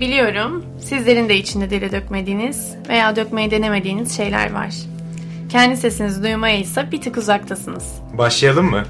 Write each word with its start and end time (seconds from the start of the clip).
Biliyorum 0.00 0.64
sizlerin 0.80 1.28
de 1.28 1.36
içinde 1.36 1.70
dile 1.70 1.92
dökmediğiniz 1.92 2.74
veya 2.88 3.16
dökmeyi 3.16 3.50
denemediğiniz 3.50 4.16
şeyler 4.16 4.52
var. 4.52 4.74
Kendi 5.48 5.76
sesinizi 5.76 6.22
duymaya 6.22 6.58
ise 6.58 6.92
bir 6.92 7.00
tık 7.00 7.16
uzaktasınız. 7.16 7.84
Başlayalım 8.12 8.70
mı? 8.70 8.84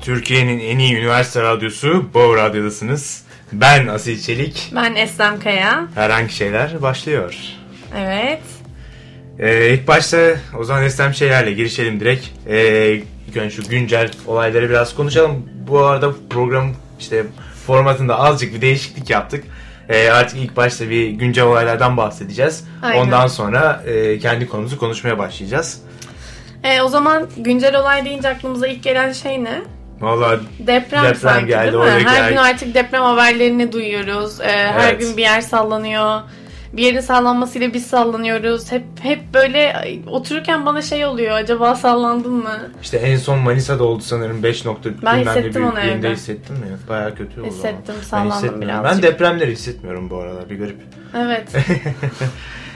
Türkiye'nin 0.00 0.58
en 0.58 0.78
iyi 0.78 0.94
üniversite 0.96 1.42
radyosu 1.42 2.10
Bow 2.14 2.42
Radyo'dasınız. 2.42 3.24
Ben 3.52 3.86
Asil 3.86 4.20
Çelik. 4.20 4.72
Ben 4.74 4.94
Eslem 4.94 5.40
Kaya. 5.40 5.86
Herhangi 5.94 6.32
şeyler 6.32 6.82
başlıyor. 6.82 7.34
Evet. 7.96 8.61
Ee, 9.38 9.70
ilk 9.74 9.88
başta 9.88 10.18
o 10.58 10.64
zaman 10.64 10.84
Eslem 10.84 11.14
şeylerle 11.14 11.52
girişelim 11.52 12.00
direkt. 12.00 12.26
Ee, 12.48 12.92
ilk 13.28 13.36
önce 13.36 13.56
şu 13.56 13.68
güncel 13.68 14.10
olayları 14.26 14.70
biraz 14.70 14.94
konuşalım. 14.94 15.48
Bu 15.68 15.78
arada 15.84 16.10
program 16.30 16.70
işte 17.00 17.24
formatında 17.66 18.18
azıcık 18.18 18.54
bir 18.54 18.60
değişiklik 18.60 19.10
yaptık. 19.10 19.44
Ee, 19.88 20.08
artık 20.10 20.38
ilk 20.38 20.56
başta 20.56 20.90
bir 20.90 21.08
güncel 21.08 21.44
olaylardan 21.44 21.96
bahsedeceğiz. 21.96 22.64
Aynen. 22.82 23.00
Ondan 23.02 23.26
sonra 23.26 23.82
e, 23.86 24.18
kendi 24.18 24.48
konumuzu 24.48 24.78
konuşmaya 24.78 25.18
başlayacağız. 25.18 25.82
E, 26.64 26.82
o 26.82 26.88
zaman 26.88 27.28
güncel 27.36 27.76
olay 27.80 28.04
deyince 28.04 28.28
aklımıza 28.28 28.66
ilk 28.66 28.82
gelen 28.82 29.12
şey 29.12 29.44
ne? 29.44 29.62
Vallahi 30.00 30.38
Deprem, 30.58 31.04
Deprem 31.04 31.14
sanki 31.14 31.46
geldi, 31.46 31.72
değil 31.72 31.84
mi? 31.84 31.90
Her 31.90 32.22
her- 32.22 32.28
gün 32.30 32.36
artık 32.36 32.74
deprem 32.74 33.02
haberlerini 33.02 33.72
duyuyoruz. 33.72 34.40
E, 34.40 34.44
Her 34.48 34.88
Evet. 34.90 35.00
gün 35.00 35.16
bir 35.16 35.22
yer 35.22 35.40
sallanıyor. 35.40 36.20
Bir 36.72 36.82
yerin 36.82 37.00
sallanmasıyla 37.00 37.74
biz 37.74 37.86
sallanıyoruz. 37.86 38.72
Hep 38.72 38.84
hep 39.00 39.34
böyle 39.34 39.74
otururken 40.06 40.66
bana 40.66 40.82
şey 40.82 41.06
oluyor. 41.06 41.30
Acaba 41.36 41.74
sallandın 41.74 42.32
mı? 42.32 42.58
işte 42.82 42.96
en 42.96 43.16
son 43.16 43.38
Manisa'da 43.38 43.84
oldu 43.84 44.02
sanırım 44.02 44.42
5 44.42 44.64
nokta 44.64 44.90
Ben 45.04 45.18
hissettim 45.18 45.64
onu 45.66 45.80
evde. 45.80 46.10
hissettin 46.10 46.56
mi? 46.56 46.66
Bayağı 46.88 47.14
kötü 47.14 47.32
oldu. 47.32 47.34
ama. 47.40 47.46
Hissettim, 47.46 47.94
Ben 47.98 48.02
sallandım 48.02 48.36
hissetmiyorum. 48.36 48.82
birazcık. 48.84 49.04
Ben 49.04 49.12
depremleri 49.12 49.50
hissetmiyorum 49.52 50.10
bu 50.10 50.16
aralar 50.18 50.50
bir 50.50 50.58
garip. 50.58 50.76
Evet. 51.16 51.48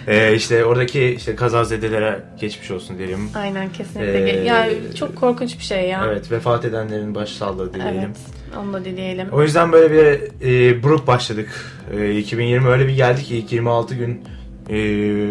Ee, 0.07 0.35
işte 0.35 0.65
oradaki 0.65 1.05
işte 1.05 1.37
kazazedelere 1.37 2.23
geçmiş 2.41 2.71
olsun 2.71 2.99
diyelim. 2.99 3.31
Aynen 3.35 3.73
kesinlikle. 3.73 4.41
Ee, 4.41 4.45
ya 4.45 4.69
çok 4.95 5.17
korkunç 5.17 5.59
bir 5.59 5.65
şey 5.65 5.89
ya. 5.89 6.05
Evet 6.07 6.33
vefat 6.33 6.65
edenlerin 6.65 7.15
başsağlığı 7.15 7.75
dileyelim. 7.75 8.01
Evet. 8.01 8.17
Onu 8.61 8.73
da 8.73 8.85
dileyelim. 8.85 9.29
O 9.33 9.43
yüzden 9.43 9.73
böyle 9.73 9.91
bir 9.95 10.31
e, 10.49 10.83
buruk 10.83 11.07
başladık. 11.07 11.49
E, 11.99 12.19
2020 12.19 12.69
öyle 12.69 12.87
bir 12.87 12.95
geldi 12.95 13.23
ki 13.23 13.37
ilk 13.37 13.53
26 13.53 13.95
gün 13.95 14.25
e, 14.71 14.77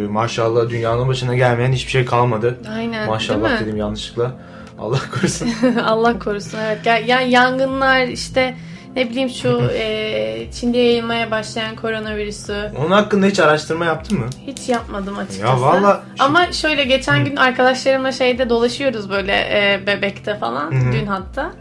maşallah 0.08 0.70
dünyanın 0.70 1.08
başına 1.08 1.36
gelmeyen 1.36 1.72
hiçbir 1.72 1.92
şey 1.92 2.06
kalmadı. 2.06 2.59
Aynen. 2.76 3.08
maşallah 3.08 3.62
dedim 3.62 3.78
yanlışlıkla. 3.78 4.31
Allah 4.80 5.00
korusun. 5.14 5.50
Allah 5.86 6.20
korusun 6.20 6.58
evet. 6.68 6.86
Ya, 6.86 6.98
yani 6.98 7.31
yangınlar 7.31 8.08
işte 8.08 8.56
ne 8.95 9.09
bileyim 9.09 9.29
şu 9.29 9.61
e, 9.73 10.47
Çin'de 10.51 10.77
yayılmaya 10.77 11.31
başlayan 11.31 11.75
koronavirüsü. 11.75 12.71
Onun 12.79 12.91
hakkında 12.91 13.25
hiç 13.25 13.39
araştırma 13.39 13.85
yaptın 13.85 14.19
mı? 14.19 14.25
Hiç 14.47 14.69
yapmadım 14.69 15.17
açıkçası. 15.17 15.45
Ya 15.45 15.61
valla- 15.61 16.03
Ama 16.19 16.51
şöyle 16.51 16.83
geçen 16.83 17.25
gün 17.25 17.35
arkadaşlarımla 17.35 18.11
şeyde 18.11 18.49
dolaşıyoruz 18.49 19.09
böyle 19.09 19.33
e, 19.33 19.88
bebekte 19.88 20.35
falan. 20.35 20.71
Hı 20.71 20.75
hı. 20.75 20.91
Dün 20.93 21.05
hatta. 21.05 21.51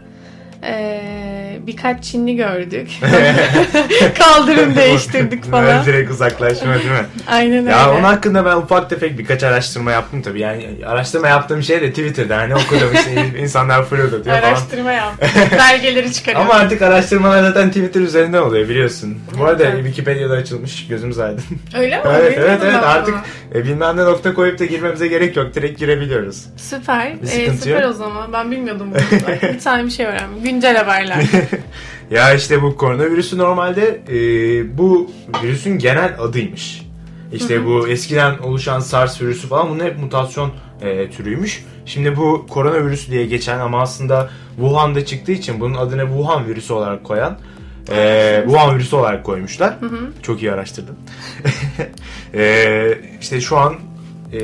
E, 0.65 1.01
birkaç 1.67 2.03
Çinli 2.03 2.35
gördük. 2.35 2.89
Kaldırım 4.19 4.75
değiştirdik 4.75 5.51
falan. 5.51 5.85
Direkt 5.85 6.11
uzaklaşma 6.11 6.73
değil 6.73 6.85
mi? 6.85 7.05
Aynen 7.27 7.57
öyle. 7.59 7.69
ya 7.71 7.91
onun 7.93 8.03
hakkında 8.03 8.45
ben 8.45 8.55
ufak 8.55 8.89
tefek 8.89 9.19
birkaç 9.19 9.43
araştırma 9.43 9.91
yaptım 9.91 10.21
tabii. 10.21 10.39
Yani 10.39 10.69
araştırma 10.85 11.27
yaptığım 11.27 11.63
şey 11.63 11.81
de 11.81 11.89
Twitter'da 11.89 12.37
hani 12.37 12.55
okudum 12.55 12.89
işte 12.93 13.25
insanlar 13.39 13.85
fırladı 13.85 14.25
diyor 14.25 14.35
falan. 14.37 14.47
Araştırma 14.49 14.91
yap. 14.91 15.13
Belgeleri 15.59 16.13
çıkarıyorum. 16.13 16.49
Ama 16.51 16.59
artık 16.59 16.81
araştırmalar 16.81 17.43
zaten 17.43 17.67
Twitter 17.69 18.01
üzerinden 18.01 18.41
oluyor 18.41 18.69
biliyorsun. 18.69 19.17
Bu 19.39 19.45
arada 19.45 19.63
Evet. 19.63 19.75
Wikipedia'da 19.85 20.33
açılmış 20.33 20.87
gözümüz 20.87 21.19
aydın. 21.19 21.43
Öyle 21.77 21.97
mi? 21.97 22.03
evet 22.19 22.33
evet 22.37 22.59
evet 22.63 22.83
artık 22.83 23.15
e, 23.55 23.63
bilmem 23.63 23.97
ne 23.97 24.01
nokta 24.05 24.33
koyup 24.33 24.59
da 24.59 24.65
girmemize 24.65 25.07
gerek 25.07 25.35
yok. 25.37 25.55
Direkt 25.55 25.79
girebiliyoruz. 25.79 26.45
Süper. 26.57 27.21
Bir 27.21 27.27
Ee, 27.27 27.31
sıkıntı 27.31 27.63
süper 27.63 27.81
yok. 27.81 27.89
o 27.89 27.93
zaman. 27.93 28.33
Ben 28.33 28.51
bilmiyordum 28.51 28.87
bunu. 28.91 29.21
Bir 29.53 29.59
tane 29.59 29.85
bir 29.85 29.89
şey 29.91 30.05
öğrendim. 30.05 30.43
Güncel 30.55 30.77
haberler. 30.77 31.23
Ya 32.11 32.33
işte 32.33 32.61
bu 32.61 32.77
koronavirüsü 32.77 33.37
normalde 33.37 34.01
e, 34.09 34.77
bu 34.77 35.11
virüsün 35.43 35.79
genel 35.79 36.15
adıymış. 36.19 36.81
İşte 37.33 37.65
bu 37.65 37.87
eskiden 37.87 38.37
oluşan 38.37 38.79
SARS 38.79 39.21
virüsü 39.21 39.47
falan 39.47 39.69
bunun 39.69 39.83
hep 39.83 39.99
mutasyon 39.99 40.51
e, 40.81 41.09
türüymüş. 41.09 41.65
Şimdi 41.85 42.17
bu 42.17 42.45
koronavirüsü 42.49 43.11
diye 43.11 43.25
geçen 43.25 43.59
ama 43.59 43.81
aslında 43.81 44.29
Wuhan'da 44.55 45.05
çıktığı 45.05 45.31
için 45.31 45.59
bunun 45.59 45.73
adını 45.73 46.01
Wuhan 46.01 46.47
virüsü 46.47 46.73
olarak 46.73 47.03
koyan 47.03 47.39
e, 47.91 48.41
Wuhan 48.45 48.75
virüsü 48.75 48.95
olarak 48.95 49.23
koymuşlar. 49.23 49.77
Çok 50.21 50.41
iyi 50.41 50.51
araştırdım. 50.51 50.95
e, 52.33 52.97
işte 53.21 53.41
şu 53.41 53.57
an 53.57 53.75
e, 54.33 54.39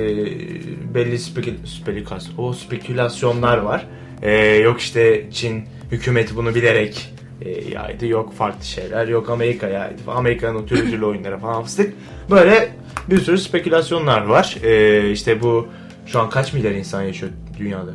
belli 0.94 1.20
spekül, 1.20 1.54
spekülas, 1.66 2.28
o 2.38 2.54
spekülasyonlar 2.54 3.58
var. 3.58 3.88
E, 4.22 4.32
yok 4.56 4.80
işte 4.80 5.26
Çin 5.32 5.66
hükümeti 5.92 6.36
bunu 6.36 6.56
bilerek 6.56 7.14
e, 7.42 7.50
yaydı. 7.50 8.08
Yok 8.08 8.34
farklı 8.34 8.66
şeyler. 8.66 9.08
Yok 9.08 9.30
Amerika 9.30 9.68
yaydı. 9.68 10.02
Amerika'nın 10.08 10.56
o 10.60 10.66
türlü 10.66 10.92
türlü 10.92 11.06
oyunlara 11.06 11.38
falan 11.38 11.64
fıstık. 11.64 11.94
Böyle 12.32 12.72
bir 13.10 13.18
sürü 13.18 13.38
spekülasyonlar 13.38 14.26
var. 14.26 14.58
E, 14.64 15.12
işte 15.12 15.42
bu 15.42 15.68
şu 16.06 16.20
an 16.20 16.30
kaç 16.30 16.54
milyar 16.54 16.72
insan 16.72 17.02
yaşıyor 17.02 17.32
dünyada? 17.60 17.92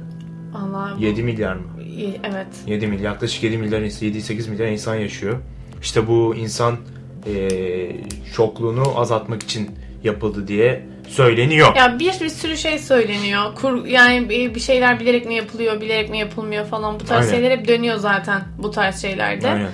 Allah. 0.55 0.97
7 1.01 1.23
milyar 1.23 1.55
mı? 1.57 1.63
Evet. 2.25 2.47
7 2.67 2.87
milyar, 2.87 3.05
yaklaşık 3.05 3.43
7 3.43 3.59
milyar 3.59 3.81
insan, 3.81 4.09
7-8 4.09 4.51
milyar 4.51 4.67
insan 4.67 4.95
yaşıyor. 4.95 5.37
İşte 5.83 6.09
bu 6.09 6.35
insan 6.37 6.77
eee 7.27 7.97
çokluğunu 8.35 9.01
azaltmak 9.01 9.43
için 9.43 9.71
yapıldı 10.05 10.49
diye 10.49 10.87
söyleniyor. 11.09 11.77
Ya 11.77 11.99
bir, 11.99 12.21
bir 12.21 12.29
sürü 12.29 12.57
şey 12.57 12.79
söyleniyor. 12.79 13.55
Kur, 13.55 13.87
yani 13.87 14.29
bir 14.29 14.61
şeyler 14.61 15.01
bilerek 15.01 15.27
mi 15.27 15.35
yapılıyor, 15.35 15.81
bilerek 15.81 16.11
mi 16.11 16.19
yapılmıyor 16.19 16.67
falan. 16.67 17.01
Bu 17.01 17.05
tarz 17.05 17.27
Aynen. 17.27 17.39
şeyler 17.39 17.59
hep 17.59 17.69
dönüyor 17.69 17.97
zaten 17.97 18.43
bu 18.59 18.71
tarz 18.71 19.03
şeylerde. 19.03 19.49
Aynen. 19.49 19.71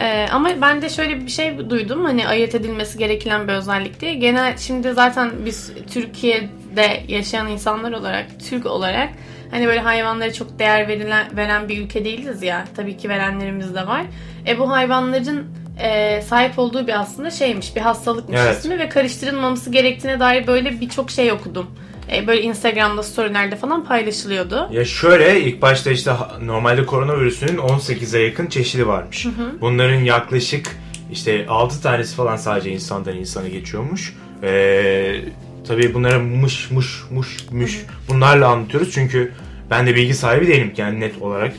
Ee, 0.00 0.26
ama 0.32 0.48
ben 0.62 0.82
de 0.82 0.88
şöyle 0.88 1.20
bir 1.20 1.30
şey 1.30 1.70
duydum 1.70 2.04
hani 2.04 2.28
ayırt 2.28 2.54
edilmesi 2.54 2.98
gereken 2.98 3.48
bir 3.48 3.52
özellik 3.52 4.00
diye. 4.00 4.14
Genel 4.14 4.56
şimdi 4.56 4.92
zaten 4.92 5.30
biz 5.44 5.72
Türkiye'de 5.92 7.02
yaşayan 7.08 7.48
insanlar 7.48 7.92
olarak, 7.92 8.26
Türk 8.50 8.66
olarak 8.66 9.08
hani 9.50 9.66
böyle 9.66 9.80
hayvanlara 9.80 10.32
çok 10.32 10.58
değer 10.58 10.88
verilen 10.88 11.36
veren 11.36 11.68
bir 11.68 11.78
ülke 11.78 12.04
değiliz 12.04 12.42
ya. 12.42 12.64
Tabii 12.76 12.96
ki 12.96 13.08
verenlerimiz 13.08 13.74
de 13.74 13.86
var. 13.86 14.02
E 14.46 14.58
bu 14.58 14.70
hayvanların 14.70 15.46
e, 15.78 16.22
sahip 16.22 16.58
olduğu 16.58 16.86
bir 16.86 17.00
aslında 17.00 17.30
şeymiş, 17.30 17.76
bir 17.76 17.80
hastalıkmış 17.80 18.38
Evet. 18.42 18.58
ismi 18.58 18.78
ve 18.78 18.88
karıştırılmaması 18.88 19.70
gerektiğine 19.70 20.20
dair 20.20 20.46
böyle 20.46 20.80
birçok 20.80 21.10
şey 21.10 21.32
okudum. 21.32 21.66
E, 22.12 22.26
böyle 22.26 22.42
Instagram'da 22.42 23.02
storylerde 23.02 23.56
falan 23.56 23.84
paylaşılıyordu. 23.84 24.68
Ya 24.72 24.84
şöyle 24.84 25.40
ilk 25.40 25.62
başta 25.62 25.90
işte 25.90 26.12
normalde 26.42 26.86
koronavirüsünün 26.86 27.56
18'e 27.56 28.20
yakın 28.22 28.46
çeşidi 28.46 28.86
varmış. 28.86 29.26
Bunların 29.60 30.00
yaklaşık 30.00 30.76
işte 31.12 31.46
6 31.48 31.82
tanesi 31.82 32.16
falan 32.16 32.36
sadece 32.36 32.70
insandan 32.70 33.16
insana 33.16 33.48
geçiyormuş. 33.48 34.14
Ee, 34.42 35.20
tabii 35.68 35.94
bunlara 35.94 36.18
mış 36.18 36.70
mış 36.70 37.02
muş 37.10 37.36
müş 37.50 37.86
bunlarla 38.08 38.48
anlatıyoruz 38.48 38.90
çünkü 38.92 39.32
ben 39.70 39.86
de 39.86 39.94
bilgi 39.94 40.14
sahibi 40.14 40.46
değilim 40.46 40.72
yani 40.76 41.00
net 41.00 41.22
olarak. 41.22 41.52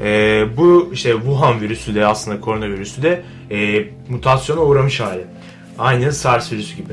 Ee, 0.00 0.44
bu 0.56 0.90
işte 0.92 1.12
Wuhan 1.12 1.60
virüsü 1.60 1.94
de 1.94 2.06
aslında 2.06 2.40
koronavirüsü 2.40 3.02
de 3.02 3.22
e, 3.50 3.84
mutasyona 4.08 4.60
uğramış 4.60 5.00
hali. 5.00 5.24
Aynı 5.78 6.12
SARS 6.12 6.52
virüsü 6.52 6.76
gibi. 6.76 6.92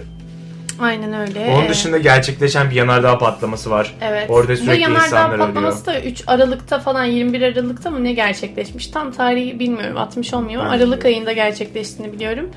Aynen 0.79 1.13
öyle. 1.13 1.51
Onun 1.55 1.65
E, 1.65 1.69
dışında 1.69 1.97
gerçekleşen 1.97 2.69
bir 2.69 2.75
yanardağ 2.75 3.17
patlaması 3.17 3.69
var. 3.71 3.95
Evet. 4.01 4.29
Orada 4.29 4.51
Bu 4.53 4.57
sürekli 4.57 4.81
yanardağ 4.81 5.05
insanlar 5.05 5.37
patlaması 5.37 5.85
da 5.85 6.01
3 6.01 6.23
Aralık'ta 6.27 6.79
falan 6.79 7.03
21 7.05 7.41
Aralık'ta 7.41 7.89
mı 7.89 8.03
ne 8.03 8.13
gerçekleşmiş? 8.13 8.87
Tam 8.87 9.11
tarihi 9.11 9.59
bilmiyorum. 9.59 9.97
60 9.97 10.33
olmuyor 10.33 10.61
ama 10.61 10.71
Aralık 10.71 11.05
ayında 11.05 11.33
gerçekleştiğini 11.33 12.13
biliyorum. 12.13 12.49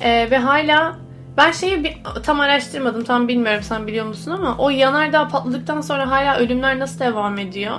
Ee, 0.00 0.28
ve 0.30 0.38
hala 0.38 0.96
ben 1.36 1.52
şeyi 1.52 1.84
bir, 1.84 1.92
tam 2.22 2.40
araştırmadım. 2.40 3.04
Tam 3.04 3.28
bilmiyorum 3.28 3.62
sen 3.62 3.86
biliyor 3.86 4.06
musun 4.06 4.30
ama 4.30 4.56
o 4.58 4.70
yanardağ 4.70 5.28
patladıktan 5.28 5.80
sonra 5.80 6.10
hala 6.10 6.38
ölümler 6.38 6.78
nasıl 6.78 7.00
devam 7.00 7.38
ediyor? 7.38 7.76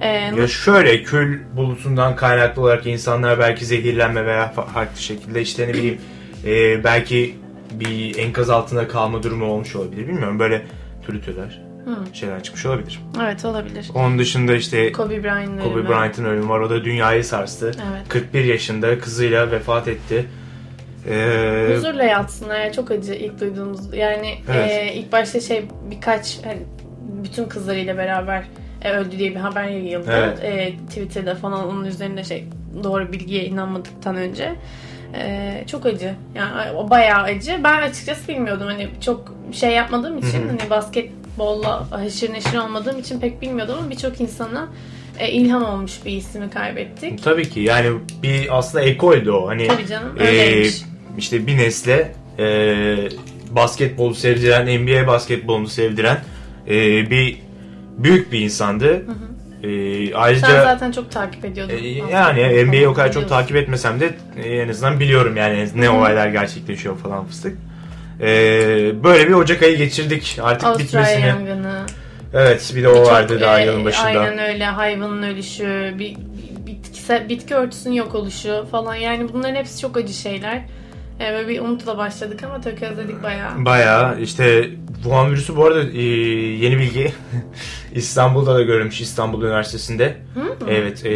Ee, 0.00 0.08
Ya 0.08 0.48
şöyle 0.48 1.02
kül 1.02 1.38
bulutundan 1.56 2.16
kaynaklı 2.16 2.62
olarak 2.62 2.86
insanlar 2.86 3.38
belki 3.38 3.66
zehirlenme 3.66 4.26
veya 4.26 4.52
fa- 4.56 4.66
farklı 4.66 5.00
şekilde 5.02 5.42
işte 5.42 5.68
ne 5.68 5.74
bileyim 5.74 5.98
e, 6.46 6.84
belki 6.84 7.34
bir 7.72 8.18
enkaz 8.18 8.50
altında 8.50 8.88
kalma 8.88 9.22
durumu 9.22 9.44
olmuş 9.44 9.76
olabilir. 9.76 10.08
Bilmiyorum 10.08 10.38
böyle 10.38 10.62
türlü 11.06 11.20
türler 11.22 11.62
şeyler 12.12 12.42
çıkmış 12.42 12.66
olabilir. 12.66 13.00
evet 13.24 13.44
olabilir. 13.44 13.88
Onun 13.94 14.18
dışında 14.18 14.54
işte 14.54 14.92
Kobe 14.92 15.22
Bryant'ın 15.24 15.58
Kobe 15.58 15.74
ölümü. 15.74 15.88
Bryant'ın 15.88 16.24
ölümü 16.24 16.48
var. 16.48 16.60
O 16.60 16.70
da 16.70 16.84
dünyayı 16.84 17.24
sarstı. 17.24 17.66
Evet. 17.66 18.08
41 18.08 18.44
yaşında 18.44 18.98
kızıyla 18.98 19.50
vefat 19.50 19.88
etti. 19.88 20.24
Ee, 21.10 21.74
Huzurla 21.76 22.04
yatsınlar 22.04 22.60
ya 22.60 22.72
çok 22.72 22.90
acı 22.90 23.12
ilk 23.14 23.40
duyduğumuz 23.40 23.94
yani 23.94 24.34
Evet. 24.52 24.70
e, 24.70 24.94
ilk 24.94 25.12
başta 25.12 25.40
şey 25.40 25.64
birkaç 25.90 26.38
hani 26.44 26.58
bütün 27.24 27.44
kızlarıyla 27.44 27.96
beraber 27.96 28.44
e, 28.84 28.92
öldü 28.92 29.18
diye 29.18 29.30
bir 29.30 29.40
haber 29.40 29.64
yayıldı. 29.64 30.12
Evet. 30.12 30.38
E, 30.44 30.72
Twitter'da 30.88 31.34
falan 31.34 31.68
onun 31.68 31.84
üzerinde 31.84 32.24
şey 32.24 32.44
doğru 32.84 33.12
bilgiye 33.12 33.44
inanmadıktan 33.44 34.16
önce. 34.16 34.52
E, 35.14 35.64
çok 35.66 35.86
acı. 35.86 36.14
Yani 36.34 36.72
o 36.76 36.90
bayağı 36.90 37.22
acı. 37.22 37.60
Ben 37.64 37.82
açıkçası 37.82 38.28
bilmiyordum. 38.28 38.66
Hani 38.66 38.88
çok 39.00 39.34
şey 39.52 39.70
yapmadığım 39.70 40.18
için 40.18 40.38
Hı 40.40 40.44
hı. 40.44 40.48
hani 40.48 40.70
basketbolla 40.70 41.90
haşır 41.90 42.32
neşir 42.32 42.58
olmadığım 42.58 42.98
için 43.00 43.20
pek 43.20 43.42
bilmiyordum 43.42 43.74
ama 43.78 43.90
birçok 43.90 44.20
insana 44.20 44.68
e, 45.18 45.30
ilham 45.30 45.64
olmuş 45.64 45.92
bir 46.04 46.10
ismi 46.12 46.50
kaybettik. 46.50 47.22
Tabii 47.24 47.48
ki 47.50 47.60
yani 47.60 47.90
bir 48.22 48.58
aslında 48.58 48.84
ekoldü 48.84 49.30
o. 49.30 49.48
Hani 49.48 49.66
Tabii 49.66 49.86
canım 49.86 50.16
e, 50.20 50.26
öyleymiş. 50.26 50.82
işte 51.18 51.46
bir 51.46 51.58
nesle 51.58 52.12
e, 52.38 52.44
basketbolu 53.50 54.14
sevdiren, 54.14 54.80
NBA 54.82 55.06
basketbolunu 55.06 55.68
sevdiren 55.68 56.18
e, 56.68 56.70
bir 57.10 57.38
büyük 57.98 58.32
bir 58.32 58.40
insandı. 58.40 59.02
E, 59.62 60.06
Sen 60.06 60.12
ayrıca 60.14 60.62
zaten 60.64 60.92
çok 60.92 61.10
takip 61.10 61.44
ediyordun. 61.44 61.74
e, 61.74 61.88
yani 61.88 62.64
NBA'yi 62.64 62.88
o 62.88 62.94
kadar 62.94 63.12
çok 63.12 63.28
takip 63.28 63.56
etmesem 63.56 64.00
de 64.00 64.14
e, 64.44 64.48
en 64.56 64.68
azından 64.68 65.00
biliyorum 65.00 65.36
yani 65.36 65.68
ne 65.76 65.86
Hı 65.86 65.90
hı. 65.90 65.94
olaylar 65.94 66.28
gerçekleşiyor 66.28 66.98
falan 66.98 67.26
fıstık. 67.26 67.58
E, 68.20 68.26
böyle 69.04 69.28
bir 69.28 69.32
Ocak 69.34 69.62
ayı 69.62 69.76
geçirdik 69.76 70.38
artık 70.42 70.68
Avustralya 70.68 71.06
bitmesini. 71.08 71.26
yangını. 71.28 71.86
Evet 72.34 72.72
bir 72.76 72.82
de 72.82 72.88
o 72.88 72.92
Birçok, 72.92 73.06
vardı 73.06 73.40
daha 73.40 73.60
e, 73.60 73.66
yılın 73.66 73.84
başında. 73.84 74.06
Aynen 74.06 74.38
öyle. 74.38 74.64
Hayvanın 74.64 75.22
ölüşü, 75.22 75.94
bir, 75.98 76.16
bir- 76.16 76.66
bitkisel, 76.66 77.28
bitki 77.28 77.54
örtüsünün 77.54 77.94
yok 77.94 78.14
oluşu 78.14 78.66
falan. 78.70 78.94
Yani 78.94 79.32
bunların 79.32 79.54
hepsi 79.54 79.80
çok 79.80 79.96
acı 79.96 80.12
şeyler. 80.12 80.62
Böyle 81.20 81.48
bir 81.48 81.60
umutla 81.60 81.98
başladık 81.98 82.42
ama 82.42 82.60
tökezledik 82.60 83.22
bayağı. 83.22 83.64
Bayağı 83.64 84.20
işte 84.20 84.70
Wuhan 84.94 85.30
virüsü 85.30 85.56
bu 85.56 85.64
arada 85.64 85.82
e, 85.82 86.02
yeni 86.56 86.78
bilgi 86.78 87.12
İstanbul'da 87.94 88.54
da 88.54 88.62
görülmüş 88.62 89.00
İstanbul 89.00 89.42
Üniversitesi'nde. 89.42 90.16
Hı? 90.34 90.40
Evet 90.68 91.06
e, 91.06 91.14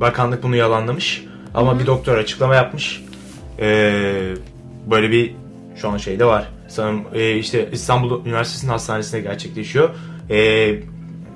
bakanlık 0.00 0.42
bunu 0.42 0.56
yalanlamış 0.56 1.24
ama 1.54 1.78
bir 1.78 1.86
doktor 1.86 2.18
açıklama 2.18 2.54
yapmış. 2.54 3.04
E, 3.58 3.92
böyle 4.90 5.10
bir 5.10 5.34
şu 5.76 5.88
an 5.88 5.96
şeyde 5.96 6.24
var. 6.24 6.48
Sanırım 6.68 7.04
e, 7.14 7.36
işte 7.36 7.68
İstanbul 7.72 8.26
Üniversitesi'nin 8.26 8.70
hastanesinde 8.70 9.20
gerçekleşiyor. 9.20 9.90
E, 10.30 10.74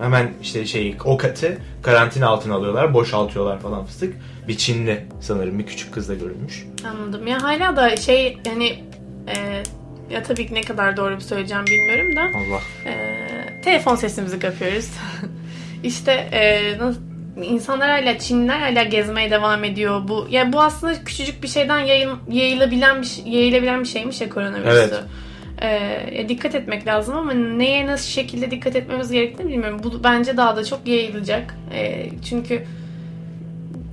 hemen 0.01 0.31
işte 0.43 0.67
şey 0.67 0.97
o 1.05 1.17
katı 1.17 1.59
karantina 1.83 2.29
altına 2.29 2.55
alıyorlar, 2.55 2.95
boşaltıyorlar 2.95 3.61
falan 3.61 3.85
fıstık. 3.85 4.15
Bir 4.49 4.57
Çinli 4.59 5.07
sanırım 5.21 5.59
bir 5.59 5.67
küçük 5.67 5.95
kızla 5.95 6.15
görülmüş. 6.15 6.65
Anladım. 6.91 7.27
Ya 7.27 7.43
hala 7.43 7.77
da 7.77 7.97
şey 7.97 8.39
hani 8.49 8.69
e, 9.29 9.63
ya 10.11 10.23
tabii 10.23 10.47
ki 10.47 10.55
ne 10.55 10.61
kadar 10.61 10.97
doğru 10.97 11.15
bir 11.17 11.21
söyleyeceğim 11.21 11.65
bilmiyorum 11.67 12.17
da 12.17 12.21
Allah. 12.21 12.91
e, 12.91 12.95
telefon 13.63 13.97
sesimizi 13.97 14.39
kapıyoruz. 14.39 14.91
işte 15.83 16.13
e, 16.13 16.63
nasıl, 16.79 17.01
insanlar 17.43 17.91
hala 17.91 18.19
Çinliler 18.19 18.59
hala 18.61 18.83
gezmeye 18.83 19.31
devam 19.31 19.65
ediyor. 19.65 20.09
Bu 20.09 20.27
ya 20.31 20.53
bu 20.53 20.63
aslında 20.63 21.05
küçücük 21.05 21.43
bir 21.43 21.49
şeyden 21.49 21.79
yayıl, 21.79 22.11
yayılabilen 22.31 23.03
bir 23.03 23.07
şey- 23.07 23.25
yayılabilen 23.29 23.81
bir 23.83 23.89
şeymiş 23.89 24.21
ya 24.21 24.29
koronavirüsü. 24.29 24.71
Evet. 24.71 24.95
E, 25.63 25.69
ya 26.19 26.29
dikkat 26.29 26.55
etmek 26.55 26.87
lazım 26.87 27.17
ama 27.17 27.33
neye 27.33 27.87
nasıl 27.87 28.09
şekilde 28.11 28.51
dikkat 28.51 28.77
etmemiz 28.77 29.11
gerektiğini 29.13 29.49
bilmiyorum. 29.53 29.81
Bu 29.83 30.05
bence 30.05 30.37
daha 30.37 30.57
da 30.57 30.65
çok 30.65 30.87
yayılacak. 30.87 31.55
E, 31.75 32.09
çünkü 32.29 32.65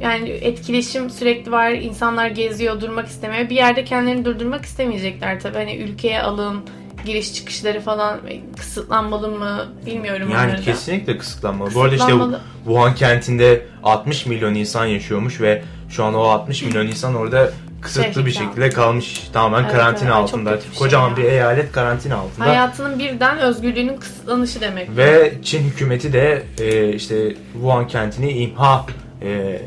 yani 0.02 0.30
etkileşim 0.30 1.10
sürekli 1.10 1.52
var. 1.52 1.72
İnsanlar 1.72 2.28
geziyor, 2.28 2.82
durmak 2.82 3.08
istemiyor. 3.08 3.50
Bir 3.50 3.56
yerde 3.56 3.84
kendilerini 3.86 4.26
durdurmak 4.26 4.66
istemeyecekler 4.66 5.40
tabii. 5.40 5.58
Hani 5.58 5.76
ülkeye 5.76 6.22
alın, 6.22 6.62
giriş 7.06 7.34
çıkışları 7.34 7.82
falan 7.82 8.20
kısıtlanmalı 8.58 9.28
mı 9.28 9.66
bilmiyorum 9.86 10.30
Yani 10.34 10.52
onları 10.52 10.62
kesinlikle 10.62 11.18
kısıtlanmalı. 11.18 11.74
Bu 11.76 11.82
arada 11.82 11.96
işte 11.96 12.06
Kısıtlanmalı. 12.06 12.42
Wuhan 12.66 12.96
kentinde 12.96 13.66
60 13.84 14.26
milyon 14.26 14.56
insan 14.56 14.86
yaşıyormuş 14.86 15.42
ve 15.42 15.64
şu 15.90 16.04
an 16.04 16.14
o 16.14 16.22
60 16.22 16.64
milyon 16.64 16.88
insan 16.88 17.16
orada 17.16 17.52
kısıtlı 17.82 18.26
bir 18.26 18.32
Şehirde. 18.32 18.48
şekilde 18.50 18.70
kalmış. 18.70 19.30
Tamamen 19.34 19.64
Evet, 19.64 19.72
karantina 19.72 20.10
evet. 20.10 20.18
Altında. 20.18 20.56
bir 20.56 20.62
şey 20.62 20.74
Kocaman 20.80 21.10
ya. 21.10 21.18
bir 21.18 21.24
eyalet 21.24 21.72
karantina 21.72 22.16
altında. 22.16 22.46
Hayatının 22.48 23.00
birden 23.00 23.38
özgürlüğünün 23.40 23.98
kısıtlanışı 23.98 24.62
demek. 24.62 24.98
Ve 24.98 25.34
Çin 25.44 25.64
hükümeti 25.64 26.14
de 26.14 26.44
e, 26.60 26.94
işte 26.94 27.34
Wuhan 27.54 27.88
kentini 27.88 28.32
imha 28.32 28.86
e, 29.24 29.62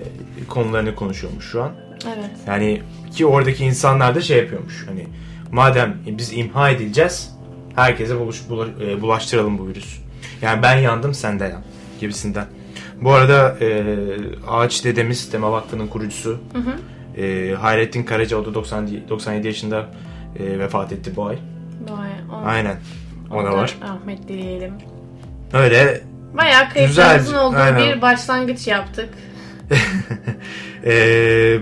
konularını 0.48 0.94
konuşuyormuş 0.94 1.44
şu 1.50 1.62
an. 1.62 1.72
Evet. 2.06 2.30
Yani 2.46 2.82
ki 3.16 3.26
oradaki 3.26 3.64
insanlar 3.64 4.14
da 4.14 4.20
şey 4.20 4.38
yapıyormuş. 4.38 4.86
Hani 4.88 5.06
madem 5.52 5.96
biz 6.06 6.32
imha 6.32 6.70
edileceğiz 6.70 7.30
herkese 7.74 8.20
buluş, 8.20 8.42
bula- 8.50 8.90
e, 8.90 9.02
bulaştıralım 9.02 9.58
bu 9.58 9.68
virüs. 9.68 9.98
Yani 10.42 10.62
ben 10.62 10.76
yandım 10.78 11.14
sen 11.14 11.40
de 11.40 11.44
yan 11.44 11.62
gibisinden. 12.00 12.46
Bu 13.02 13.12
arada 13.12 13.56
e, 13.60 13.84
Ağaç 14.48 14.84
Dedemiz 14.84 15.30
Tema 15.30 15.52
Vakfı'nın 15.52 15.86
kurucusu 15.86 16.38
Hı 16.52 16.58
hı. 16.58 17.22
e, 17.22 17.54
Hayrettin 17.54 18.02
Karaca 18.02 18.36
o 18.36 18.44
da 18.46 18.54
90, 18.54 18.88
97 19.08 19.46
yaşında 19.46 19.86
e, 20.38 20.58
vefat 20.58 20.92
etti 20.92 21.12
bu 21.16 21.26
ay. 21.26 21.38
Vay, 21.88 22.08
o- 22.32 22.46
Aynen. 22.46 22.76
O 23.30 23.44
da 23.44 23.52
var. 23.52 23.74
Rahmet 23.82 24.28
dileyelim. 24.28 24.72
Öyle 25.52 26.00
Bayağı 26.36 26.68
kayıplarımızın 26.70 27.34
olduğu 27.34 27.56
aynen. 27.56 27.96
bir 27.96 28.02
başlangıç 28.02 28.66
yaptık. 28.66 29.08
Ee, 30.86 31.58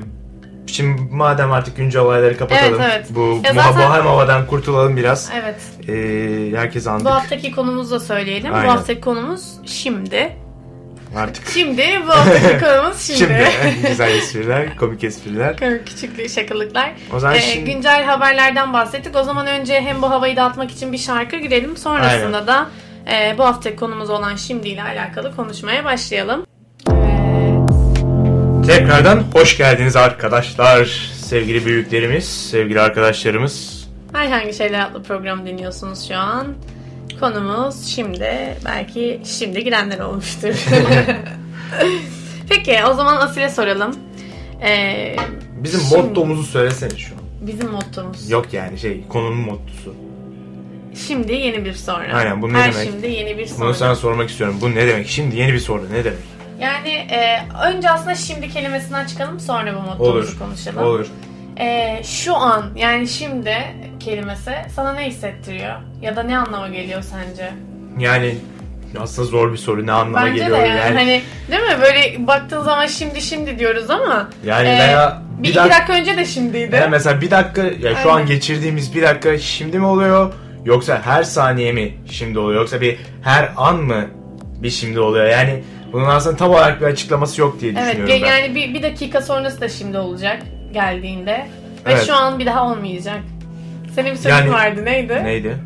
şimdi 0.67 1.03
madem 1.11 1.53
artık 1.53 1.77
güncel 1.77 2.03
olayları 2.03 2.39
kapatalım. 2.39 2.81
Evet, 2.81 2.93
evet. 2.97 3.07
Bu 3.11 3.41
Ya 3.45 3.53
zaten- 3.55 3.91
bohem 3.91 4.07
havadan 4.07 4.47
kurtulalım 4.47 4.97
biraz. 4.97 5.31
Evet. 5.43 5.57
Ee, 5.89 6.57
herkes 6.57 6.87
andık. 6.87 7.07
Bu 7.07 7.11
haftaki 7.11 7.53
konumuzu 7.53 7.95
da 7.95 8.01
söyleyelim. 8.01 8.55
Aynen. 8.55 8.69
Bu 8.69 8.73
haftaki 8.73 9.01
konumuz 9.01 9.53
şimdi. 9.67 10.37
Artık 11.17 11.49
Şimdi 11.49 11.83
bu 12.07 12.11
haftaki 12.11 12.59
konumuz 12.65 13.01
şimdi. 13.01 13.19
şimdi 13.19 13.87
güzel 13.89 14.15
espriler, 14.15 14.77
komik 14.77 15.05
espriler. 15.05 15.57
Küçük 15.87 16.31
şakalıklar. 16.31 16.93
O 17.15 17.19
zaman 17.21 17.37
Ee, 17.37 17.41
şimdi 17.41 17.73
güncel 17.73 18.05
haberlerden 18.05 18.73
bahsettik. 18.73 19.17
O 19.17 19.23
zaman 19.23 19.47
önce 19.47 19.81
hem 19.81 20.03
bu 20.03 20.11
havayı 20.11 20.37
dağıtmak 20.37 20.71
için 20.71 20.93
bir 20.93 20.99
şarkı 20.99 21.37
girelim. 21.37 21.77
Sonrasında 21.77 22.37
Aynen. 22.37 22.47
da 22.47 22.69
e, 23.13 23.39
bu 23.39 23.45
haftaki 23.45 23.77
konumuz 23.77 24.11
olan 24.11 24.37
şimdi 24.37 24.69
ile 24.69 24.83
alakalı 24.83 25.37
konuşmaya 25.37 25.85
başlayalım. 25.85 26.47
Tekrardan 28.67 29.25
hoş 29.35 29.57
geldiniz 29.59 29.97
arkadaşlar. 29.97 30.85
Sevgili 31.25 31.67
büyüklerimiz, 31.67 32.25
sevgili 32.51 32.81
arkadaşlarımız. 32.81 33.89
Herhangi 34.13 34.53
şeyler 34.55 34.87
adlı 34.91 35.03
program 35.03 35.47
dinliyorsunuz 35.47 36.09
şu 36.09 36.17
an. 36.17 36.47
Konumuz 37.21 37.87
şimdi. 37.87 38.57
Belki 38.65 39.21
şimdi 39.25 39.65
girenler 39.65 39.99
olmuştur. 39.99 40.55
Peki 42.49 42.79
o 42.91 42.95
zaman 42.95 43.17
Asil'e 43.17 43.49
soralım. 43.49 43.97
Ee, 44.63 45.17
Bizim 45.57 45.81
Şimdi- 45.81 45.97
mottomuzu 46.03 46.43
söylesene 46.43 46.99
şu 46.99 47.15
an. 47.15 47.21
bizim 47.47 47.71
mottomuz. 47.71 48.31
Yok 48.31 48.53
yani 48.53 48.79
şey 48.79 49.01
konunun 49.09 49.37
mottosu. 49.39 49.95
Şimdi 51.07 51.33
yeni 51.33 51.65
bir 51.65 51.73
sonra. 51.75 52.15
Aynen, 52.15 52.43
bu 52.43 52.53
ne 52.53 52.59
Her 52.59 52.75
demek? 52.75 52.89
şimdi 52.91 53.07
yeni 53.11 53.39
bir 53.39 53.47
sonra. 53.47 53.61
Bunu 53.67 53.75
sana 53.75 53.95
sormak 53.95 54.31
istiyorum. 54.31 54.57
Bu 54.61 54.71
ne 54.75 54.87
demek? 54.89 55.09
Şimdi 55.09 55.37
yeni 55.37 55.53
bir 55.53 55.59
soru 55.59 55.83
ne 55.93 56.05
demek? 56.05 56.19
Yani 56.63 56.91
e, 56.91 57.39
önce 57.65 57.91
aslında 57.91 58.15
şimdi 58.15 58.49
kelimesinden 58.49 59.07
çıkalım 59.07 59.41
sonra 59.41 59.75
bu 59.99 60.03
Olur. 60.03 60.37
konuşalım. 60.39 60.85
Olur. 60.85 61.07
E, 61.61 62.01
şu 62.05 62.37
an 62.37 62.65
yani 62.77 63.09
şimdi 63.09 63.57
kelimesi 64.01 64.53
sana 64.75 64.93
ne 64.93 65.07
hissettiriyor? 65.07 65.75
Ya 66.03 66.17
da 66.17 66.23
ne 66.23 66.39
anlama 66.39 66.69
geliyor 66.69 67.03
sence? 67.03 67.53
Yani 67.99 68.35
aslında 69.01 69.29
zor 69.29 69.53
bir 69.53 69.57
soru. 69.57 69.87
Ne 69.87 69.93
anlama 69.93 70.27
Bence 70.27 70.39
geliyor 70.39 70.59
de 70.59 70.67
yani, 70.67 70.95
hani 70.95 71.23
değil 71.51 71.63
mi 71.63 71.83
böyle 71.83 72.27
baktığın 72.27 72.63
zaman 72.63 72.87
şimdi 72.87 73.21
şimdi 73.21 73.59
diyoruz 73.59 73.91
ama 73.91 74.29
Yani 74.45 74.69
e, 74.69 74.79
veya 74.79 75.23
bir 75.39 75.43
bir 75.43 75.49
iki 75.49 75.59
dakika, 75.59 75.93
önce 75.93 76.17
de 76.17 76.25
şimdiydi. 76.25 76.73
veya 76.73 76.89
mesela 76.89 77.21
bir 77.21 77.31
dakika 77.31 77.63
ya 77.63 77.97
şu 78.03 78.13
an 78.13 78.27
geçirdiğimiz 78.27 78.95
bir 78.95 79.03
dakika 79.03 79.39
şimdi 79.39 79.79
mi 79.79 79.87
oluyor 79.87 80.33
yoksa 80.65 81.01
her 81.05 81.23
saniye 81.23 81.73
mi 81.73 81.95
şimdi 82.11 82.39
oluyor 82.39 82.61
yoksa 82.61 82.81
bir 82.81 82.99
her 83.23 83.53
an 83.57 83.77
mı 83.77 84.07
bir 84.63 84.71
şimdi 84.71 85.01
oluyor 85.01 85.27
yani 85.27 85.63
bunun 85.93 86.05
aslında 86.07 86.37
tam 86.37 86.51
olarak 86.51 86.81
bir 86.81 86.87
açıklaması 86.87 87.41
yok 87.41 87.61
diye 87.61 87.73
Evet 87.73 87.87
düşünüyorum 87.97 88.23
ben. 88.23 88.27
yani 88.29 88.55
bir, 88.55 88.75
bir 88.75 88.83
dakika 88.83 89.23
sonrası 89.23 89.61
da 89.61 89.69
şimdi 89.69 89.99
olacak 89.99 90.43
geldiğinde. 90.73 91.47
Ve 91.87 91.93
Evet. 91.93 92.07
şu 92.07 92.15
an 92.15 92.39
bir 92.39 92.47
daha 92.47 92.71
olmayacak. 92.73 93.21
Senin 93.95 94.11
bir 94.11 94.17
sözün 94.17 94.31
Yani- 94.31 94.53
vardı 94.53 94.85
neydi? 94.85 95.21
Neydi? 95.25 95.57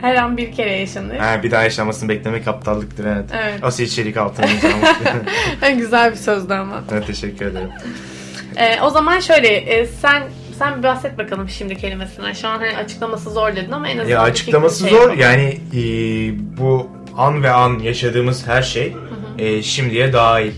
Her 0.00 0.14
an 0.16 0.36
bir 0.36 0.52
kere 0.52 0.72
yaşanır. 0.72 1.16
Ha, 1.18 1.42
bir 1.42 1.50
daha 1.50 1.62
yaşamasını 1.62 2.08
beklemek 2.08 2.48
aptallıktır 2.48 3.04
evet. 3.04 3.24
Evet. 3.42 3.64
Asil 3.64 3.84
içerik 3.84 4.16
altına. 4.16 4.46
Güzel 5.76 6.10
bir 6.12 6.16
sözdü 6.16 6.52
ama. 6.54 6.84
evet, 6.92 7.06
teşekkür 7.06 7.46
ederim. 7.46 7.68
Ee, 8.56 8.80
o 8.82 8.90
zaman 8.90 9.20
şöyle 9.20 9.48
e, 9.48 9.86
sen 9.86 10.22
sen 10.58 10.78
bir 10.78 10.82
bahset 10.82 11.18
bakalım 11.18 11.48
şimdi 11.48 11.76
kelimesinden. 11.76 12.32
Şu 12.32 12.48
an 12.48 12.58
hani 12.58 12.76
açıklaması 12.76 13.30
zor 13.30 13.56
dedin 13.56 13.72
ama 13.72 13.88
en 13.88 13.98
azından 13.98 14.12
Ya 14.14 14.20
açıklaması 14.22 14.80
şey 14.80 14.90
zor 14.90 15.00
yapalım. 15.00 15.20
yani 15.20 15.58
e, 15.74 15.78
bu 16.58 16.88
an 17.16 17.42
ve 17.42 17.50
an 17.50 17.78
yaşadığımız 17.78 18.46
her 18.46 18.62
şey 18.62 18.96
e, 19.40 19.62
şimdiye 19.62 20.12
dahil. 20.12 20.52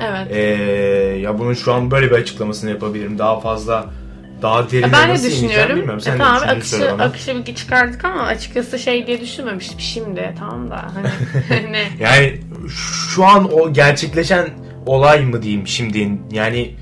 Evet. 0.00 0.26
Ee, 0.30 0.40
ya 1.20 1.38
bunun 1.38 1.54
şu 1.54 1.74
an 1.74 1.90
böyle 1.90 2.10
bir 2.10 2.16
açıklamasını 2.16 2.70
yapabilirim. 2.70 3.18
Daha 3.18 3.40
fazla 3.40 3.90
daha 4.42 4.70
derine 4.70 4.92
ben 4.92 5.08
de 5.08 5.12
nasıl 5.12 5.24
ineceğim 5.24 5.48
düşünüyorum. 5.48 5.76
bilmiyorum. 5.76 6.00
Sen 6.00 6.14
E, 6.14 6.18
tamam 6.18 6.42
akışı, 6.48 6.92
akışı 6.92 7.46
bir 7.46 7.54
çıkardık 7.54 8.04
ama 8.04 8.22
açıkçası 8.22 8.78
şey 8.78 9.06
diye 9.06 9.20
düşünmemiştim 9.20 9.80
şimdi 9.80 10.34
tamam 10.38 10.70
da 10.70 10.84
hani 10.94 11.08
ne 11.72 11.88
Yani 12.00 12.40
şu 13.14 13.24
an 13.24 13.52
o 13.52 13.72
gerçekleşen 13.72 14.48
olay 14.86 15.24
mı 15.24 15.42
diyeyim 15.42 15.66
şimdi 15.66 16.18
yani 16.32 16.74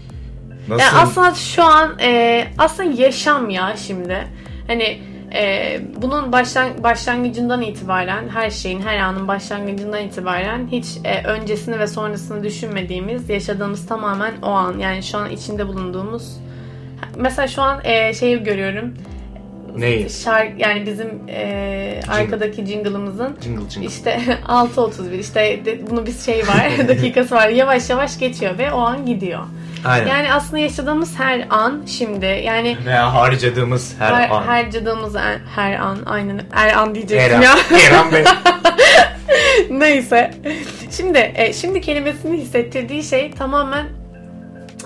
nasıl 0.68 0.84
Yani 0.84 0.96
aslında 0.98 1.34
şu 1.34 1.64
an 1.64 1.98
e, 2.00 2.44
aslında 2.58 3.02
yaşam 3.02 3.50
ya 3.50 3.76
şimdi. 3.86 4.26
Hani 4.66 5.00
e, 5.34 5.80
bunun 5.96 6.32
başlan, 6.32 6.68
başlangıcından 6.82 7.62
itibaren 7.62 8.28
her 8.28 8.50
şeyin 8.50 8.80
her 8.80 8.98
anın 8.98 9.28
başlangıcından 9.28 10.02
itibaren 10.02 10.68
hiç 10.72 10.86
e, 11.04 11.22
öncesini 11.26 11.78
ve 11.78 11.86
sonrasını 11.86 12.42
düşünmediğimiz 12.44 13.30
yaşadığımız 13.30 13.86
tamamen 13.86 14.32
o 14.42 14.50
an 14.50 14.78
yani 14.78 15.02
şu 15.02 15.18
an 15.18 15.30
içinde 15.30 15.66
bulunduğumuz 15.68 16.36
mesela 17.16 17.48
şu 17.48 17.62
an 17.62 17.80
e, 17.84 18.14
şeyi 18.14 18.42
görüyorum 18.42 18.94
neyi? 19.76 20.10
şarkı 20.10 20.62
yani 20.62 20.86
bizim 20.86 21.08
e, 21.28 22.00
arkadaki 22.08 22.66
jingle'ımızın 22.66 23.36
Jingle 23.42 23.70
jingle. 23.70 23.88
işte 23.88 24.20
6.31 24.48 25.16
işte 25.18 25.60
de- 25.64 25.90
bunu 25.90 26.06
bir 26.06 26.12
şey 26.12 26.40
var 26.40 26.70
dakikası 26.88 27.34
var 27.34 27.48
yavaş 27.48 27.90
yavaş 27.90 28.18
geçiyor 28.18 28.58
ve 28.58 28.72
o 28.72 28.78
an 28.78 29.06
gidiyor. 29.06 29.40
Aynen. 29.84 30.06
Yani 30.06 30.32
aslında 30.32 30.58
yaşadığımız 30.58 31.18
her 31.18 31.46
an 31.50 31.82
şimdi 31.86 32.24
yani 32.26 32.76
Veya 32.86 33.14
harcadığımız 33.14 33.94
her, 33.98 34.12
her, 34.12 34.30
an. 34.30 34.42
harcadığımız 34.42 35.16
her, 35.16 35.38
her 35.56 35.74
an 35.78 35.98
aynen 36.06 36.40
her 36.50 36.74
an 36.76 36.94
diyecektim 36.94 37.36
Her 37.36 37.42
ya. 37.42 37.52
an. 37.52 37.58
Her 37.78 37.92
an 37.98 38.06
ben- 38.12 38.26
Neyse. 39.80 40.34
Şimdi 40.90 41.32
e, 41.34 41.52
şimdi 41.52 41.80
kelimesini 41.80 42.36
hissettirdiği 42.38 43.02
şey 43.04 43.30
tamamen 43.30 43.86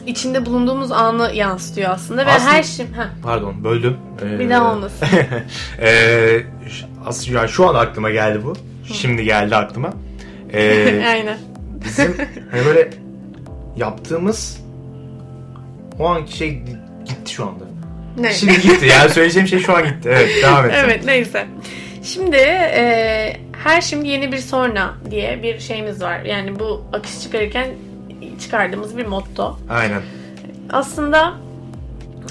içinde 0.07 0.47
bulunduğumuz 0.47 0.93
anı 0.93 1.31
yansıtıyor 1.35 1.91
aslında 1.91 2.27
ve 2.27 2.31
Aslında- 2.33 2.53
her 2.53 2.63
şey 2.63 2.87
Heh, 2.87 3.23
Pardon 3.23 3.65
böldüm. 3.65 3.97
Ee, 4.25 4.39
bir 4.39 4.51
daha 4.51 4.73
olmasın. 4.73 5.09
ee, 5.81 6.43
aslında 7.07 7.39
yani 7.39 7.49
şu 7.49 7.69
an 7.69 7.75
aklıma 7.75 8.11
geldi 8.11 8.41
bu. 8.45 8.53
Şimdi 8.95 9.25
geldi 9.25 9.57
aklıma. 9.57 9.91
Ee, 10.53 11.05
aynen. 11.09 11.39
bizim 11.85 12.17
hani 12.51 12.65
böyle 12.67 12.91
yaptığımız 13.77 14.61
o 16.01 16.07
anki 16.07 16.37
şey 16.37 16.51
gitti 17.05 17.33
şu 17.33 17.47
anda. 17.47 17.65
Ne? 18.19 18.33
Şimdi 18.33 18.61
gitti. 18.61 18.87
Yani 18.87 19.11
söyleyeceğim 19.11 19.49
şey 19.49 19.59
şu 19.59 19.77
an 19.77 19.85
gitti. 19.85 20.09
Evet 20.13 20.31
devam 20.43 20.67
et. 20.67 20.73
evet 20.77 21.05
neyse. 21.05 21.47
Şimdi 22.03 22.37
e, 22.37 23.37
her 23.65 23.81
şimdi 23.81 24.09
yeni 24.09 24.33
bir 24.33 24.39
sonra 24.39 24.95
diye 25.11 25.43
bir 25.43 25.59
şeyimiz 25.59 26.03
var. 26.03 26.21
Yani 26.21 26.59
bu 26.59 26.85
akış 26.93 27.23
çıkarırken 27.23 27.69
çıkardığımız 28.41 28.97
bir 28.97 29.07
motto. 29.07 29.59
Aynen. 29.71 30.03
aslında 30.73 31.35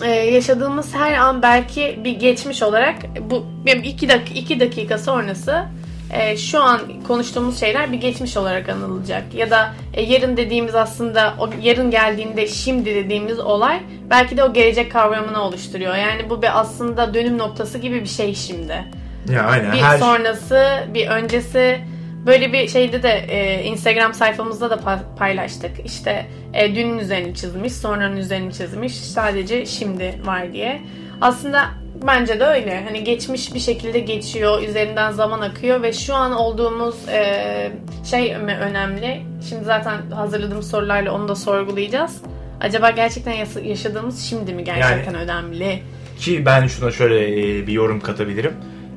e, 0.04 0.10
yaşadığımız 0.12 0.96
her 0.96 1.14
an 1.14 1.42
belki 1.42 2.00
bir 2.04 2.12
geçmiş 2.12 2.64
olarak 2.64 2.96
bu 3.30 3.46
iki 3.84 4.10
dakika 4.10 4.40
iki 4.40 4.60
dakika 4.60 4.98
sonrası 4.98 5.66
e, 6.14 6.38
şu 6.38 6.64
an 6.64 6.82
konuştuğumuz 7.08 7.60
şeyler 7.60 7.92
bir 7.92 7.98
geçmiş 7.98 8.38
olarak 8.38 8.70
anılacak 8.70 9.24
ya 9.34 9.50
da 9.52 9.74
e, 9.94 10.02
yarın 10.02 10.38
dediğimiz 10.38 10.76
aslında 10.76 11.34
o 11.40 11.50
yarın 11.62 11.92
geldiğinde 11.92 12.48
şimdi 12.48 12.96
dediğimiz 12.96 13.40
olay 13.40 13.80
belki 14.10 14.38
de 14.38 14.44
o 14.44 14.54
gelecek 14.54 14.92
kavramını 14.92 15.42
oluşturuyor. 15.42 15.96
Yani 15.96 16.30
bu 16.30 16.42
bir 16.42 16.60
aslında 16.60 17.14
dönüm 17.14 17.38
noktası 17.38 17.78
gibi 17.78 18.02
bir 18.02 18.10
şey 18.10 18.36
şimdi. 18.36 18.86
Ya 19.32 19.44
aynen. 19.44 19.72
Bir 19.72 19.78
her 19.78 19.98
sonrası, 19.98 20.88
bir 20.94 21.08
öncesi 21.08 21.80
böyle 22.26 22.54
bir 22.54 22.68
şeyde 22.68 23.04
de 23.04 23.10
e, 23.10 23.64
Instagram 23.64 24.14
sayfamızda 24.14 24.70
da 24.70 24.76
pa- 24.76 25.16
paylaştık. 25.18 25.72
İşte 25.86 26.26
e, 26.54 26.76
dünün 26.76 26.98
üzerini 26.98 27.36
çizmiş, 27.36 27.74
sonranın 27.74 28.18
üzerini 28.18 28.54
çizmiş. 28.54 28.94
Sadece 28.96 29.66
şimdi 29.66 30.16
var 30.26 30.54
diye. 30.54 30.82
Aslında 31.22 31.66
bence 32.08 32.40
de 32.40 32.46
öyle. 32.46 32.84
Hani 32.84 33.04
geçmiş 33.04 33.54
bir 33.54 33.60
şekilde 33.60 34.00
geçiyor, 34.00 34.64
üzerinden 34.64 35.12
zaman 35.12 35.42
akıyor 35.42 35.82
ve 35.82 35.94
şu 35.94 36.16
an 36.16 36.32
olduğumuz 36.32 36.96
e, 37.08 37.72
şey 38.10 38.36
önemli. 38.36 39.22
Şimdi 39.50 39.64
zaten 39.64 40.12
hazırladığımız 40.12 40.70
sorularla 40.70 41.12
onu 41.12 41.28
da 41.28 41.36
sorgulayacağız. 41.36 42.18
Acaba 42.62 42.90
gerçekten 42.90 43.34
yaşadığımız 43.64 44.22
şimdi 44.22 44.54
mi 44.54 44.64
gerçekten 44.64 45.16
önemli? 45.16 45.84
Ki 46.20 46.46
ben 46.46 46.68
şuna 46.68 46.92
şöyle 46.92 47.40
e, 47.40 47.68
bir 47.68 47.74
yorum 47.74 48.00
katabilirim. 48.00 48.54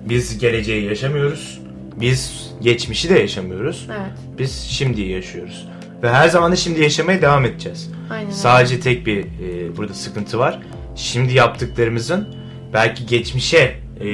Biz 0.09 0.39
geleceği 0.39 0.85
yaşamıyoruz. 0.85 1.61
Biz 2.01 2.51
geçmişi 2.61 3.09
de 3.09 3.19
yaşamıyoruz. 3.19 3.87
Evet. 3.91 4.39
Biz 4.39 4.61
şimdiyi 4.61 5.11
yaşıyoruz. 5.11 5.69
Ve 6.03 6.11
her 6.11 6.29
zaman 6.29 6.53
da 6.53 6.57
şimdi 6.57 6.83
yaşamaya 6.83 7.23
devam 7.23 7.45
edeceğiz. 7.45 7.91
Aynen. 8.11 8.31
Sadece 8.31 8.81
tek 8.81 9.07
bir 9.07 9.19
e, 9.19 9.77
burada 9.77 9.95
sıkıntı 9.95 10.39
var. 10.39 10.59
Şimdi 10.97 11.35
yaptıklarımızın 11.35 12.42
belki 12.73 13.07
geçmişe 13.07 13.75
e, 14.01 14.07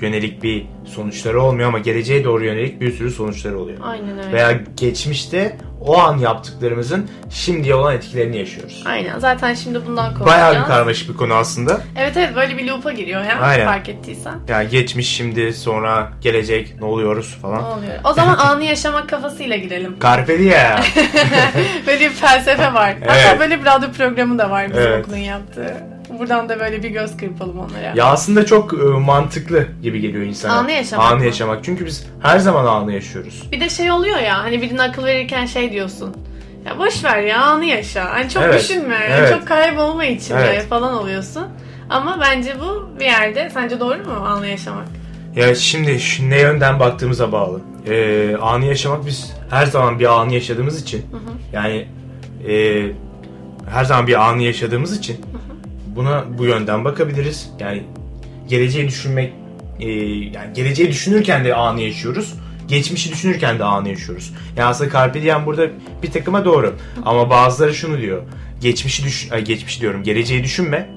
yönelik 0.00 0.42
bir 0.42 0.66
sonuçları 0.94 1.42
olmuyor 1.42 1.68
ama 1.68 1.78
geleceğe 1.78 2.24
doğru 2.24 2.44
yönelik 2.44 2.80
bir 2.80 2.92
sürü 2.92 3.10
sonuçları 3.10 3.58
oluyor. 3.58 3.78
Aynen 3.82 4.18
öyle. 4.18 4.32
Veya 4.32 4.60
geçmişte 4.76 5.56
o 5.80 5.98
an 5.98 6.18
yaptıklarımızın 6.18 7.10
şimdiye 7.30 7.74
olan 7.74 7.94
etkilerini 7.96 8.36
yaşıyoruz. 8.36 8.82
Aynen. 8.86 9.18
Zaten 9.18 9.54
şimdi 9.54 9.86
bundan 9.86 10.14
konuşacağız. 10.14 10.26
Bayağı 10.42 10.60
bir 10.62 10.66
karmaşık 10.66 11.08
bir 11.08 11.16
konu 11.16 11.34
aslında. 11.34 11.80
Evet 11.98 12.16
evet 12.16 12.36
böyle 12.36 12.58
bir 12.58 12.66
loop'a 12.68 12.92
giriyor 12.92 13.24
ya 13.24 13.40
Aynen. 13.40 13.66
fark 13.66 13.88
ettiysen. 13.88 14.34
Yani 14.48 14.68
geçmiş, 14.68 15.08
şimdi, 15.16 15.52
sonra, 15.52 16.12
gelecek, 16.20 16.74
ne 16.80 16.84
oluyoruz 16.86 17.32
Ne 17.34 17.40
falan. 17.40 17.64
oluyor? 17.64 17.92
O 18.04 18.12
zaman 18.12 18.36
anı 18.36 18.64
yaşamak 18.64 19.08
kafasıyla 19.08 19.56
girelim. 19.56 19.96
Carpe 20.02 20.38
diem. 20.38 20.80
böyle 21.86 22.00
bir 22.00 22.10
felsefe 22.14 22.74
var. 22.74 22.94
Hatta 23.00 23.16
Evet. 23.30 23.40
böyle 23.40 23.60
bir 23.60 23.64
radyo 23.66 23.92
programı 23.92 24.38
da 24.38 24.50
var 24.50 24.68
bizim 24.70 24.82
Evet. 24.82 25.04
okulun 25.04 25.16
yaptığı. 25.16 25.93
Buradan 26.18 26.48
da 26.48 26.60
böyle 26.60 26.82
bir 26.82 26.90
göz 26.90 27.16
kırpalım 27.16 27.58
onlara. 27.58 27.92
ya 27.96 28.04
aslında 28.04 28.46
çok 28.46 28.74
e, 28.74 28.76
mantıklı 28.76 29.66
gibi 29.82 30.00
geliyor 30.00 30.24
insana. 30.24 30.52
Anı 30.52 30.72
yaşamak 30.72 31.06
Anı 31.12 31.18
mı? 31.18 31.24
yaşamak. 31.24 31.64
Çünkü 31.64 31.86
biz 31.86 32.06
her 32.22 32.38
zaman 32.38 32.64
anı 32.64 32.92
yaşıyoruz. 32.92 33.48
Bir 33.52 33.60
de 33.60 33.68
şey 33.68 33.90
oluyor 33.90 34.18
ya 34.18 34.38
hani 34.44 34.62
birine 34.62 34.82
akıl 34.82 35.04
verirken 35.04 35.46
şey 35.46 35.72
diyorsun. 35.72 36.16
Ya 36.66 36.78
boş 36.78 37.04
ver 37.04 37.20
ya 37.22 37.42
anı 37.42 37.64
yaşa. 37.64 38.10
Hani 38.12 38.28
çok 38.30 38.42
Evet, 38.42 38.60
düşünme. 38.60 38.94
hani 38.96 39.14
evet. 39.18 39.32
Çok 39.38 39.48
kaybolma 39.48 40.04
içinde 40.04 40.38
Evet. 40.40 40.66
falan 40.68 40.94
oluyorsun. 40.94 41.44
Ama 41.90 42.18
bence 42.20 42.54
bu 42.60 42.88
bir 43.00 43.04
yerde 43.04 43.50
sence 43.54 43.80
doğru 43.80 43.98
mu 43.98 44.12
anı 44.26 44.46
yaşamak? 44.46 44.84
Ya 45.36 45.54
şimdi 45.54 46.00
şu 46.00 46.30
ne 46.30 46.40
yönden 46.40 46.80
baktığımıza 46.80 47.32
bağlı. 47.32 47.60
Ee, 47.88 48.36
anı 48.42 48.64
yaşamak 48.64 49.06
biz 49.06 49.32
her 49.50 49.66
zaman 49.66 49.98
bir 49.98 50.20
anı 50.20 50.34
yaşadığımız 50.34 50.82
için 50.82 51.06
yani 51.52 51.88
e, 52.48 52.82
her 53.70 53.84
zaman 53.84 54.06
bir 54.06 54.28
anı 54.28 54.42
yaşadığımız 54.42 54.98
için 54.98 55.16
buna 55.96 56.24
bu 56.38 56.44
yönden 56.44 56.84
bakabiliriz. 56.84 57.50
Yani 57.60 57.82
geleceği 58.48 58.88
düşünmek 58.88 59.32
e, 59.80 59.88
yani 59.88 60.52
geleceği 60.54 60.88
düşünürken 60.88 61.44
de 61.44 61.54
anı 61.54 61.80
yaşıyoruz. 61.80 62.34
Geçmişi 62.68 63.12
düşünürken 63.12 63.58
de 63.58 63.64
anı 63.64 63.88
yaşıyoruz. 63.88 64.32
Yani 64.56 64.68
aslında 64.68 64.90
Carpe 64.90 65.22
Diem 65.22 65.46
burada 65.46 65.68
bir 66.02 66.10
takıma 66.10 66.44
doğru. 66.44 66.74
Ama 67.04 67.30
bazıları 67.30 67.74
şunu 67.74 68.00
diyor. 68.00 68.22
Geçmişi 68.60 69.04
düş 69.04 69.28
ay, 69.32 69.44
geçmişi 69.44 69.80
diyorum. 69.80 70.02
Geleceği 70.02 70.44
düşünme. 70.44 70.90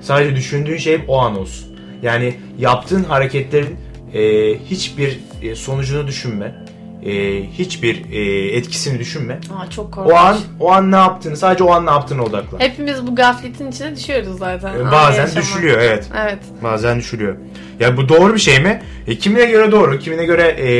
Sadece 0.00 0.36
düşündüğün 0.36 0.76
şey 0.76 1.00
o 1.08 1.18
an 1.18 1.38
olsun. 1.38 1.76
Yani 2.02 2.34
yaptığın 2.58 3.04
hareketlerin 3.04 3.76
e, 4.14 4.54
hiçbir 4.70 5.18
e, 5.42 5.54
sonucunu 5.54 6.06
düşünme. 6.06 6.64
E, 7.06 7.42
hiçbir 7.58 8.12
e, 8.12 8.48
etkisini 8.56 8.98
düşünme. 8.98 9.34
Aa 9.34 9.70
çok 9.70 9.92
korkunç. 9.92 10.12
O 10.12 10.16
an 10.16 10.36
o 10.60 10.72
an 10.72 10.92
ne 10.92 10.96
yaptığını 10.96 11.36
sadece 11.36 11.64
o 11.64 11.72
an 11.72 11.86
ne 11.86 11.90
yaptığını 11.90 12.22
odaklan. 12.24 12.58
Hepimiz 12.60 13.06
bu 13.06 13.14
gafletin 13.14 13.70
içine 13.70 13.96
düşüyoruz 13.96 14.38
zaten. 14.38 14.68
E, 14.74 14.82
Anı 14.82 14.92
Bazen 14.92 15.20
yaşamak. 15.22 15.42
düşülüyor 15.42 15.78
evet. 15.78 16.06
Evet. 16.22 16.38
Bazen 16.62 16.98
düşülüyor. 16.98 17.36
Ya 17.80 17.96
bu 17.96 18.08
doğru 18.08 18.34
bir 18.34 18.38
şey 18.40 18.60
mi? 18.60 18.82
E, 19.06 19.18
kimine 19.18 19.44
göre 19.44 19.72
doğru, 19.72 19.98
kimine 19.98 20.24
göre 20.24 20.42
e, 20.42 20.70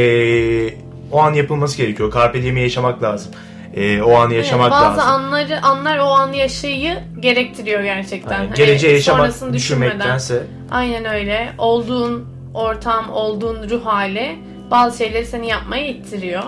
o 1.12 1.20
an 1.22 1.32
yapılması 1.32 1.76
gerekiyor. 1.76 2.12
Carpe 2.14 2.42
diem'i 2.42 2.60
yaşamak 2.60 3.02
lazım. 3.02 3.32
E, 3.74 4.02
o 4.02 4.14
anı 4.14 4.34
yaşamak 4.34 4.72
Evet, 4.72 4.82
bazı 4.82 4.98
lazım. 4.98 5.12
anları 5.12 5.62
anlar 5.62 5.98
o 5.98 6.04
an 6.04 6.32
yaşayı 6.32 6.98
gerektiriyor 7.20 7.82
gerçekten. 7.82 8.32
Yani 8.38 8.46
Hani 8.46 8.56
geleceği 8.56 8.92
yaşamak 8.94 9.20
sonrasını 9.20 9.52
düşünmeden. 9.52 9.90
düşünmektense 9.92 10.42
Aynen 10.70 11.04
öyle. 11.04 11.52
Olduğun 11.58 12.24
ortam, 12.54 13.10
olduğun 13.10 13.70
ruh 13.70 13.86
hali 13.86 14.38
bazı 14.70 14.98
şeyleri 14.98 15.26
seni 15.26 15.48
yapmaya 15.48 15.86
ittiriyor. 15.88 16.42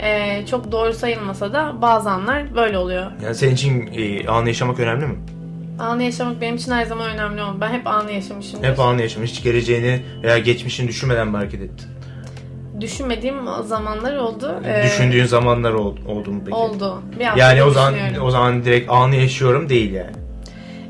Ee, 0.00 0.46
çok 0.50 0.72
doğru 0.72 0.92
sayılmasa 0.92 1.52
da 1.52 1.82
bazı 1.82 2.10
anlar 2.10 2.54
böyle 2.56 2.78
oluyor. 2.78 3.06
yani 3.24 3.34
senin 3.34 3.52
için 3.54 3.90
e, 3.96 4.28
anı 4.28 4.48
yaşamak 4.48 4.80
önemli 4.80 5.06
mi? 5.06 5.14
Anı 5.78 6.02
yaşamak 6.02 6.40
benim 6.40 6.56
için 6.56 6.72
her 6.72 6.84
zaman 6.86 7.10
önemli 7.10 7.42
oldu. 7.42 7.56
Ben 7.60 7.70
hep 7.72 7.86
anı 7.86 8.12
yaşamışım. 8.12 8.62
Hep 8.62 8.80
anı 8.80 9.02
yaşamış. 9.02 9.30
Hiç 9.30 9.42
geleceğini 9.42 10.02
veya 10.22 10.38
geçmişini 10.38 10.88
düşünmeden 10.88 11.28
mi 11.28 11.36
hareket 11.36 11.60
ettin? 11.62 11.86
Düşünmediğim 12.80 13.36
zamanlar 13.64 14.16
oldu. 14.16 14.60
Ee, 14.66 14.82
Düşündüğün 14.84 15.24
zamanlar 15.24 15.72
oldu, 15.72 16.00
oldu 16.08 16.32
mu 16.32 16.40
peki? 16.44 16.56
Oldu. 16.56 17.02
Bir 17.20 17.24
hafta 17.24 17.40
Yani 17.40 17.62
o 17.62 17.70
zaman 17.70 17.94
düşünüyorum. 17.94 18.26
o 18.26 18.30
zaman 18.30 18.64
direkt 18.64 18.90
anı 18.90 19.16
yaşıyorum 19.16 19.68
değil 19.68 19.92
yani. 19.92 20.12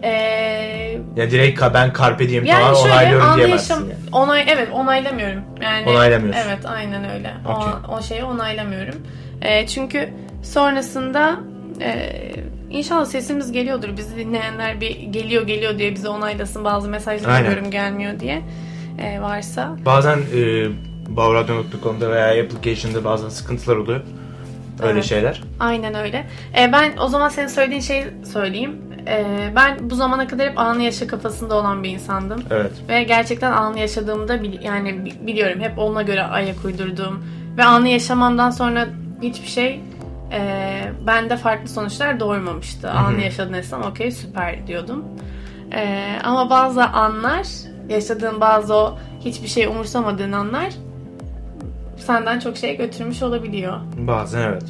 Ee, 0.02 0.98
Ya 1.16 1.30
direkt 1.30 1.62
ben 1.74 1.92
carpe 1.98 2.28
diem 2.28 2.44
Yani 2.44 2.60
falan 2.62 2.74
onaylıyorum 2.86 3.36
diyemezsin 3.36 3.74
yani. 3.74 3.92
onay 4.12 4.44
evet 4.48 4.68
onaylamıyorum. 4.72 5.42
Yani 5.62 5.88
Onaylamıyorsun. 5.90 6.40
Evet 6.46 6.66
aynen 6.66 7.10
öyle. 7.10 7.30
Okey. 7.44 7.72
O, 7.88 7.96
o 7.96 8.02
şeyi 8.02 8.24
onaylamıyorum. 8.24 8.94
Ee, 9.42 9.66
çünkü 9.66 10.08
sonrasında 10.42 11.36
e, 11.80 12.12
inşallah 12.70 13.04
sesimiz 13.04 13.52
geliyordur. 13.52 13.88
Bizi 13.96 14.16
dinleyenler 14.16 14.80
bir 14.80 14.90
geliyor 14.90 15.46
geliyor 15.46 15.78
diye 15.78 15.94
bizi 15.94 16.08
onaylasın. 16.08 16.64
Bazı 16.64 16.88
mesajlar 16.88 17.30
Aynen. 17.30 17.70
gelmiyor 17.70 18.20
diye. 18.20 18.42
Ee, 18.98 19.20
varsa. 19.20 19.76
Bazen 19.86 20.18
e, 20.18 20.66
Bavradyo.com'da 21.08 22.10
veya 22.10 22.44
application'da 22.44 23.04
bazen 23.04 23.28
sıkıntılar 23.28 23.76
oluyor. 23.76 24.00
öyle 24.82 24.92
Evet. 24.92 25.04
şeyler. 25.04 25.42
Aynen 25.60 25.94
öyle. 25.94 26.26
E, 26.58 26.72
ben 26.72 26.92
o 27.00 27.08
zaman 27.08 27.28
senin 27.28 27.46
söylediğin 27.48 27.80
şeyi 27.80 28.04
söyleyeyim. 28.32 28.76
E, 29.08 29.24
ben 29.56 29.90
bu 29.90 29.94
zamana 29.94 30.26
kadar 30.26 30.50
hep 30.50 30.58
anı 30.58 30.82
yaşa 30.82 31.06
kafasında 31.06 31.54
olan 31.54 31.82
bir 31.82 31.90
insandım. 31.90 32.42
Evet. 32.50 32.72
Ve 32.88 33.02
gerçekten 33.02 33.52
anı 33.52 33.78
yaşadığımda 33.78 34.42
bil- 34.42 34.62
yani 34.62 35.04
bi- 35.04 35.26
biliyorum 35.26 35.60
hep 35.60 35.78
ona 35.78 36.02
göre 36.02 36.22
ayak 36.22 36.64
uydurdum. 36.64 37.24
Ve 37.56 37.64
anı 37.64 37.88
yaşamamdan 37.88 38.50
sonra 38.50 38.86
hiçbir 39.22 39.48
şey 39.48 39.80
e, 40.32 40.40
bende 41.06 41.36
farklı 41.36 41.68
sonuçlar 41.68 42.20
doğurmamıştı. 42.20 42.90
Anı 42.90 43.20
yaşadın 43.20 43.52
desem 43.52 43.82
okey 43.82 44.10
süper 44.10 44.66
diyordum. 44.66 45.04
E, 45.72 46.12
ama 46.24 46.50
bazı 46.50 46.84
anlar, 46.84 47.46
yaşadığın 47.88 48.40
bazı 48.40 48.74
o 48.74 48.98
hiçbir 49.20 49.48
şey 49.48 49.66
umursamadığın 49.66 50.32
anlar 50.32 50.68
senden 51.96 52.38
çok 52.38 52.56
şey 52.56 52.76
götürmüş 52.76 53.22
olabiliyor. 53.22 53.80
Bazen 53.96 54.40
evet. 54.42 54.64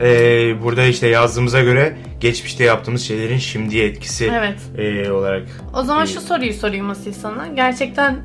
Ee, 0.00 0.62
burada 0.62 0.84
işte 0.84 1.08
yazdığımıza 1.08 1.60
göre 1.60 1.96
geçmişte 2.20 2.64
yaptığımız 2.64 3.02
şeylerin 3.02 3.38
şimdiye 3.38 3.86
etkisi 3.86 4.30
Evet. 4.34 4.58
ee, 4.78 5.10
olarak. 5.10 5.42
O 5.74 5.82
zaman 5.82 6.04
Ee, 6.04 6.06
şu 6.06 6.20
soruyu 6.20 6.52
sorayım 6.54 6.90
Asil 6.90 7.12
sana. 7.12 7.46
Gerçekten 7.46 8.16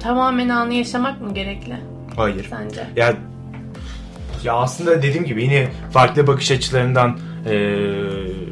tamamen 0.00 0.48
anı 0.48 0.74
yaşamak 0.74 1.20
mı 1.20 1.34
gerekli 1.34 1.76
Hayır. 2.16 2.46
sence? 2.50 2.86
Ya 2.96 3.14
ya 4.44 4.52
aslında 4.54 5.02
dediğim 5.02 5.24
gibi 5.24 5.42
yine 5.42 5.68
farklı 5.92 6.26
bakış 6.26 6.50
açılarından 6.50 7.18
ee, 7.46 7.50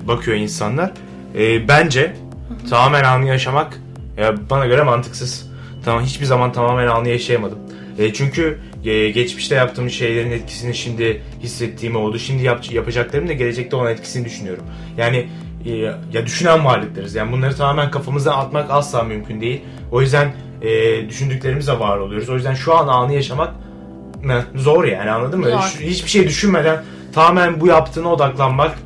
bakıyor 0.09 0.37
insanlar. 0.37 0.91
Ee, 1.39 1.69
bence 1.69 2.17
tamamen 2.71 3.05
anı 3.05 3.27
yaşamak 3.27 3.81
ya 4.17 4.35
bana 4.51 4.67
göre 4.67 4.83
mantıksız. 4.83 5.51
Tamam 5.85 6.03
hiçbir 6.03 6.27
zaman 6.27 6.53
tamamen 6.53 6.87
anı 6.87 7.09
yaşayamadım. 7.09 7.59
E, 7.99 8.13
çünkü 8.13 8.59
e, 8.74 8.74
geçmişte 8.91 9.55
yaptığım 9.55 9.91
şeylerin 9.91 10.31
etkisini 10.31 10.75
şimdi 10.75 11.23
hissettiğim 11.43 11.97
oldu. 11.97 12.19
Şimdi 12.19 12.43
yap, 12.43 12.73
yapacaklarım 12.73 13.29
da 13.29 13.33
gelecekte 13.33 13.77
olan 13.77 13.93
etkisini 13.93 14.25
düşünüyorum. 14.25 14.65
Yani 14.97 15.27
e, 15.65 15.71
ya 16.13 16.27
düşünen 16.27 16.65
varlıklarız. 16.65 17.15
Yani 17.15 17.33
bunları 17.33 17.57
tamamen 17.57 17.91
kafamızdan 17.91 18.39
atmak 18.39 18.71
asla 18.71 19.03
mümkün 19.03 19.41
değil. 19.41 19.61
O 19.93 20.01
yüzden 20.01 20.33
e, 20.63 21.09
düşündüklerimizle 21.09 21.79
var 21.79 21.99
oluyoruz. 21.99 22.29
O 22.29 22.35
yüzden 22.35 22.55
şu 22.55 22.75
an 22.75 22.89
anı 22.89 23.15
yaşamak 23.15 23.55
zor 24.55 24.85
yani 24.85 25.11
anladın 25.11 25.41
mı? 25.41 25.47
Zor. 25.47 25.81
Hiçbir 25.81 26.11
şey 26.11 26.29
düşünmeden 26.29 26.83
tamamen 27.13 27.61
bu 27.61 27.67
yaptığına 27.67 28.13
odaklanmak 28.13 28.79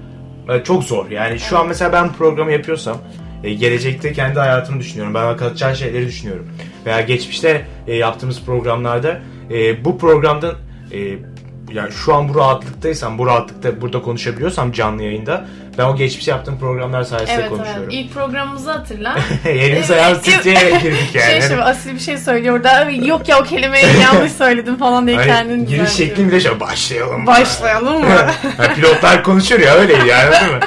e, 0.49 0.65
çok 0.65 0.85
zor. 0.85 1.11
Yani 1.11 1.41
şu 1.41 1.59
an 1.59 1.69
mesela 1.69 1.93
ben 1.93 2.13
programı 2.13 2.53
yapıyorsam 2.53 2.97
e, 3.45 3.55
gelecekte 3.55 4.13
kendi 4.13 4.39
hayatımı 4.39 4.81
düşünüyorum. 4.81 5.15
Ben 5.15 5.37
katacağı 5.37 5.77
şeyleri 5.77 6.07
düşünüyorum. 6.07 6.49
Veya 6.87 7.01
geçmişte 7.01 7.67
yaptığımız 7.87 8.45
programlarda 8.45 9.21
e, 9.51 9.85
bu 9.85 9.99
programdan 9.99 10.55
e, 10.93 10.99
yani 11.73 11.93
şu 11.93 12.15
an 12.15 12.29
bu 12.29 12.35
rahatlıktaysam, 12.35 13.19
bu 13.19 13.27
rahatlıkta 13.27 13.81
burada 13.81 14.03
konuşabiliyorsam 14.03 14.73
canlı 14.73 15.03
yayında 15.03 15.47
ben 15.79 15.85
o 15.85 15.97
geçmiş 15.97 16.29
yaptığım 16.29 16.59
programlar 16.59 17.03
sayesinde 17.03 17.33
Evet 17.35 17.47
evet. 17.49 17.59
konuşuyorum. 17.59 17.91
İlk 17.91 18.15
programımızı 18.15 18.71
hatırla. 18.71 19.19
Elimiz 19.45 19.91
Evet. 19.91 19.91
ayağımız 19.91 20.23
titreyerek 20.23 20.83
girdik 20.83 21.15
yani. 21.15 21.31
Şey 21.31 21.43
şimdi 21.43 21.63
Asil 21.63 21.95
bir 21.95 22.01
şey 22.01 22.19
söylüyor 22.19 22.57
orada. 22.57 22.91
Yok 22.91 23.29
ya 23.29 23.41
o 23.41 23.43
kelimeyi 23.43 23.85
yanlış 24.03 24.33
söyledim 24.33 24.77
falan 24.77 25.07
diye 25.07 25.17
Hani 25.17 25.27
kendini 25.27 25.67
giriş 25.67 25.91
şeklim 25.91 26.29
bile 26.29 26.41
şöyle 26.41 26.61
başlayalım. 26.61 27.27
Başlayalım 27.27 28.01
mı? 28.01 28.31
Pilotlar 28.75 29.25
konuşuyor 29.25 29.61
ya 29.61 29.75
öyleydi 29.75 30.09
yani 30.09 30.33
değil 30.33 30.53
mi? 30.53 30.61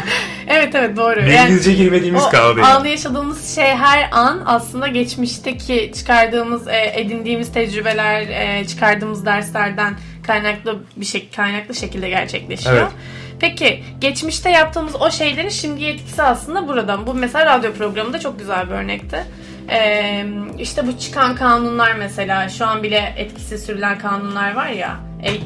Evet 0.51 0.75
evet 0.75 0.97
doğru. 0.97 1.19
Yani 1.19 1.33
İngilizce 1.33 1.73
girmediğimiz 1.73 2.29
kaldı. 2.29 2.59
yani. 2.59 2.73
anı 2.73 2.87
yaşadığımız 2.87 3.55
şey 3.55 3.65
her 3.65 4.09
an 4.11 4.41
aslında 4.45 4.87
geçmişteki 4.87 5.91
çıkardığımız, 5.95 6.67
e, 6.67 6.91
edindiğimiz 6.95 7.51
tecrübeler, 7.53 8.21
e, 8.21 8.67
çıkardığımız 8.67 9.25
derslerden 9.25 9.93
kaynaklı 10.27 10.79
bir 10.95 11.05
şey, 11.05 11.29
kaynaklı 11.35 11.75
şekilde 11.75 12.09
gerçekleşiyor. 12.09 12.75
Evet. 12.75 12.91
Peki 13.39 13.83
geçmişte 13.99 14.49
yaptığımız 14.49 14.95
o 15.01 15.11
şeylerin 15.11 15.49
şimdiye 15.49 15.91
etkisi 15.91 16.23
aslında 16.23 16.67
buradan. 16.67 17.07
Bu 17.07 17.13
mesela 17.13 17.45
radyo 17.45 17.73
programında 17.73 18.19
çok 18.19 18.39
güzel 18.39 18.69
bir 18.69 18.73
örnekti. 18.73 19.23
Ee, 19.69 20.25
işte 20.59 20.87
bu 20.87 20.97
çıkan 20.97 21.35
kanunlar 21.35 21.93
mesela 21.93 22.49
şu 22.49 22.65
an 22.65 22.83
bile 22.83 23.13
etkisiz 23.17 23.65
sürülen 23.65 23.99
kanunlar 23.99 24.55
var 24.55 24.67
ya 24.67 24.99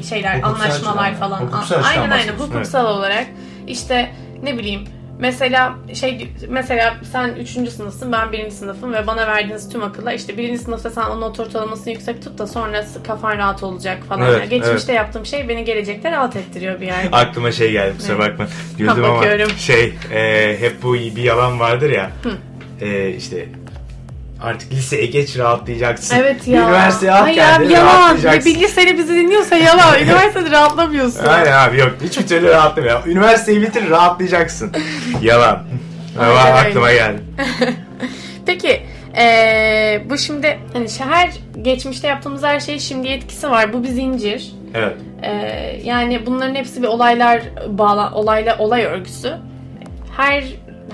şeyler 0.08 0.36
Hukuksal 0.36 0.64
anlaşmalar 0.64 1.14
falan 1.14 1.40
Hukuksal 1.40 1.82
aynen 1.84 2.10
aynen 2.10 2.32
hukuksal 2.32 2.86
olarak 2.86 3.26
işte 3.66 4.10
ne 4.42 4.58
bileyim 4.58 4.84
mesela 5.18 5.74
şey 5.94 6.28
mesela 6.48 6.94
sen 7.12 7.34
3. 7.34 7.48
sınıfsın 7.50 8.12
ben 8.12 8.32
1. 8.32 8.50
sınıfım 8.50 8.92
ve 8.92 9.06
bana 9.06 9.26
verdiğiniz 9.26 9.68
tüm 9.68 9.82
akıllar 9.82 10.12
işte 10.12 10.38
1. 10.38 10.56
sınıfta 10.56 10.90
sen 10.90 11.02
o 11.02 11.20
not 11.20 11.40
ortalamasını 11.40 11.92
yüksek 11.92 12.22
tut 12.22 12.38
da 12.38 12.46
sonrası 12.46 13.02
kafan 13.02 13.38
rahat 13.38 13.62
olacak 13.62 13.98
falan. 14.08 14.28
Evet, 14.30 14.40
Yani 14.40 14.48
geçmişte 14.48 14.92
yaptığım 14.92 15.26
şey 15.26 15.48
beni 15.48 15.64
gelecekte 15.64 16.10
rahat 16.10 16.36
ettiriyor 16.36 16.80
bir 16.80 16.86
yerde. 16.86 17.16
Aklıma 17.16 17.52
şey 17.52 17.72
geldi 17.72 17.96
kusura 17.96 18.16
Evet. 18.16 18.30
bakma. 18.30 18.46
Güldüm 18.78 19.04
ama 19.04 19.24
şey 19.58 19.94
e, 20.12 20.56
hep 20.60 20.82
bu 20.82 20.94
bir 20.94 21.22
yalan 21.22 21.60
vardır 21.60 21.90
ya. 21.90 22.10
E, 22.80 23.10
işte 23.10 23.48
artık 24.42 24.72
liseye 24.72 25.06
geç 25.06 25.38
rahatlayacaksın. 25.38 26.16
Evet 26.16 26.48
ya. 26.48 26.62
Üniversiteye 26.62 27.12
Ay 27.12 27.34
ya 27.36 27.52
kendini 27.52 27.72
yalan. 27.72 27.86
rahatlayacaksın. 27.86 28.54
Bir 28.54 28.60
liseli 28.60 28.98
bizi 28.98 29.14
dinliyorsa 29.14 29.56
yalan. 29.56 29.98
Üniversitede 30.02 30.50
rahatlamıyorsun. 30.50 31.24
Aynen 31.24 31.52
abi 31.52 31.78
yok 31.80 31.92
hiçbir 32.02 32.26
türlü 32.26 32.48
rahatlamıyor. 32.48 33.06
Üniversiteyi 33.06 33.62
bitir 33.62 33.90
rahatlayacaksın. 33.90 34.72
yalan. 35.22 35.62
Ama 36.20 36.40
aklıma 36.40 36.92
geldi. 36.92 37.20
Peki 38.46 38.82
eee, 39.16 40.02
bu 40.10 40.18
şimdi 40.18 40.58
hani 40.72 40.86
her 40.98 41.30
geçmişte 41.62 42.08
yaptığımız 42.08 42.42
her 42.42 42.60
şey 42.60 42.78
şimdi 42.78 43.08
etkisi 43.08 43.50
var. 43.50 43.72
Bu 43.72 43.82
bir 43.82 43.88
zincir. 43.88 44.52
Evet. 44.74 44.96
Eee, 45.22 45.80
yani 45.84 46.26
bunların 46.26 46.54
hepsi 46.54 46.82
bir 46.82 46.88
olaylar 46.88 47.42
bağla 47.68 48.10
olayla 48.14 48.58
olay 48.58 48.84
örgüsü. 48.84 49.32
Her 50.16 50.44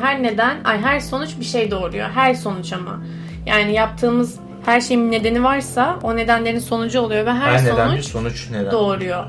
her 0.01 0.23
neden, 0.23 0.57
ay 0.65 0.81
her 0.81 1.01
sonuç 1.01 1.31
bir 1.41 1.45
şey 1.45 1.71
doğuruyor. 1.71 2.11
Her 2.11 2.35
sonuç 2.35 2.73
ama. 2.73 3.01
Yani 3.47 3.73
yaptığımız 3.73 4.37
her 4.67 4.81
şeyin 4.81 5.13
nedeni 5.13 5.45
varsa 5.45 5.97
o 6.03 6.17
nedenlerin 6.17 6.59
sonucu 6.59 7.01
oluyor 7.01 7.27
ve 7.27 7.31
her, 7.33 7.53
Her 7.53 7.65
neden 7.65 7.87
sonuç 7.87 7.97
bir 7.99 8.03
sonuç 8.03 8.51
neden? 8.51 8.71
doğuruyor. 8.73 9.25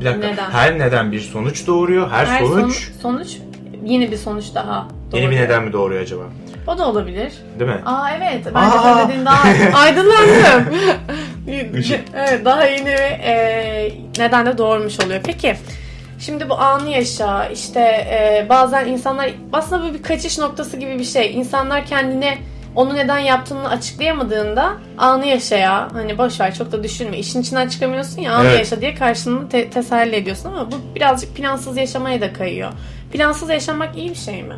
Bir 0.00 0.04
dakika. 0.04 0.26
Neden? 0.28 0.50
Her 0.50 0.78
neden 0.78 1.12
bir 1.12 1.20
sonuç 1.20 1.66
doğuruyor. 1.66 2.10
Her, 2.10 2.26
Her 2.26 2.38
sonuç 2.44 2.74
sonu- 2.90 3.00
sonuç 3.02 3.36
yeni 3.84 4.10
bir 4.12 4.16
sonuç 4.16 4.44
daha 4.54 4.88
yeni 5.12 5.22
bir 5.26 5.26
doğuruyor. 5.26 5.42
neden 5.48 5.64
mi 5.64 5.72
doğuruyor 5.72 6.02
acaba? 6.02 6.22
O 6.66 6.78
da 6.78 6.88
olabilir. 6.88 7.32
Değil 7.58 7.70
mi? 7.70 7.80
Aa 7.86 8.10
evet. 8.10 8.46
Bence 8.54 8.78
Aa! 8.78 9.08
dediğin 9.08 9.26
daha 9.26 9.42
aydınlandım. 9.80 10.74
Evet 12.16 12.44
daha 12.44 12.64
yeni 12.64 12.86
bir 12.86 12.92
e, 12.92 13.92
neden 14.18 14.46
de 14.46 14.58
doğurmuş 14.58 15.00
oluyor. 15.00 15.20
Peki 15.24 15.56
şimdi 16.18 16.48
bu 16.50 16.58
anı 16.58 16.88
yaşa 16.88 17.44
işte 17.46 17.80
e, 17.80 18.46
bazen 18.48 18.86
insanlar 18.86 19.30
aslında 19.52 19.88
bu 19.90 19.94
bir 19.94 20.02
kaçış 20.02 20.38
noktası 20.38 20.76
gibi 20.76 20.98
bir 20.98 21.04
şey. 21.04 21.34
İnsanlar 21.34 21.86
kendine 21.86 22.38
onu 22.78 22.94
neden 22.94 23.18
yaptığını 23.18 23.68
açıklayamadığında 23.70 24.72
anı 24.98 25.26
yaşaya 25.26 25.88
hani 25.92 26.18
boş 26.18 26.40
ver 26.40 26.54
çok 26.54 26.72
da 26.72 26.82
düşünme 26.84 27.18
işin 27.18 27.40
içinden 27.42 27.68
çıkamıyorsun 27.68 28.22
ya 28.22 28.32
anı 28.32 28.48
Evet. 28.48 28.58
yaşa 28.58 28.80
diye 28.80 28.94
karşılığını 28.94 29.48
te- 29.48 29.70
teselli 29.70 30.16
ediyorsun 30.16 30.48
ama 30.52 30.72
bu 30.72 30.76
birazcık 30.94 31.36
plansız 31.36 31.76
yaşamaya 31.76 32.20
da 32.20 32.32
kayıyor. 32.32 32.70
Plansız 33.12 33.48
yaşamak 33.50 33.96
iyi 33.96 34.10
bir 34.10 34.14
şey 34.14 34.42
mi? 34.42 34.54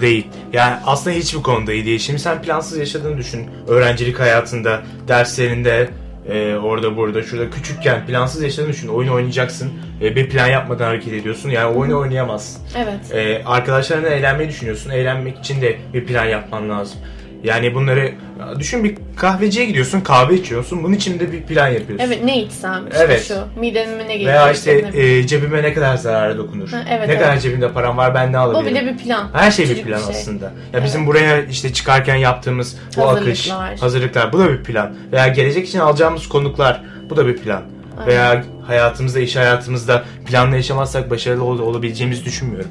Değil. 0.00 0.26
Yani 0.52 0.74
aslında 0.86 1.16
hiçbir 1.16 1.42
konuda 1.42 1.72
iyi 1.72 1.86
değil. 1.86 1.98
Şimdi 1.98 2.18
sen 2.18 2.42
plansız 2.42 2.78
yaşadığını 2.78 3.18
düşün. 3.18 3.46
Öğrencilik 3.68 4.20
hayatında, 4.20 4.80
derslerinde, 5.08 5.90
e, 6.30 6.56
orada 6.56 6.96
burada, 6.96 7.22
şurada 7.22 7.50
küçükken 7.50 8.06
plansız 8.06 8.42
yaşadığını 8.42 8.72
düşün. 8.72 8.88
Oyun 8.88 9.08
oynayacaksın. 9.08 9.72
E, 10.02 10.16
bir 10.16 10.28
plan 10.28 10.46
yapmadan 10.46 10.84
hareket 10.84 11.12
ediyorsun. 11.12 11.50
Yani 11.50 11.76
oyunu 11.76 11.98
oynayamazsın. 11.98 12.62
Evet. 12.76 13.14
E, 13.14 13.44
arkadaşlarınla 13.44 14.08
eğlenmeyi 14.08 14.48
düşünüyorsun. 14.48 14.90
Eğlenmek 14.90 15.38
için 15.38 15.62
de 15.62 15.76
bir 15.94 16.04
plan 16.04 16.24
yapman 16.24 16.70
lazım. 16.70 17.00
Yani 17.44 17.74
bunları 17.74 18.12
düşün 18.58 18.84
bir 18.84 18.94
kahveciye 19.16 19.66
gidiyorsun, 19.66 20.00
kahve 20.00 20.34
içiyorsun. 20.34 20.84
Bunun 20.84 20.94
için 20.94 21.20
de 21.20 21.32
bir 21.32 21.42
plan 21.42 21.68
yapıyorsun. 21.68 22.06
Evet 22.06 22.24
ne 22.24 22.42
içsem 22.42 22.86
işte 22.92 23.04
Evet. 23.04 23.24
şu 23.28 23.60
mideme 23.60 24.08
ne 24.08 24.16
geliyor. 24.16 24.32
Veya 24.32 24.52
işte 24.52 24.90
e, 24.94 25.26
cebime 25.26 25.62
ne 25.62 25.74
kadar 25.74 25.96
zararı 25.96 26.38
dokunur. 26.38 26.68
Ha, 26.70 26.84
evet, 26.90 27.08
ne 27.08 27.14
evet. 27.14 27.22
kadar 27.22 27.38
cebimde 27.38 27.72
param 27.72 27.96
var 27.96 28.14
ben 28.14 28.32
ne 28.32 28.38
o 28.38 28.42
alabilirim. 28.42 28.76
bile 28.86 28.92
bir 28.92 28.98
plan. 28.98 29.28
Her 29.32 29.50
şey 29.50 29.68
bir 29.70 29.82
plan 29.82 29.98
şey. 29.98 30.08
aslında. 30.10 30.52
Ya 30.72 30.84
bizim 30.84 31.06
buraya 31.06 31.42
işte 31.44 31.72
çıkarken 31.72 32.16
yaptığımız 32.16 32.76
bu 32.96 33.08
akış, 33.08 33.50
Hazırlıklar. 33.50 33.78
hazırlıklar 33.78 34.32
bu 34.32 34.38
da 34.38 34.52
bir 34.52 34.62
plan. 34.62 34.94
Veya 35.12 35.28
gelecek 35.28 35.68
için 35.68 35.78
alacağımız 35.78 36.28
konuklar 36.28 36.82
bu 37.10 37.16
da 37.16 37.26
bir 37.26 37.36
plan. 37.36 37.62
Aynen. 37.98 38.06
Veya 38.06 38.44
hayatımızda, 38.66 39.20
iş 39.20 39.36
hayatımızda 39.36 40.04
planla 40.26 40.56
yaşamazsak 40.56 41.10
başarılı 41.10 41.44
ol- 41.44 41.58
olabileceğimizi 41.58 42.24
düşünmüyorum. 42.24 42.70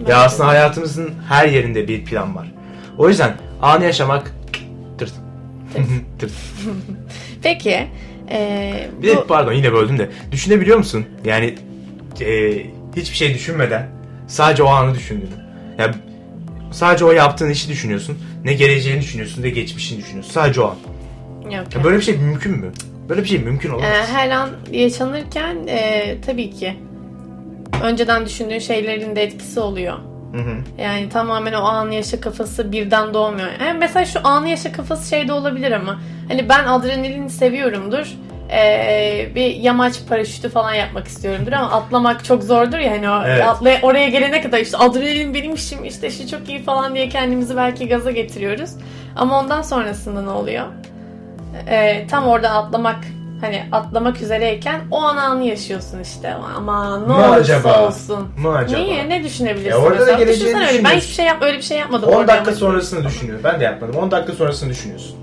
Bence 0.00 0.12
ya 0.12 0.18
aslında 0.18 0.48
hayatımızın 0.48 1.10
her 1.28 1.48
yerinde 1.48 1.88
bir 1.88 2.04
plan 2.04 2.36
var. 2.36 2.46
O 2.98 3.08
yüzden 3.08 3.32
anı 3.64 3.84
yaşamak 3.84 4.34
tırt. 4.98 5.12
tırt. 6.18 6.32
Peki. 7.42 7.86
e, 8.30 8.72
Bir 9.02 9.08
de 9.08 9.16
bu, 9.16 9.26
pardon 9.26 9.52
yine 9.52 9.72
böldüm 9.72 9.98
de 9.98 10.10
düşünebiliyor 10.32 10.78
musun? 10.78 11.06
Yani 11.24 11.54
e, 12.20 12.56
hiçbir 12.96 13.16
şey 13.16 13.34
düşünmeden 13.34 13.88
sadece 14.26 14.62
o 14.62 14.66
anı 14.66 14.94
düşündüğünü. 14.94 15.28
Yani 15.78 15.94
sadece 16.72 17.04
o 17.04 17.12
yaptığın 17.12 17.50
işi 17.50 17.68
düşünüyorsun. 17.68 18.18
Ne 18.44 18.52
geleceğini 18.52 19.00
düşünüyorsun 19.00 19.42
ne 19.42 19.50
geçmişini 19.50 19.98
düşünüyorsun. 19.98 20.32
Sadece 20.32 20.60
o 20.60 20.64
an. 20.64 20.76
yok, 21.52 21.74
Ya 21.74 21.84
böyle 21.84 21.96
bir 21.96 22.02
şey 22.02 22.16
mümkün 22.18 22.52
mü? 22.52 22.72
Böyle 23.08 23.22
bir 23.22 23.28
şey 23.28 23.38
mümkün 23.38 23.70
Ee, 23.70 23.72
olamaz. 23.72 24.08
her 24.12 24.30
an 24.30 24.50
yaşanırken 24.72 25.56
e, 25.68 26.16
tabii 26.26 26.50
ki 26.50 26.74
önceden 27.82 28.26
düşündüğün 28.26 28.58
şeylerin 28.58 29.16
de 29.16 29.22
etkisi 29.22 29.60
oluyor. 29.60 29.98
Hı 30.34 30.38
hı. 30.40 30.82
Yani 30.82 31.08
tamamen 31.08 31.52
o 31.52 31.62
anı 31.62 31.94
yaşa 31.94 32.20
kafası 32.20 32.72
birden 32.72 33.14
doğmuyor. 33.14 33.48
Yani 33.60 33.78
mesela 33.78 34.04
şu 34.04 34.20
anı 34.24 34.48
yaşa 34.48 34.72
kafası 34.72 35.08
şey 35.08 35.28
de 35.28 35.32
olabilir 35.32 35.72
ama 35.72 36.00
hani 36.28 36.48
ben 36.48 36.64
adrenalini 36.64 37.30
seviyorumdur. 37.30 38.06
Ee, 38.50 39.28
bir 39.34 39.46
yamaç 39.56 39.94
paraşütü 40.08 40.48
falan 40.48 40.74
yapmak 40.74 41.06
istiyorumdur 41.06 41.52
ama 41.52 41.70
atlamak 41.70 42.24
çok 42.24 42.42
zordur 42.42 42.78
ya 42.78 42.92
hani 42.92 43.10
o 43.10 43.22
Evet. 43.26 43.44
atla- 43.44 43.80
oraya 43.82 44.08
gelene 44.08 44.40
kadar 44.42 44.58
işte 44.58 44.76
adrenalin 44.76 45.34
benim 45.34 45.54
işim 45.54 45.84
işte 45.84 46.10
şu 46.10 46.28
çok 46.28 46.48
iyi 46.48 46.62
falan 46.62 46.94
diye 46.94 47.08
kendimizi 47.08 47.56
belki 47.56 47.88
gaza 47.88 48.10
getiriyoruz. 48.10 48.70
Ama 49.16 49.40
ondan 49.40 49.62
sonrasında 49.62 50.22
ne 50.22 50.30
oluyor? 50.30 50.66
Ee, 51.68 52.06
tam 52.10 52.26
orada 52.26 52.50
atlamak 52.50 52.98
hani 53.44 53.62
atlamak 53.72 54.22
üzereyken 54.22 54.80
o 54.90 55.02
an 55.02 55.16
anı 55.16 55.44
yaşıyorsun 55.44 56.00
işte 56.00 56.34
ama 56.56 56.98
ne 56.98 57.06
Mı 57.06 57.14
olursa 57.14 57.30
acaba? 57.34 57.86
olsun. 57.86 58.28
Mı 58.38 58.56
acaba? 58.56 58.80
Niye? 58.80 59.08
Ne 59.08 59.24
düşünebilirsin? 59.24 59.70
Ya 59.70 59.76
orada 59.84 60.06
da 60.06 60.12
geleceğini 60.12 60.66
öyle. 60.66 60.84
Ben 60.84 60.90
hiçbir 60.96 61.14
şey 61.14 61.24
yap 61.24 61.36
öyle 61.40 61.56
bir 61.56 61.62
şey 61.62 61.78
yapmadım. 61.78 62.08
10 62.08 62.12
orada 62.16 62.28
dakika 62.28 62.52
sonrasını 62.52 63.04
düşünüyor. 63.04 63.38
Ben 63.44 63.60
de 63.60 63.64
yapmadım. 63.64 63.94
10 63.96 64.10
dakika 64.10 64.32
sonrasını 64.32 64.70
düşünüyorsun. 64.70 65.16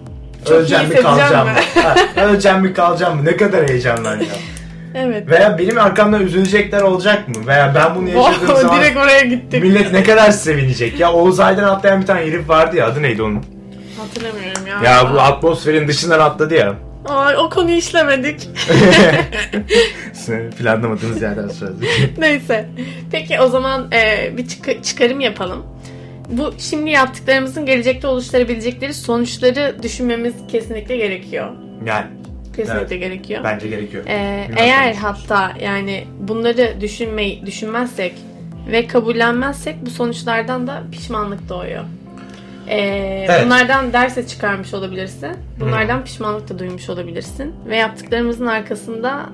Çok 0.46 0.54
öleceğim 0.58 0.90
mi 0.90 0.96
kalacağım 0.96 1.48
mı? 1.48 1.54
Ha, 1.84 1.96
öleceğim 2.24 2.60
mi 2.62 2.74
kalacağım 2.74 3.18
mı? 3.18 3.26
Ne 3.26 3.38
kadar 3.38 3.70
heyecanlanacağım. 3.70 4.40
Evet. 4.96 5.30
Veya 5.30 5.58
benim 5.58 5.78
arkamdan 5.80 6.22
üzülecekler 6.22 6.82
olacak 6.82 7.28
mı? 7.28 7.36
Veya 7.48 7.72
ben 7.76 7.96
bunu 7.96 8.10
yaşadığım 8.10 8.34
Wow, 8.40 8.62
zaman 8.62 8.80
direkt 8.82 8.98
oraya 8.98 9.22
gittik. 9.22 9.64
millet 9.64 9.94
ne 9.94 10.04
kadar 10.04 10.32
sevinecek. 10.32 11.00
Ya 11.00 11.12
Oğuz 11.14 11.40
Aydın 11.40 11.64
atlayan 11.64 12.02
bir 12.02 12.08
tane 12.08 12.22
herif 12.22 12.50
vardı 12.50 12.76
ya. 12.76 12.88
Adı 12.88 13.02
neydi 13.02 13.22
onun? 13.24 13.46
Hatırlamıyorum 14.00 14.68
ya. 14.68 14.92
Ya 14.92 15.14
bu 15.14 15.20
atmosferin 15.22 15.88
dışından 15.88 16.20
atladı 16.20 16.54
ya. 16.56 16.74
Ay, 17.06 17.36
o 17.38 17.50
konuyu 17.50 17.78
işlemedik. 17.78 18.50
Planlamadığınız 20.60 21.22
yerden 21.22 21.48
söyledik. 21.48 21.88
Neyse. 22.18 22.70
Peki 23.12 23.40
o 23.40 23.48
zaman 23.48 23.92
e, 23.92 24.32
bir 24.38 24.48
çık- 24.48 24.84
çıkarım 24.84 25.20
yapalım. 25.20 25.66
Bu 26.30 26.54
şimdi 26.58 26.90
yaptıklarımızın 26.90 27.66
gelecekte 27.66 28.08
oluşturabilecekleri 28.08 28.94
sonuçları 28.94 29.76
düşünmemiz 29.84 30.34
kesinlikle 30.52 30.98
gerekiyor. 30.98 31.50
Yani 31.86 32.06
Kesinlikle 32.56 32.98
gerekiyor. 32.98 33.44
bence 33.44 33.68
gerekiyor. 33.68 34.04
Ee, 34.08 34.46
Bilmem 34.50 34.64
eğer 34.64 34.94
konuşuruz. 34.94 35.24
hatta 35.30 35.54
yani 35.62 36.04
bunları 36.20 36.82
düşünmeyi 36.82 37.46
düşünmezsek 37.46 38.14
ve 38.72 38.88
kabullenmezsek 38.88 39.86
bu 39.86 39.90
sonuçlardan 39.90 40.68
da 40.68 40.84
pişmanlık 40.92 41.50
doğuyor. 41.50 41.84
Ee, 42.68 43.26
Evet. 43.30 43.46
Bunlardan 43.46 43.94
derse 43.94 44.28
çıkarmış 44.28 44.74
olabilirsin. 44.74 45.32
Bunlardan 45.60 46.04
pişmanlık 46.04 46.50
da 46.50 46.60
duymuş 46.60 46.90
olabilirsin. 46.90 47.56
Ve 47.70 47.78
yaptıklarımızın 47.78 48.46
arkasında 48.48 49.30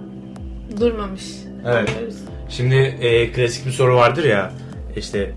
durmamış. 0.79 1.23
Evet. 1.65 1.89
oluyoruz. 1.97 2.15
Şimdi 2.49 2.75
e, 2.75 3.31
klasik 3.31 3.65
bir 3.65 3.71
soru 3.71 3.95
vardır 3.95 4.23
ya. 4.23 4.51
İşte 4.95 5.31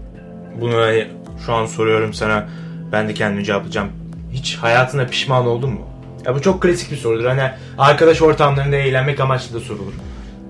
bunu 0.61 0.77
hani 0.77 1.07
şu 1.47 1.53
an 1.53 1.67
soruyorum 1.67 2.15
sana. 2.15 2.49
Ben 2.93 3.09
de 3.09 3.15
kendim 3.15 3.43
cevaplayacağım. 3.45 3.89
Hiç 4.33 4.57
hayatında 4.57 5.07
pişman 5.07 5.47
oldun 5.47 5.71
mu? 5.71 5.81
Ya 6.27 6.35
bu 6.35 6.43
çok 6.43 6.63
klasik 6.63 6.91
bir 6.93 6.97
sorudur. 6.97 7.25
Hani 7.25 7.43
arkadaş 7.79 8.23
ortamlarında 8.23 8.77
eğlenmek 8.77 9.21
amaçlı 9.21 9.55
da 9.57 9.61
sorulur. 9.61 9.93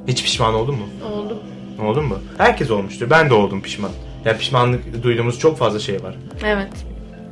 Hiç 0.08 0.22
pişman 0.24 0.54
oldun 0.54 0.74
mu? 0.74 0.88
Oldu. 1.12 1.42
Oldun 1.82 2.04
mu? 2.04 2.18
Herkes 2.38 2.70
olmuştur. 2.70 3.10
Ben 3.10 3.30
de 3.30 3.34
oldum 3.34 3.62
pişman. 3.62 3.90
Ya 4.24 4.36
pişmanlık 4.38 5.02
duyduğumuz 5.02 5.38
çok 5.38 5.58
fazla 5.58 5.78
şey 5.78 6.02
var. 6.02 6.14
Evet. 6.44 6.70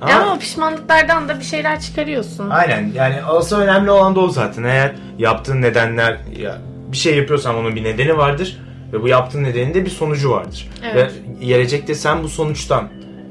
Ama, 0.01 0.15
Ama 0.15 0.35
o 0.35 0.39
pişmanlıklardan 0.39 1.29
da 1.29 1.39
bir 1.39 1.45
şeyler 1.45 1.81
çıkarıyorsun. 1.81 2.51
aynen 2.51 2.93
yani 2.95 3.23
asıl 3.23 3.61
önemli 3.61 3.91
olan 3.91 4.15
da 4.15 4.21
o 4.21 4.29
zaten. 4.29 4.65
Eğer 4.65 4.93
yaptığın 5.19 5.63
nedenler 5.63 6.19
ya 6.39 6.59
bir 6.93 6.97
şey 6.97 7.17
yapıyorsan 7.17 7.55
onun 7.57 7.77
bir 7.77 7.85
nedeni 7.85 8.17
vardır 8.17 8.59
ve 8.93 9.03
bu 9.03 9.09
yaptığın 9.09 9.45
nedenin 9.45 9.75
de 9.75 9.85
bir 9.85 9.91
sonucu 9.91 10.31
vardır. 10.31 10.69
Evet. 10.93 11.13
Ve 11.41 11.47
gelecekte 11.47 11.95
sen 11.95 12.23
bu 12.23 12.29
sonuçtan 12.29 12.89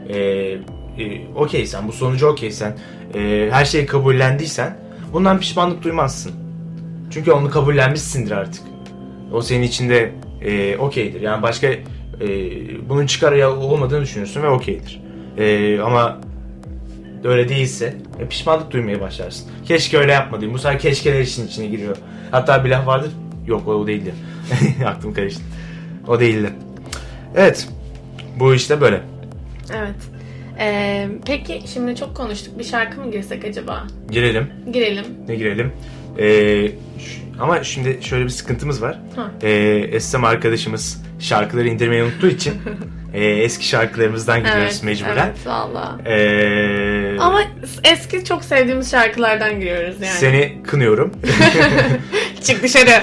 e, 0.09 0.17
e, 0.17 0.57
okeysen, 1.35 1.87
bu 1.87 1.91
sonucu 1.91 2.27
okeysen, 2.27 2.77
e, 3.15 3.49
her 3.51 3.65
şeyi 3.65 3.85
kabullendiysen 3.85 4.77
bundan 5.13 5.39
pişmanlık 5.39 5.83
duymazsın. 5.83 6.31
Çünkü 7.11 7.31
onu 7.31 7.49
kabullenmişsindir 7.49 8.31
artık. 8.31 8.61
O 9.33 9.41
senin 9.41 9.63
içinde 9.63 10.11
e, 10.41 10.77
okeydir. 10.77 11.21
Yani 11.21 11.41
başka 11.41 11.67
e, 11.67 11.79
bunun 12.89 13.05
çıkarı 13.05 13.49
olmadığını 13.49 14.01
düşünürsün 14.01 14.43
ve 14.43 14.49
okeydir. 14.49 15.01
E, 15.37 15.79
ama 15.79 16.17
öyle 17.23 17.49
değilse 17.49 17.93
e, 18.19 18.27
pişmanlık 18.27 18.71
duymaya 18.71 19.01
başlarsın. 19.01 19.51
Keşke 19.65 19.97
öyle 19.97 20.11
yapmadıyım. 20.11 20.53
Bu 20.53 20.57
sefer 20.57 20.79
keşkeler 20.79 21.21
işin 21.21 21.47
içine 21.47 21.65
giriyor. 21.65 21.97
Hatta 22.31 22.65
bir 22.65 22.69
laf 22.69 22.87
vardır. 22.87 23.11
Yok 23.47 23.67
o, 23.67 23.87
değildi. 23.87 24.13
Aklım 24.85 25.13
karıştı. 25.13 25.41
O 26.07 26.19
değildi. 26.19 26.49
Evet. 27.35 27.67
Bu 28.39 28.53
işte 28.55 28.81
böyle. 28.81 29.01
Evet. 29.73 29.95
Ee, 30.59 31.07
peki 31.25 31.61
şimdi 31.73 31.95
çok 31.95 32.15
konuştuk. 32.15 32.59
Bir 32.59 32.63
şarkı 32.63 33.01
mı 33.01 33.11
girsek 33.11 33.45
acaba? 33.45 33.87
Girelim. 34.11 34.47
Girelim. 34.73 35.05
Ne 35.27 35.35
girelim? 35.35 35.71
Ee, 36.19 36.71
ama 37.39 37.63
şimdi 37.63 37.97
şöyle 38.01 38.23
bir 38.23 38.29
sıkıntımız 38.29 38.81
var. 38.81 38.99
Ha. 39.15 39.31
Ee, 39.43 39.99
arkadaşımız 40.23 41.03
şarkıları 41.19 41.67
indirmeyi 41.67 42.03
unuttuğu 42.03 42.27
için 42.27 42.53
e, 43.13 43.25
eski 43.25 43.67
şarkılarımızdan 43.67 44.39
gidiyoruz 44.39 44.63
Evet, 44.63 44.83
mecburen. 44.83 45.25
evet 45.27 45.47
valla. 45.47 45.99
Ee, 46.05 46.96
Ama 47.21 47.41
eski 47.83 48.25
çok 48.25 48.43
sevdiğimiz 48.43 48.91
şarkılardan 48.91 49.59
giriyoruz 49.59 49.95
yani. 50.01 50.13
seni 50.17 50.63
kınıyorum. 50.63 51.11
Çık 52.43 52.63
dışarı. 52.63 52.89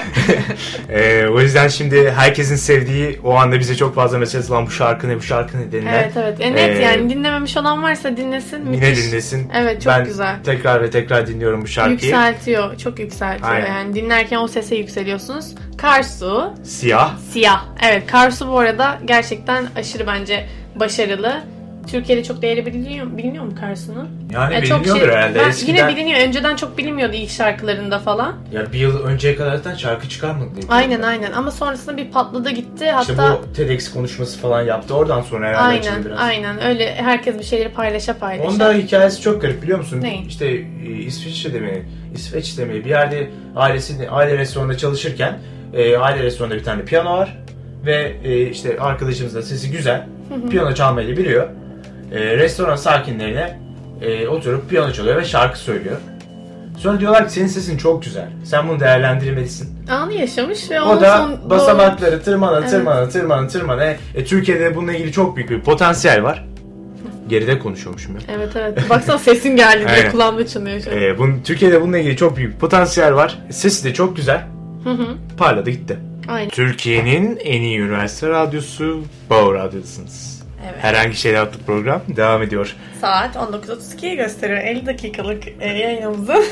Ee, 0.89 1.25
o 1.27 1.39
yüzden 1.41 1.67
şimdi 1.67 2.11
herkesin 2.11 2.55
sevdiği 2.55 3.19
o 3.23 3.35
anda 3.35 3.59
bize 3.59 3.75
çok 3.75 3.95
fazla 3.95 4.17
mesaj 4.17 4.51
lan 4.51 4.65
bu 4.65 4.71
şarkı 4.71 5.09
ne 5.09 5.17
bu 5.17 5.21
şarkı 5.21 5.59
ne 5.61 5.71
denilen. 5.71 5.93
evet 5.93 6.11
evet. 6.17 6.37
E, 6.41 6.51
net 6.53 6.79
Ee, 6.79 6.83
yani 6.83 7.09
dinlememiş 7.09 7.57
olan 7.57 7.83
varsa 7.83 8.17
dinlesin. 8.17 8.73
Yine 8.73 8.89
Müthiş. 8.89 9.05
dinlesin. 9.11 9.51
Evet 9.55 9.81
çok 9.81 9.93
ben 9.93 10.05
güzel. 10.05 10.35
tekrar 10.43 10.81
ve 10.81 10.89
tekrar 10.89 11.27
dinliyorum 11.27 11.61
bu 11.61 11.67
şarkıyı. 11.67 11.95
Yükseltiyor. 11.95 12.77
Çok 12.77 12.99
yükseltiyor 12.99 13.51
Aynen. 13.51 13.67
yani. 13.67 13.95
Dinlerken 13.95 14.37
o 14.37 14.47
sese 14.47 14.75
yükseliyorsunuz. 14.75 15.45
Karsu, 15.77 16.53
Siyah. 16.63 17.17
siyah. 17.31 17.65
Evet 17.89 18.07
Karsu 18.07 18.47
bu 18.47 18.59
arada 18.59 18.99
gerçekten 19.05 19.65
aşırı 19.75 20.07
bence 20.07 20.45
başarılı. 20.75 21.41
Türkiye'de 21.87 22.23
çok 22.23 22.41
değeri 22.41 22.65
biliniyor, 22.65 23.17
biliniyor 23.17 23.43
mu 23.43 23.51
Karsu'nun? 23.59 24.09
Yani 24.33 24.53
Ya 24.55 24.61
biliniyordur 24.61 25.09
herhalde. 25.09 25.39
Ben- 25.39 25.49
Eskiden, 25.49 25.73
Yine 25.75 25.87
biliniyor. 25.87 26.19
Önceden 26.27 26.55
çok 26.55 26.77
bilinmiyordu 26.77 27.13
ilk 27.15 27.29
şarkılarında 27.29 27.99
falan. 27.99 28.35
Ya 28.53 28.73
bir 28.73 28.79
yıl 28.79 29.03
önceye 29.03 29.35
kadar 29.35 29.55
zaten 29.55 29.75
şarkı 29.75 30.09
çıkarmadı. 30.09 30.49
Aynen 30.69 30.85
biliyorum 30.87 31.05
aynen 31.09 31.31
ama 31.31 31.51
sonrasında 31.51 31.97
bir 31.97 32.11
patladı 32.11 32.49
gitti. 32.49 32.85
ben. 32.85 33.01
İşte 33.01 33.13
Hatta 33.13 33.39
bu 33.49 33.53
TEDx 33.53 33.91
konuşması 33.93 34.39
falan 34.39 34.61
yaptı. 34.61 34.95
Oradan 34.95 35.21
sonra 35.21 35.47
herhalde 35.47 35.63
aynen 35.89 36.05
biraz. 36.05 36.19
aynen 36.19 36.61
öyle 36.63 36.95
herkes 36.95 37.39
bir 37.39 37.43
şeyleri 37.43 37.69
paylaşa 37.69 38.17
paylaşa. 38.17 38.49
Onun 38.49 38.59
da 38.59 38.73
hikayesi 38.73 39.21
çok 39.21 39.41
garip 39.41 39.63
biliyor 39.63 39.77
musun? 39.77 40.01
Ne? 40.01 40.23
İşte 40.27 40.47
e, 40.47 40.89
İsviçre'de 40.89 41.59
mi, 41.59 41.85
İsveç'te 42.15 42.65
mi 42.65 42.73
bir 42.85 42.89
yerde 42.89 43.29
ailesi 43.55 44.09
aile 44.09 44.37
restoranında 44.37 44.77
çalışırken 44.77 45.39
e, 45.73 45.97
aile 45.97 46.23
restoranında 46.23 46.57
bir 46.59 46.63
tane 46.63 46.85
piyano 46.85 47.17
var 47.17 47.37
ve 47.85 48.15
e, 48.23 48.49
işte 48.49 48.79
arkadaşımız 48.79 49.35
da 49.35 49.41
sesi 49.41 49.71
güzel. 49.71 50.07
piyano 50.49 50.73
çalmayı 50.73 51.07
da 51.07 51.17
biliyor. 51.17 51.47
E, 52.11 52.37
restoran 52.37 52.75
sakinlerine 52.75 53.59
e, 54.01 54.27
oturup 54.27 54.69
piyano 54.69 54.91
çalıyor 54.93 55.17
ve 55.17 55.25
şarkı 55.25 55.59
söylüyor. 55.59 55.97
Sonra 56.77 56.99
diyorlar 56.99 57.27
ki 57.27 57.33
senin 57.33 57.47
sesin 57.47 57.77
çok 57.77 58.03
güzel. 58.03 58.29
Sen 58.43 58.67
bunu 58.69 58.79
değerlendirmelisin. 58.79 59.75
Anı 59.89 60.13
yaşamış 60.13 60.71
ve 60.71 60.81
O 60.81 60.85
onun 60.85 61.01
da 61.01 61.17
son- 61.17 61.49
basamakları 61.49 62.21
tırmana 62.23 62.59
Evet. 62.59 62.69
tırmana 62.69 63.09
tırmana 63.09 63.47
tırmana. 63.47 63.85
E, 64.15 64.25
Türkiye'de 64.25 64.75
bununla 64.75 64.93
ilgili 64.93 65.11
çok 65.11 65.35
büyük 65.35 65.49
bir 65.49 65.61
potansiyel 65.61 66.23
var. 66.23 66.45
Geride 67.29 67.59
konuşuyormuşum 67.59 68.15
ya. 68.15 68.21
Evet 68.35 68.49
evet. 68.55 68.89
Baksana 68.89 69.17
sesin 69.17 69.55
geldi 69.55 69.79
diye 69.87 69.97
Aynen. 69.97 70.11
kulağımda 70.11 70.47
çınlıyor 70.47 70.79
şu 70.81 70.91
an. 70.91 70.97
Ee, 70.97 71.17
bunun, 71.17 71.41
Türkiye'de 71.43 71.81
bununla 71.81 71.97
ilgili 71.97 72.17
çok 72.17 72.37
büyük 72.37 72.53
bir 72.53 72.59
potansiyel 72.59 73.15
var. 73.15 73.39
Sesi 73.49 73.83
de 73.83 73.93
çok 73.93 74.15
güzel. 74.15 74.41
Hı 74.83 74.89
hı. 74.89 75.07
Parladı 75.37 75.69
gitti. 75.69 75.97
Aynen. 76.27 76.49
Türkiye'nin 76.49 77.37
en 77.43 77.61
iyi 77.61 77.79
üniversite 77.79 78.29
radyosu 78.29 79.01
Bağ 79.29 79.53
Radyosu'nuz. 79.53 80.34
Evet. 80.63 80.75
Herhangi 80.83 81.15
şeyler 81.15 81.41
adlı 81.41 81.57
program 81.65 82.01
devam 82.07 82.41
ediyor. 82.43 82.75
Saat 83.01 83.35
19.32'yi 83.35 84.15
gösteriyor. 84.15 84.59
50 84.59 84.85
dakikalık 84.85 85.43
e, 85.61 85.67
yayınımızın 85.67 86.45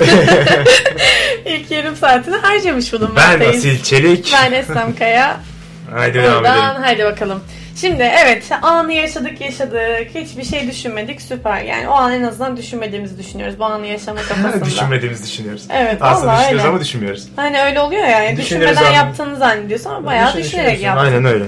ilk 1.46 1.72
yarım 1.72 1.96
saatini 1.96 2.36
harcamış 2.36 2.94
Ben 2.94 3.00
bulunmaktayız. 3.00 3.56
Asil 3.58 3.84
Çelik. 3.84 4.34
Ben 4.34 4.52
Esnem 4.52 4.96
Kaya. 4.96 5.38
Haydi 5.94 6.14
devam 6.18 6.38
Buradan 6.40 6.70
edelim. 6.72 6.82
haydi 6.84 7.04
bakalım. 7.04 7.44
Şimdi 7.82 8.04
evet 8.04 8.44
anı 8.62 8.94
yaşadık 8.94 9.42
yaşadık. 9.42 10.08
Hiçbir 10.16 10.44
şey 10.44 10.68
düşünmedik 10.68 11.22
süper. 11.22 11.62
Yani 11.64 11.88
o 11.88 11.92
an 11.94 12.12
en 12.14 12.24
azından 12.24 12.58
düşünmediğimizi 12.58 13.18
düşünüyoruz. 13.20 13.60
Bu 13.60 13.66
anı 13.66 13.88
yaşama 13.88 14.22
kafasında. 14.30 14.66
Düşünmediğimizi 14.66 15.24
düşünüyoruz. 15.32 15.64
Evet, 15.70 15.98
Aslında 16.02 16.34
düşünüyoruz 16.34 16.60
öyle. 16.60 16.68
ama 16.70 16.80
düşünmüyoruz. 16.82 17.28
Hani 17.36 17.62
öyle 17.62 17.80
oluyor 17.80 18.04
ya. 18.04 18.24
Yani 18.24 18.38
düşünmeden 18.38 18.92
yaptığını 18.92 19.36
zannediyorsun 19.36 19.90
ama 19.90 20.06
bayağı 20.06 20.28
Düşün- 20.34 20.44
düşünerek 20.44 20.82
yaptın. 20.82 21.06
Aynen 21.06 21.26
öyle. 21.26 21.46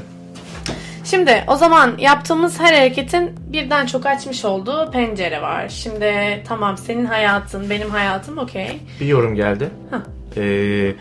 Şimdi 1.05 1.43
o 1.47 1.55
zaman 1.55 1.97
yaptığımız 1.97 2.59
her 2.59 2.73
hareketin 2.73 3.31
birden 3.47 3.85
çok 3.85 4.05
açmış 4.05 4.45
olduğu 4.45 4.91
pencere 4.91 5.41
var. 5.41 5.69
Şimdi 5.69 6.13
tamam 6.47 6.77
senin 6.77 7.05
hayatın, 7.05 7.69
benim 7.69 7.89
hayatım 7.89 8.37
okey. 8.37 8.79
Bir 8.99 9.05
yorum 9.05 9.35
geldi. 9.35 9.69
Hah. 9.91 9.99
Ee, 10.37 10.95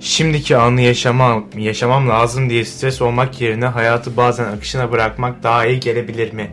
şimdiki 0.00 0.56
anı 0.56 0.80
yaşamam, 0.80 1.44
yaşamam 1.56 2.08
lazım 2.08 2.50
diye 2.50 2.64
stres 2.64 3.02
olmak 3.02 3.40
yerine 3.40 3.66
hayatı 3.66 4.16
bazen 4.16 4.44
akışına 4.44 4.92
bırakmak 4.92 5.42
daha 5.42 5.66
iyi 5.66 5.80
gelebilir 5.80 6.32
mi? 6.32 6.50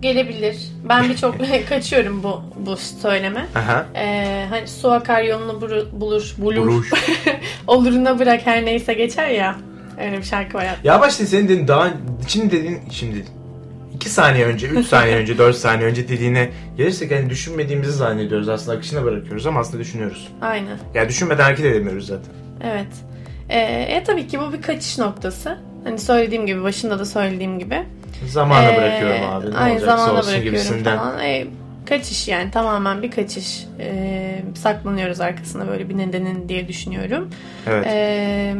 Gelebilir. 0.00 0.56
Ben 0.88 1.08
birçok 1.08 1.34
kaçıyorum 1.68 2.22
bu 2.22 2.42
bu 2.56 2.76
söyleme. 2.76 3.46
Aha. 3.54 3.86
Ee, 3.94 4.46
hani 4.50 4.68
su 4.68 4.92
akar 4.92 5.22
yolunu 5.22 5.60
bulur, 5.60 5.86
bulur, 5.92 6.34
bulur. 6.38 6.88
Oluruna 7.66 8.18
bırak 8.18 8.46
her 8.46 8.64
neyse 8.64 8.94
geçer 8.94 9.28
ya. 9.28 9.56
Öyle 10.00 10.18
bir 10.18 10.22
şarkı 10.22 10.58
var 10.58 10.64
ya. 10.64 10.76
Ya 10.84 11.00
başta 11.00 11.26
senin 11.26 11.44
dediğin 11.44 11.68
daha 11.68 11.90
şimdi 12.28 12.56
dediğin 12.56 12.80
şimdi 12.90 13.24
2 13.94 14.10
saniye 14.10 14.46
önce, 14.46 14.66
3 14.66 14.86
saniye 14.86 15.16
önce, 15.16 15.38
4 15.38 15.56
saniye 15.56 15.88
önce 15.88 16.08
dediğine 16.08 16.50
gelirsek 16.76 17.10
hani 17.10 17.30
düşünmediğimizi 17.30 17.92
zannediyoruz 17.92 18.48
aslında 18.48 18.76
akışına 18.76 19.04
bırakıyoruz 19.04 19.46
ama 19.46 19.60
aslında 19.60 19.78
düşünüyoruz. 19.78 20.28
Aynen. 20.42 20.78
Yani 20.94 21.08
düşünmeden 21.08 21.42
hareket 21.42 21.64
edemiyoruz 21.66 22.06
zaten. 22.06 22.32
Evet. 22.64 22.86
Ee, 23.48 23.58
e 23.88 24.04
tabii 24.04 24.26
ki 24.26 24.40
bu 24.40 24.52
bir 24.52 24.62
kaçış 24.62 24.98
noktası. 24.98 25.58
Hani 25.84 25.98
söylediğim 25.98 26.46
gibi 26.46 26.62
başında 26.62 26.98
da 26.98 27.04
söylediğim 27.04 27.58
gibi. 27.58 27.82
Zamana 28.26 28.72
Ee, 28.72 28.76
bırakıyorum 28.76 29.30
abi 29.30 29.50
ne 29.50 29.56
Aynı 29.56 29.74
olsun 29.76 30.14
bırakıyorum 30.14 30.44
gibisinden. 30.44 30.98
falan. 30.98 31.18
Ee, 31.18 31.46
kaçış 31.86 32.28
yani 32.28 32.50
tamamen 32.50 33.02
bir 33.02 33.10
kaçış. 33.10 33.66
Ee, 33.80 34.42
saklanıyoruz 34.54 35.20
arkasında 35.20 35.68
böyle 35.68 35.88
bir 35.88 35.98
nedenin 35.98 36.48
diye 36.48 36.68
düşünüyorum. 36.68 37.30
Evet. 37.66 37.86
Ee, 37.88 38.54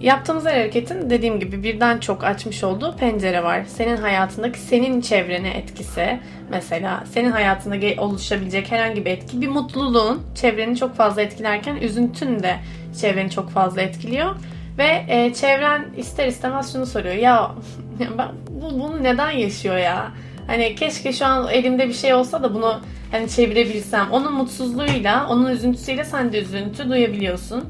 yaptığımız 0.00 0.46
her 0.46 0.50
hareketin 0.50 1.10
dediğim 1.10 1.40
gibi 1.40 1.62
birden 1.62 1.98
çok 1.98 2.24
açmış 2.24 2.64
olduğu 2.64 2.96
pencere 2.96 3.44
var. 3.44 3.64
Senin 3.68 3.96
hayatındaki 3.96 4.58
senin 4.58 5.00
çevrene 5.00 5.50
etkisi 5.50 6.20
mesela 6.50 7.04
senin 7.12 7.30
hayatında 7.30 8.02
oluşabilecek 8.02 8.72
herhangi 8.72 9.04
bir 9.04 9.10
etki 9.10 9.40
bir 9.40 9.48
mutluluğun 9.48 10.22
çevreni 10.34 10.76
çok 10.76 10.94
fazla 10.94 11.22
etkilerken 11.22 11.76
üzüntün 11.76 12.42
de 12.42 12.56
çevreni 13.00 13.30
çok 13.30 13.50
fazla 13.50 13.82
etkiliyor. 13.82 14.36
Ve 14.78 15.04
e, 15.08 15.34
çevren 15.34 15.86
ister 15.96 16.26
istemez 16.26 16.72
şunu 16.72 16.86
soruyor 16.86 17.14
ya 17.14 17.54
ben 18.18 18.28
bu, 18.50 18.80
bunu 18.80 19.02
neden 19.02 19.30
yaşıyor 19.30 19.76
ya? 19.76 20.12
Hani 20.46 20.74
keşke 20.74 21.12
şu 21.12 21.26
an 21.26 21.48
elimde 21.48 21.88
bir 21.88 21.94
şey 21.94 22.14
olsa 22.14 22.42
da 22.42 22.54
bunu 22.54 22.80
hani 23.10 23.28
çevirebilsem. 23.28 24.10
Onun 24.10 24.32
mutsuzluğuyla, 24.32 25.28
onun 25.28 25.50
üzüntüsüyle 25.50 26.04
sen 26.04 26.32
de 26.32 26.38
üzüntü 26.38 26.88
duyabiliyorsun. 26.88 27.64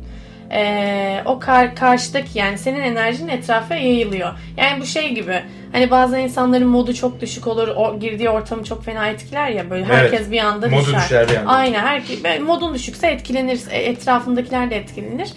Ee, 0.52 1.22
o 1.24 1.38
kar, 1.38 1.74
karşıdaki 1.76 2.38
yani 2.38 2.58
senin 2.58 2.80
enerjin 2.80 3.28
etrafa 3.28 3.74
yayılıyor. 3.74 4.30
Yani 4.56 4.80
bu 4.80 4.86
şey 4.86 5.14
gibi 5.14 5.42
hani 5.72 5.90
bazen 5.90 6.18
insanların 6.20 6.68
modu 6.68 6.94
çok 6.94 7.20
düşük 7.20 7.46
olur, 7.46 7.68
o 7.68 7.98
girdiği 7.98 8.30
ortamı 8.30 8.64
çok 8.64 8.84
fena 8.84 9.06
etkiler 9.08 9.48
ya 9.48 9.70
böyle 9.70 9.84
herkes 9.84 10.20
Evet. 10.20 10.30
bir 10.32 10.38
anda 10.38 10.68
Modu 10.68 10.80
düşer. 10.86 11.00
düşer 11.00 11.28
bir 11.28 11.36
anda. 11.36 11.50
Aynen 11.50 11.80
herkes 11.80 12.20
modun 12.46 12.74
düşükse 12.74 13.06
etkilenir, 13.06 13.60
e, 13.70 13.76
etrafındakiler 13.78 14.70
de 14.70 14.76
etkilenir. 14.76 15.28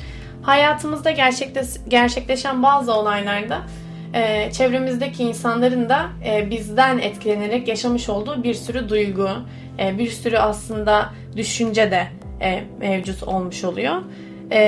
Hayatımızda 0.42 1.12
gerçekte, 1.12 1.62
gerçekleşen 1.88 2.64
bazı 2.64 2.94
olaylarda 2.94 3.58
e, 4.14 4.52
çevremizdeki 4.52 5.24
insanların 5.24 5.90
da 5.90 6.06
e, 6.26 6.50
bizden 6.50 6.98
etkilenerek 6.98 7.68
yaşamış 7.68 8.10
olduğu 8.10 8.44
bir 8.44 8.54
sürü 8.54 8.90
duygu, 8.90 9.30
e, 9.80 9.98
bir 9.98 10.10
sürü 10.10 10.38
aslında 10.38 11.10
düşünce 11.36 11.92
de 11.92 12.08
e, 12.42 12.64
mevcut 12.80 13.24
olmuş 13.24 13.64
oluyor. 13.64 13.96
E, 14.52 14.60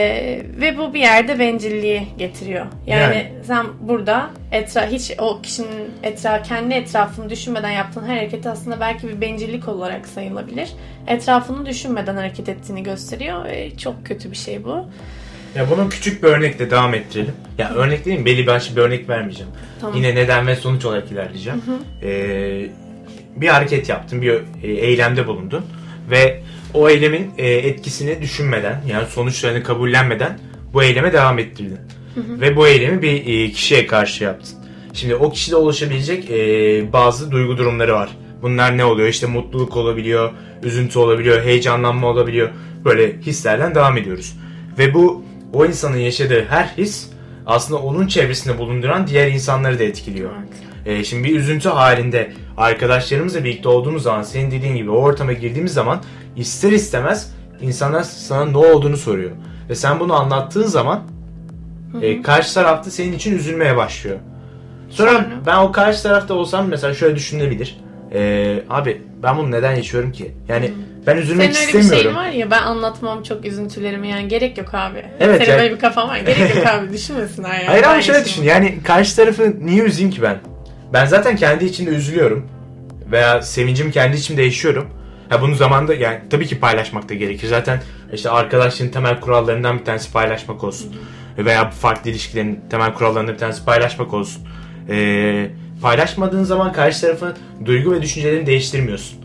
ve 0.61 0.77
bu 0.77 0.93
bir 0.93 0.99
yerde 0.99 1.39
bencilliği 1.39 2.07
getiriyor. 2.17 2.65
Yani, 2.87 3.01
Yani. 3.01 3.27
sen 3.43 3.65
burada 3.81 4.29
etra 4.51 4.85
hiç 4.87 5.11
o 5.17 5.41
kişinin 5.41 5.91
etra 6.03 6.41
kendi 6.41 6.73
etrafını 6.73 7.29
düşünmeden 7.29 7.71
yaptığın 7.71 8.07
her 8.07 8.17
hareket 8.17 8.47
aslında 8.47 8.79
belki 8.79 9.07
bir 9.07 9.21
bencillik 9.21 9.67
olarak 9.67 10.07
sayılabilir. 10.07 10.69
Etrafını 11.07 11.65
düşünmeden 11.65 12.15
hareket 12.15 12.49
ettiğini 12.49 12.83
gösteriyor 12.83 13.45
ve 13.45 13.77
çok 13.77 14.05
kötü 14.05 14.31
bir 14.31 14.37
şey 14.37 14.63
bu. 14.63 14.85
Ya 15.55 15.69
bunun 15.69 15.89
küçük 15.89 16.23
bir 16.23 16.27
örnekle 16.27 16.71
devam 16.71 16.93
ettirelim. 16.93 17.33
Ya 17.57 17.69
örnek 17.73 18.05
değil 18.05 18.19
mi? 18.19 18.25
Belli 18.25 18.47
başlı 18.47 18.75
bir 18.75 18.81
örnek 18.81 19.09
vermeyeceğim. 19.09 19.51
Tamam. 19.81 19.95
Yine 19.97 20.15
neden 20.15 20.47
ve 20.47 20.55
sonuç 20.55 20.85
olarak 20.85 21.11
ilerleyeceğim. 21.11 21.61
Ee, 22.03 22.65
bir 23.35 23.47
hareket 23.47 23.89
yaptın, 23.89 24.21
bir 24.21 24.33
e, 24.63 24.67
eylemde 24.67 25.27
bulundun 25.27 25.65
ve 26.11 26.41
o 26.73 26.89
eylemin 26.89 27.31
e, 27.37 27.51
etkisini 27.51 28.21
düşünmeden, 28.21 28.81
yani 28.87 29.07
sonuçlarını 29.07 29.63
kabullenmeden 29.63 30.39
bu 30.73 30.83
eyleme 30.83 31.13
devam 31.13 31.39
ettirdin. 31.39 31.79
Ve 32.41 32.55
bu 32.55 32.67
eylemi 32.67 33.01
bir 33.01 33.27
e, 33.27 33.51
kişiye 33.51 33.87
karşı 33.87 34.23
yaptın. 34.23 34.55
Şimdi 34.93 35.15
o 35.15 35.31
kişide 35.31 35.55
oluşabilecek 35.55 36.31
e, 36.31 36.93
bazı 36.93 37.31
duygu 37.31 37.57
durumları 37.57 37.93
var. 37.93 38.09
Bunlar 38.41 38.77
ne 38.77 38.85
oluyor? 38.85 39.07
İşte 39.07 39.27
mutluluk 39.27 39.77
olabiliyor, 39.77 40.31
üzüntü 40.63 40.99
olabiliyor, 40.99 41.43
heyecanlanma 41.43 42.07
olabiliyor. 42.07 42.49
Böyle 42.85 43.19
hislerden 43.21 43.75
devam 43.75 43.97
ediyoruz. 43.97 44.33
Ve 44.77 44.93
bu 44.93 45.23
o 45.53 45.65
insanın 45.65 45.97
yaşadığı 45.97 46.45
her 46.49 46.65
his 46.77 47.09
aslında 47.45 47.81
onun 47.81 48.07
çevresinde 48.07 48.57
bulunduran 48.57 49.07
diğer 49.07 49.27
insanları 49.27 49.79
da 49.79 49.83
etkiliyor. 49.83 50.31
Evet. 50.39 50.99
Ee, 50.99 51.03
şimdi 51.03 51.23
bir 51.23 51.35
üzüntü 51.35 51.69
halinde 51.69 52.31
arkadaşlarımızla 52.57 53.43
birlikte 53.43 53.69
olduğumuz 53.69 54.03
zaman 54.03 54.21
senin 54.23 54.51
dediğin 54.51 54.75
gibi 54.75 54.89
o 54.91 54.95
ortama 54.95 55.33
girdiğimiz 55.33 55.73
zaman 55.73 56.01
ister 56.35 56.71
istemez 56.71 57.31
insanlar 57.61 58.03
sana 58.03 58.45
ne 58.45 58.57
olduğunu 58.57 58.97
soruyor. 58.97 59.31
Ve 59.69 59.75
sen 59.75 59.99
bunu 59.99 60.13
anlattığın 60.13 60.63
zaman 60.67 61.03
e, 62.01 62.21
karşı 62.21 62.53
tarafta 62.53 62.91
senin 62.91 63.13
için 63.13 63.37
üzülmeye 63.37 63.77
başlıyor. 63.77 64.17
Sonra, 64.89 65.11
Sonra? 65.11 65.25
ben 65.45 65.57
o 65.57 65.71
karşı 65.71 66.03
tarafta 66.03 66.33
olsam 66.33 66.67
mesela 66.67 66.93
şöyle 66.93 67.15
düşünülebilir. 67.15 67.77
Ee, 68.15 68.63
abi 68.69 69.01
ben 69.23 69.37
bunu 69.37 69.51
neden 69.51 69.75
yaşıyorum 69.75 70.11
ki? 70.11 70.31
Yani 70.47 70.71
ben 71.07 71.17
üzülmek 71.17 71.55
Senin 71.55 71.67
öyle 71.67 71.73
bir 71.77 71.79
istemiyorum. 71.83 72.15
şeyin 72.21 72.27
var 72.27 72.37
ya 72.39 72.51
ben 72.51 72.61
anlatmam 72.63 73.23
çok 73.23 73.45
üzüntülerimi 73.45 74.07
yani 74.09 74.27
gerek 74.27 74.57
yok 74.57 74.73
abi. 74.73 75.05
Evet, 75.19 75.37
Senin 75.41 75.49
yani- 75.51 75.61
böyle 75.61 75.73
bir 75.75 75.79
kafan 75.79 76.07
var 76.09 76.17
gerek 76.17 76.55
yok 76.55 76.67
abi 76.73 76.93
düşünmesinler 76.93 77.59
ya. 77.61 77.67
Hayır 77.67 77.83
ama 77.83 78.01
şöyle 78.01 78.25
düşün 78.25 78.43
yani 78.43 78.77
karşı 78.83 79.15
tarafı 79.15 79.53
niye 79.65 79.83
üzeyim 79.83 80.11
ki 80.11 80.21
ben? 80.21 80.37
Ben 80.93 81.05
zaten 81.05 81.35
kendi 81.35 81.65
içimde 81.65 81.89
üzülüyorum. 81.89 82.47
Veya 83.11 83.41
sevincimi 83.41 83.91
kendi 83.91 84.17
içimde 84.17 84.41
yaşıyorum. 84.43 84.87
Ha 85.29 85.41
bunu 85.41 85.55
zamanda 85.55 85.93
yani 85.93 86.19
tabii 86.29 86.47
ki 86.47 86.59
paylaşmak 86.59 87.09
da 87.09 87.13
gerekir. 87.13 87.47
Zaten 87.47 87.81
işte 88.13 88.29
arkadaşlığın 88.29 88.89
temel 88.89 89.19
kurallarından 89.19 89.79
bir 89.79 89.85
tanesi 89.85 90.11
paylaşmak 90.13 90.63
olsun. 90.63 90.95
Veya 91.37 91.69
farklı 91.69 92.09
ilişkilerin 92.09 92.59
temel 92.69 92.93
kurallarından 92.93 93.33
bir 93.33 93.39
tanesi 93.39 93.65
paylaşmak 93.65 94.13
olsun. 94.13 94.43
Ee, 94.89 95.49
paylaşmadığın 95.81 96.43
zaman 96.43 96.73
karşı 96.73 97.01
tarafın 97.01 97.33
duygu 97.65 97.91
ve 97.91 98.01
düşüncelerini 98.01 98.45
değiştirmiyorsun. 98.45 99.19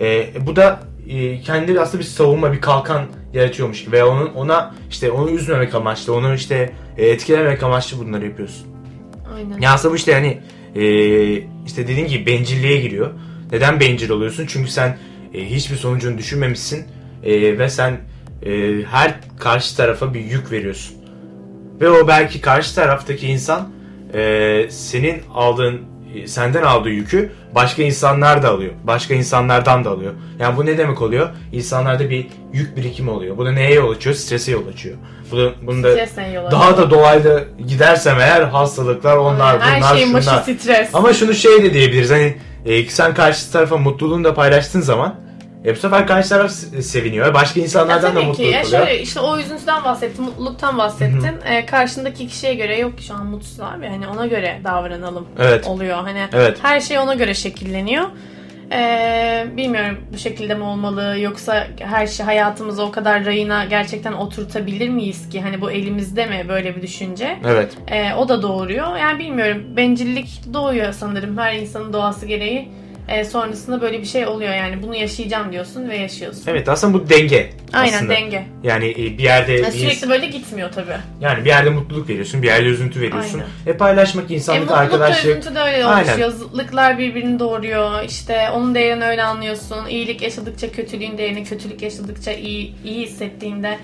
Ee, 0.00 0.26
bu 0.46 0.56
da 0.56 0.80
e, 1.08 1.40
kendi 1.40 1.80
aslında 1.80 1.98
bir 1.98 2.08
savunma, 2.08 2.52
bir 2.52 2.60
kalkan 2.60 3.02
yaratıyormuş 3.34 3.84
gibi. 3.84 3.92
Veya 3.92 4.08
onun 4.08 4.26
ona 4.26 4.74
işte 4.90 5.10
onu 5.10 5.30
üzmemek 5.30 5.74
amaçlı, 5.74 6.14
onu 6.14 6.34
işte 6.34 6.72
e, 6.96 7.06
etkilememek 7.06 7.62
amaçlı 7.62 7.98
bunları 7.98 8.24
yapıyorsun. 8.24 8.66
Aynen. 9.34 9.60
Ya 9.60 9.72
aslında 9.72 9.92
bu 9.92 9.96
işte 9.96 10.14
hani 10.14 10.40
e, 10.74 10.82
işte 11.66 11.88
dediğin 11.88 12.06
gibi 12.06 12.26
bencilliğe 12.26 12.80
giriyor. 12.80 13.10
Neden 13.52 13.80
bencil 13.80 14.10
oluyorsun? 14.10 14.46
Çünkü 14.48 14.70
sen 14.70 14.98
e, 15.34 15.50
hiçbir 15.50 15.76
sonucunu 15.76 16.18
düşünmemişsin 16.18 16.86
e, 17.24 17.58
ve 17.58 17.68
sen 17.68 18.00
e, 18.42 18.82
her 18.90 19.14
karşı 19.38 19.76
tarafa 19.76 20.14
bir 20.14 20.20
yük 20.20 20.52
veriyorsun. 20.52 20.96
Ve 21.80 21.90
o 21.90 22.08
belki 22.08 22.40
karşı 22.40 22.74
taraftaki 22.74 23.26
insan 23.26 23.72
e, 24.14 24.66
senin 24.70 25.22
aldığın 25.34 25.80
senden 26.26 26.62
aldığı 26.62 26.88
yükü 26.90 27.32
başka 27.54 27.82
insanlar 27.82 28.42
da 28.42 28.48
alıyor. 28.50 28.72
Başka 28.84 29.14
insanlardan 29.14 29.84
da 29.84 29.90
alıyor. 29.90 30.12
Yani 30.38 30.56
bu 30.56 30.66
ne 30.66 30.78
demek 30.78 31.02
oluyor? 31.02 31.28
İnsanlarda 31.52 32.10
bir 32.10 32.26
yük 32.52 32.76
birikimi 32.76 33.10
oluyor. 33.10 33.36
Bu 33.36 33.46
da 33.46 33.52
neye 33.52 33.74
yol 33.74 33.90
açıyor? 33.90 34.16
Strese 34.16 34.52
yol 34.52 34.68
açıyor. 34.68 34.96
Bu 35.30 35.36
da, 35.36 35.50
bunu 35.62 35.82
da 35.82 36.06
daha 36.50 36.76
da 36.76 36.90
dolaylı 36.90 37.48
gidersem 37.68 38.20
eğer 38.20 38.42
hastalıklar 38.42 39.16
onlar 39.16 39.60
Her 39.60 39.80
bunlar 39.80 39.94
şeyin 39.96 40.14
başı 40.14 40.28
şunlar. 40.28 40.42
stres. 40.42 40.94
Ama 40.94 41.12
şunu 41.12 41.34
şey 41.34 41.62
de 41.62 41.74
diyebiliriz 41.74 42.10
hani 42.10 42.36
e, 42.66 42.84
sen 42.88 43.14
karşı 43.14 43.52
tarafa 43.52 43.76
mutluluğunu 43.76 44.24
da 44.24 44.34
paylaştığın 44.34 44.80
zaman 44.80 45.14
e, 45.64 45.72
bu 45.74 45.78
sefer 45.78 46.06
karşı 46.06 46.28
taraf 46.28 46.50
se- 46.50 46.82
seviniyor. 46.82 47.34
Başka 47.34 47.60
insanlardan 47.60 48.16
da 48.16 48.20
mutluluk 48.22 48.40
oluyor. 48.50 48.64
şöyle 48.64 49.00
işte 49.02 49.20
o 49.20 49.38
üzüntüden 49.38 49.84
bahsettin, 49.84 50.24
mutluluktan 50.24 50.78
bahsettin. 50.78 51.36
Ee, 51.46 51.66
karşındaki 51.66 52.26
kişiye 52.28 52.54
göre 52.54 52.78
yok 52.78 52.98
ki 52.98 53.04
şu 53.04 53.14
an 53.14 53.26
mutsuz 53.26 53.60
abi. 53.60 53.86
Hani 53.86 54.08
ona 54.08 54.26
göre 54.26 54.60
davranalım 54.64 55.28
Evet. 55.38 55.66
oluyor. 55.66 55.96
Hani 55.98 56.20
Evet. 56.32 56.58
her 56.62 56.80
şey 56.80 56.98
ona 56.98 57.14
göre 57.14 57.34
şekilleniyor. 57.34 58.04
Ee, 58.72 59.46
bilmiyorum 59.56 59.98
bu 60.12 60.18
şekilde 60.18 60.54
mi 60.54 60.62
olmalı 60.64 61.16
yoksa 61.20 61.66
her 61.78 62.06
şey 62.06 62.26
hayatımıza 62.26 62.82
o 62.82 62.90
kadar 62.90 63.24
rayına 63.24 63.64
gerçekten 63.64 64.12
oturtabilir 64.12 64.88
miyiz 64.88 65.28
ki? 65.28 65.40
Hani 65.40 65.60
bu 65.60 65.70
elimizde 65.70 66.26
mi 66.26 66.46
böyle 66.48 66.76
bir 66.76 66.82
düşünce? 66.82 67.38
Evet. 67.46 67.72
Ee, 67.88 68.14
o 68.14 68.28
da 68.28 68.42
doğuruyor. 68.42 68.96
Yani 68.96 69.18
bilmiyorum 69.18 69.62
bencillik 69.76 70.40
doğuyor 70.54 70.92
sanırım 70.92 71.38
her 71.38 71.54
insanın 71.54 71.92
doğası 71.92 72.26
gereği. 72.26 72.68
E, 73.08 73.24
sonrasında 73.24 73.80
böyle 73.80 74.00
bir 74.00 74.06
şey 74.06 74.26
oluyor 74.26 74.54
yani 74.54 74.82
bunu 74.82 74.94
yaşayacağım 74.96 75.52
diyorsun 75.52 75.88
ve 75.88 75.96
yaşıyorsun. 75.96 76.42
Evet 76.46 76.68
aslında 76.68 76.94
bu 76.94 77.08
denge. 77.08 77.50
Aynen 77.72 77.96
aslında. 77.96 78.12
denge. 78.12 78.46
Yani 78.62 78.90
e, 78.90 78.96
bir 78.96 79.22
yerde 79.22 79.52
Yani 79.52 79.66
bir- 79.74 79.78
sürekli 79.78 80.08
böyle 80.08 80.26
gitmiyor 80.26 80.72
tabii. 80.72 80.96
yani 81.20 81.44
bir 81.44 81.48
yerde 81.48 81.70
mutluluk 81.70 82.08
veriyorsun, 82.08 82.42
bir 82.42 82.46
yerde 82.46 82.66
üzüntü 82.66 83.00
veriyorsun. 83.00 83.38
Aynen. 83.66 83.74
E 83.74 83.76
paylaşmak 83.76 84.30
E, 84.30 84.34
insanlık, 84.34 84.60
mutluluk 84.60 84.78
da 84.78 84.82
arkadaşlık. 84.84 85.30
üzüntü 85.30 85.54
de 85.54 85.60
öyle 85.60 85.86
oluşuyor. 85.86 86.30
Zıtlıklar 86.30 86.98
birbirini 86.98 87.38
doğuruyor. 87.38 88.02
İşte 88.04 88.50
onun 88.54 88.74
değerini 88.74 89.04
öyle 89.04 89.22
anlıyorsun. 89.22 89.86
İyilik 89.88 90.22
yaşadıkça 90.22 90.72
kötülüğün 90.72 91.18
değerini, 91.18 91.44
kötülük 91.44 91.82
yaşadıkça 91.82 92.32
iyi, 92.32 92.74
iyi 92.84 93.06
hissettiğinde 93.06 93.78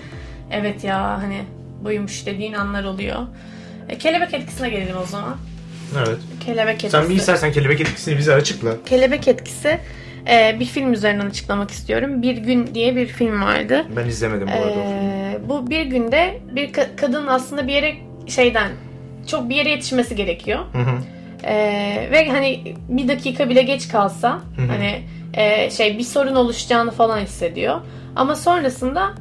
evet 0.51 0.83
ya 0.83 0.99
hani 1.21 1.41
buymuş 1.83 2.25
dediğin 2.25 2.53
anlar 2.53 2.83
oluyor. 2.83 3.19
E, 3.89 3.97
kelebek 3.97 4.33
etkisine 4.33 4.69
gelelim 4.69 4.97
o 5.03 5.05
zaman. 5.05 5.37
Evet. 5.97 6.17
Kelebek 6.45 6.73
etkisi. 6.75 6.91
Sen 6.91 7.09
bir 7.09 7.15
istersen 7.15 7.51
kelebek 7.51 7.81
etkisini 7.81 8.17
bize 8.17 8.33
açıkla. 8.33 8.71
Kelebek 8.85 9.27
etkisi 9.27 9.79
e, 10.29 10.59
bir 10.59 10.65
film 10.65 10.93
üzerinden 10.93 11.25
açıklamak 11.25 11.71
istiyorum. 11.71 12.21
Bir 12.21 12.37
Gün 12.37 12.75
diye 12.75 12.95
bir 12.95 13.07
film 13.07 13.41
vardı. 13.41 13.85
Ben 13.95 14.05
izlemedim 14.05 14.47
bu 14.47 14.51
arada. 14.51 14.69
o 14.69 14.73
filmi. 14.73 14.85
Ee, 14.85 15.39
bu 15.49 15.69
bir 15.69 15.85
günde 15.85 16.39
bir 16.55 16.73
ka- 16.73 16.95
kadın 16.95 17.27
aslında 17.27 17.67
bir 17.67 17.73
yere 17.73 17.93
şeyden 18.27 18.71
çok 19.27 19.49
bir 19.49 19.55
yere 19.55 19.69
yetişmesi 19.69 20.15
gerekiyor. 20.15 20.59
Hı 20.73 20.77
hı. 20.79 20.95
Ee, 21.43 22.07
ve 22.11 22.29
hani 22.29 22.75
bir 22.89 23.07
dakika 23.07 23.49
bile 23.49 23.61
geç 23.61 23.87
kalsa 23.87 24.31
Hı 24.55 24.61
hı. 24.61 24.67
hani 24.67 25.01
e, 25.33 25.69
şey 25.71 25.97
bir 25.97 26.03
sorun 26.03 26.35
oluşacağını 26.35 26.91
falan 26.91 27.19
hissediyor. 27.19 27.81
Ama 28.15 28.35
sonrasında 28.35 29.13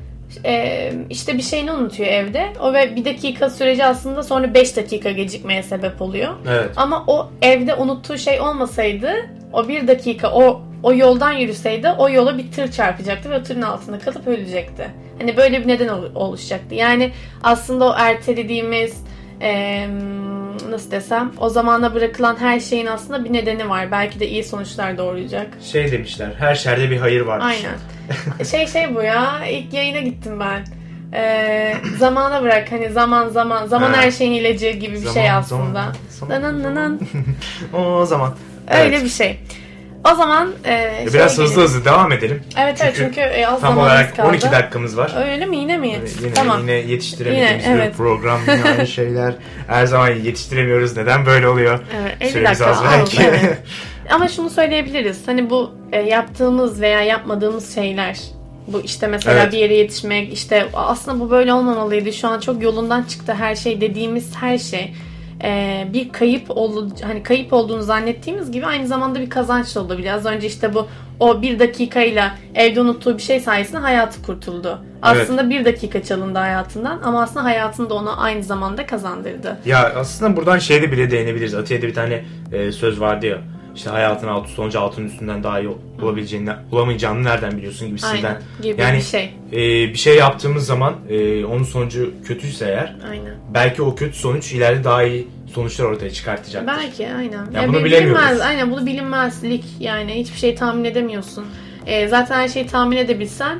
e, 0.45 0.93
işte 1.11 1.37
bir 1.37 1.43
şeyini 1.43 1.73
unutuyor 1.73 2.09
evde. 2.09 2.53
O 2.61 2.73
ve 2.73 2.97
bir 2.97 3.05
dakika 3.05 3.51
süreci 3.51 3.85
aslında 3.85 4.23
sonra 4.23 4.55
5 4.55 4.77
dakika 4.77 5.11
gecikmeye 5.11 5.63
sebep 5.63 6.03
oluyor. 6.03 6.33
Evet. 6.49 6.71
Ama 6.77 7.05
o 7.07 7.31
evde 7.43 7.75
unuttuğu 7.75 8.19
şey 8.19 8.41
olmasaydı 8.41 9.13
o 9.53 9.69
bir 9.69 9.89
dakika 9.89 10.31
o 10.33 10.63
o 10.83 10.95
yoldan 10.95 11.33
yürüseydi 11.33 11.89
o 11.99 12.09
yola 12.11 12.39
bir 12.39 12.53
tır 12.53 12.73
çarpacaktı 12.73 13.31
ve 13.31 13.39
o 13.39 13.43
tırın 13.43 13.63
altında 13.63 13.99
kalıp 13.99 14.27
ölecekti. 14.27 14.91
Hani 15.19 15.37
böyle 15.37 15.63
bir 15.63 15.69
neden 15.69 15.89
ol- 15.89 16.15
oluşacaktı. 16.15 16.75
Yani 16.75 17.13
aslında 17.43 17.85
o 17.91 17.95
ertelediğimiz 17.99 19.05
eee, 19.41 19.89
nasıl 20.71 20.91
desem 20.91 21.33
o 21.39 21.49
zamana 21.49 21.95
bırakılan 21.95 22.37
her 22.41 22.61
şeyin 22.61 22.87
aslında 22.87 23.25
bir 23.25 23.33
nedeni 23.33 23.69
var. 23.69 23.91
Belki 23.91 24.21
de 24.21 24.29
iyi 24.29 24.45
sonuçlar 24.45 24.99
doğuracak. 24.99 25.47
Şey 25.63 25.93
demişler, 25.93 26.31
her 26.39 26.55
şerde 26.55 26.91
bir 26.91 26.97
hayır 26.99 27.21
varmış. 27.21 27.47
Aynen. 27.47 28.45
şey 28.51 28.67
şey 28.67 28.95
bu 28.95 29.03
ya 29.03 29.47
ilk 29.51 29.73
yayına 29.73 30.01
gittim 30.01 30.41
ben. 30.41 30.65
Eee, 31.13 31.77
zamana 31.99 32.43
bırak 32.43 32.73
hani 32.73 32.93
zaman 32.93 33.29
zaman 33.29 33.67
zaman 33.67 33.93
Ha. 33.93 33.97
her 34.03 34.11
şeyin 34.11 34.33
ilacı 34.33 34.71
gibi 34.71 34.93
bir 34.93 34.97
Zaman, 34.97 35.13
şey 35.15 35.23
zaman, 35.25 35.39
aslında. 35.41 35.93
zaman, 36.09 36.43
Nanan 36.43 36.63
nanan. 36.63 37.01
o 37.73 38.05
zaman. 38.07 38.35
Öyle 38.71 38.83
Evet. 38.97 39.05
bir 39.05 39.09
şey. 39.09 39.41
O 40.13 40.15
zaman 40.15 40.53
e, 40.65 40.73
E, 40.75 41.07
Biraz 41.15 41.39
hızlı 41.39 41.63
hızlı 41.63 41.85
devam 41.85 42.13
edelim. 42.13 42.43
Evet 42.59 42.79
evet 42.83 42.95
Çünkü 42.97 43.15
çünkü 43.15 43.21
e, 43.21 43.47
az 43.47 43.61
Tam 43.61 43.79
olarak 43.79 44.17
kaldı. 44.17 44.29
12 44.29 44.51
dakikamız 44.51 44.97
var. 44.97 45.15
Öyle 45.33 45.47
mi 45.47 45.57
yine 45.57 45.77
mi? 45.77 45.89
Ee, 45.89 46.23
Yine, 46.25 46.35
tamam. 46.35 46.61
yine 46.61 46.73
yetiştiremediğimiz 46.73 47.65
Yine, 47.67 47.75
bir 47.75 47.81
evet. 47.81 47.97
program. 47.97 48.41
Yine 48.49 48.63
aynı 48.71 48.87
şeyler. 48.87 49.35
Her 49.69 49.87
zaman 49.87 50.09
yetiştiremiyoruz. 50.11 50.97
Neden 50.97 51.27
böyle 51.27 51.49
oluyor? 51.49 51.79
Evet, 52.03 52.17
50 52.21 52.31
Süremiz 52.31 52.61
dakika 52.61 52.67
az 52.71 52.85
belki. 52.93 53.23
evet. 53.23 53.59
Ama 54.11 54.29
şunu 54.29 54.51
söyleyebiliriz. 54.51 55.29
Hani 55.29 55.51
bu 55.51 55.71
e, 55.93 56.01
yaptığımız 56.01 56.81
veya 56.81 57.03
yapmadığımız 57.03 57.75
şeyler 57.75 58.19
bu 58.67 58.81
işte 58.81 59.07
mesela 59.07 59.41
Evet. 59.43 59.53
bir 59.53 59.59
yere 59.59 59.75
yetişmek 59.75 60.33
işte 60.33 60.67
aslında 60.75 61.21
bu 61.21 61.31
böyle 61.31 61.53
olmamalıydı. 61.53 62.13
Şu 62.13 62.29
an 62.29 62.41
çok 62.41 62.63
yolundan 62.63 63.03
çıktı 63.03 63.35
her 63.35 63.55
şey 63.57 63.81
dediğimiz 63.81 64.37
her 64.37 64.59
şey 64.59 64.95
e, 65.43 65.85
bir 65.93 66.13
kayıp 66.13 66.51
ol, 66.51 66.91
hani 67.03 67.23
kayıp 67.23 67.53
olduğunu 67.53 67.83
zannettiğimiz 67.83 68.53
gibi 68.53 68.67
aynı 68.67 68.87
zamanda 68.87 69.21
bir 69.21 69.31
kazanç 69.31 69.75
da 69.75 69.81
olabilir. 69.81 70.11
Az 70.13 70.27
önce 70.27 70.47
işte 70.47 70.75
bu 70.75 70.89
o 71.21 71.43
bir 71.43 71.59
dakikayla 71.59 72.35
evde 72.55 72.81
unuttuğu 72.81 73.19
bir 73.19 73.23
şey 73.23 73.41
sayesinde 73.41 73.79
hayatı 73.79 74.23
kurtuldu. 74.23 74.79
Aslında 75.03 75.51
bir 75.51 75.65
dakika 75.65 76.03
çalındı 76.03 76.39
hayatından 76.39 77.01
ama 77.05 77.23
aslında 77.23 77.45
hayatını 77.45 77.91
da 77.91 77.95
ona 77.95 78.17
aynı 78.17 78.43
zamanda 78.43 78.87
kazandırdı. 78.87 79.59
Ya 79.65 79.93
aslında 79.97 80.37
buradan 80.37 80.59
şeyde 80.59 80.93
bile 80.93 81.11
değinebiliriz. 81.11 81.55
Atiye'de 81.55 81.87
bir 81.87 81.95
tane 81.95 82.25
e, 82.53 82.73
söz 82.73 83.01
vardı 83.01 83.27
ya. 83.27 83.39
İşte 83.75 83.91
hayatın 83.91 84.29
alt 84.29 84.49
üstü 84.49 84.61
olunca 84.61 84.81
altın 84.81 85.05
üstünden 85.07 85.43
daha 85.43 85.61
iyi 85.61 85.71
olabileceğini, 86.03 86.51
olamayacağını 86.73 87.25
nereden 87.25 87.57
biliyorsun 87.57 87.89
gibisinden. 87.89 88.15
Aynen 88.15 88.43
gibi 88.63 88.81
Yani 88.81 88.97
bir 88.97 89.03
şey. 89.03 89.35
e, 89.53 89.59
bir 89.93 89.99
şey 89.99 90.17
yaptığımız 90.17 90.67
zaman 90.67 90.95
e, 91.09 91.45
onun 91.45 91.63
sonucu 91.65 92.15
kötüyse 92.25 92.67
eğer 92.67 92.97
Aynen. 93.11 93.35
belki 93.55 93.83
o 93.83 93.95
kötü 93.95 94.19
sonuç 94.19 94.53
ileride 94.53 94.85
daha 94.85 95.03
iyi 95.03 95.29
sonuçlar 95.55 95.85
ortaya 95.85 96.11
çıkartacaktır. 96.11 96.67
Belki 96.77 97.09
aynen. 97.19 97.51
Ya 97.53 97.69
bunu 97.69 97.79
bir 97.79 97.85
bilemiyoruz. 97.85 98.23
Bilinmez, 98.23 98.41
aynen 98.41 98.71
bunu 98.71 98.87
bilinmezlik 98.87 99.65
yani 99.81 100.15
hiçbir 100.15 100.39
şey 100.39 100.55
tahmin 100.55 100.85
edemiyorsun. 100.85 101.45
Ee, 101.87 102.09
zaten 102.09 102.35
her 102.41 102.49
şeyi 102.49 102.67
tahmin 102.67 102.97
edebilsen 102.97 103.59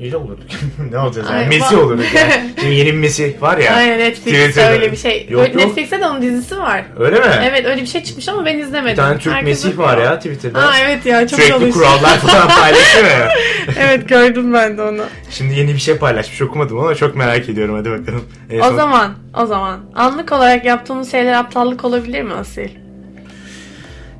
İyi 0.00 0.12
de 0.12 0.16
olurduk. 0.16 0.46
ne 0.92 0.98
olacağız 0.98 1.28
yani? 1.30 1.38
Ay, 1.40 1.48
Messi 1.48 1.76
olurduk 1.76 2.04
yani. 2.14 2.32
Şimdi 2.60 2.74
yeni 2.74 2.86
bir 2.88 2.98
Messi 2.98 3.36
var 3.40 3.58
ya. 3.58 3.74
aynen 3.74 3.98
Netflix'te 3.98 4.40
Twitter'da. 4.44 4.72
öyle 4.72 4.92
bir 4.92 4.96
şey. 4.96 5.26
Yok, 5.30 5.40
Böyle 5.42 5.52
yok. 5.52 5.64
Netflix'te 5.66 6.00
de 6.00 6.06
onun 6.06 6.22
dizisi 6.22 6.58
var. 6.58 6.84
Öyle 6.98 7.18
mi? 7.20 7.26
Evet 7.48 7.66
öyle 7.66 7.82
bir 7.82 7.86
şey 7.86 8.04
çıkmış 8.04 8.28
ama 8.28 8.44
ben 8.44 8.58
izlemedim. 8.58 8.92
Bir 8.92 8.96
tane 8.96 9.18
Türk 9.18 9.34
Herkes 9.34 9.64
Mesih 9.64 9.78
var 9.78 9.98
ya 9.98 10.16
Twitter'da. 10.18 10.58
Aa 10.68 10.78
evet 10.78 11.06
ya 11.06 11.28
çok 11.28 11.40
Sürekli 11.40 11.50
çalışıyor. 11.52 11.74
kurallar 11.74 12.18
falan 12.18 12.48
paylaşıyor 12.60 13.04
ya. 13.04 13.28
evet 13.78 14.08
gördüm 14.08 14.54
ben 14.54 14.78
de 14.78 14.82
onu. 14.82 15.02
Şimdi 15.30 15.54
yeni 15.54 15.74
bir 15.74 15.78
şey 15.78 15.96
paylaşmış 15.96 16.42
okumadım 16.42 16.78
ama 16.78 16.94
çok 16.94 17.16
merak 17.16 17.48
ediyorum 17.48 17.74
hadi 17.74 17.90
bakalım. 17.90 18.24
En 18.50 18.60
O 18.60 18.64
son- 18.64 18.76
zaman 18.76 19.14
o 19.42 19.46
zaman 19.46 19.80
anlık 19.94 20.32
olarak 20.32 20.64
yaptığımız 20.64 21.10
şeyler 21.10 21.32
aptallık 21.32 21.84
olabilir 21.84 22.22
mi 22.22 22.32
Asil? 22.34 22.68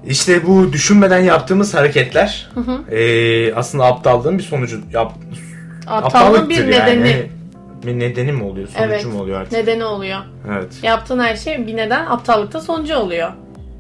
İşte 0.07 0.47
bu 0.47 0.73
düşünmeden 0.73 1.19
yaptığımız 1.21 1.75
hareketler 1.75 2.51
Hı 2.55 2.61
hı. 2.61 2.95
eee, 2.97 3.53
aslında 3.55 3.85
aptallığın 3.85 4.39
bir 4.39 4.43
sonucu. 4.43 4.81
Yap, 4.93 5.13
Aptallığın 5.91 6.49
bir 6.49 6.67
nedeni. 6.67 7.09
Yani. 7.09 7.27
Bir 7.87 7.99
nedeni 7.99 8.33
mi 8.33 8.45
oluyor? 8.45 8.69
Sonucu 8.69 8.85
Evet. 8.93 9.07
mu 9.07 9.21
oluyor 9.21 9.41
artık? 9.41 9.53
Nedeni 9.53 9.85
oluyor. 9.85 10.19
Evet. 10.53 10.73
Yaptığın 10.83 11.19
her 11.19 11.37
şey 11.37 11.67
bir 11.67 11.77
neden 11.77 12.07
aptallıkta 12.07 12.61
sonucu 12.61 12.97
oluyor. 12.97 13.33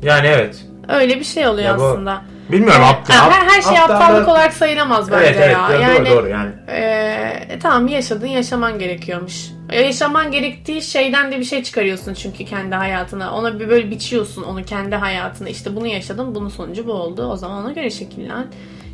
Yani 0.02 0.26
evet. 0.26 0.64
Öyle 0.88 1.18
bir 1.20 1.24
şey 1.24 1.46
oluyor 1.48 1.66
Ya 1.68 1.78
bu- 1.78 1.84
aslında. 1.84 2.22
Bilmiyorum 2.52 2.82
Yani, 2.82 2.92
aptal. 2.96 3.14
her, 3.30 3.42
her 3.48 3.62
şey 3.62 3.78
aptallık- 3.78 3.90
aptallık 3.90 4.28
olarak 4.28 4.52
sayılamaz 4.52 5.10
bence 5.12 5.24
Evet 5.26 5.36
evet 5.42 5.52
ya. 5.56 5.68
doğru, 5.72 5.82
yani 5.82 6.10
doğru 6.10 6.28
yani. 6.28 6.50
e, 6.68 7.58
tamam 7.62 7.88
yaşadın 7.88 8.26
yaşaman 8.26 8.78
gerekiyormuş. 8.78 9.46
Yaşaman 9.72 10.32
gerektiği 10.32 10.82
şeyden 10.82 11.32
de 11.32 11.38
bir 11.38 11.44
şey 11.44 11.62
çıkarıyorsun 11.62 12.14
çünkü 12.14 12.44
kendi 12.44 12.74
hayatına. 12.74 13.34
Ona 13.34 13.60
bir 13.60 13.68
böyle 13.68 13.90
biçiyorsun 13.90 14.42
onu 14.42 14.64
kendi 14.64 14.96
hayatına. 14.96 15.48
İşte 15.48 15.76
bunu 15.76 15.86
yaşadın 15.86 16.34
bunun 16.34 16.48
sonucu 16.48 16.86
bu 16.86 16.92
oldu. 16.92 17.26
O 17.26 17.36
zaman 17.36 17.64
ona 17.64 17.72
göre 17.72 17.90
şekillen. 17.90 18.46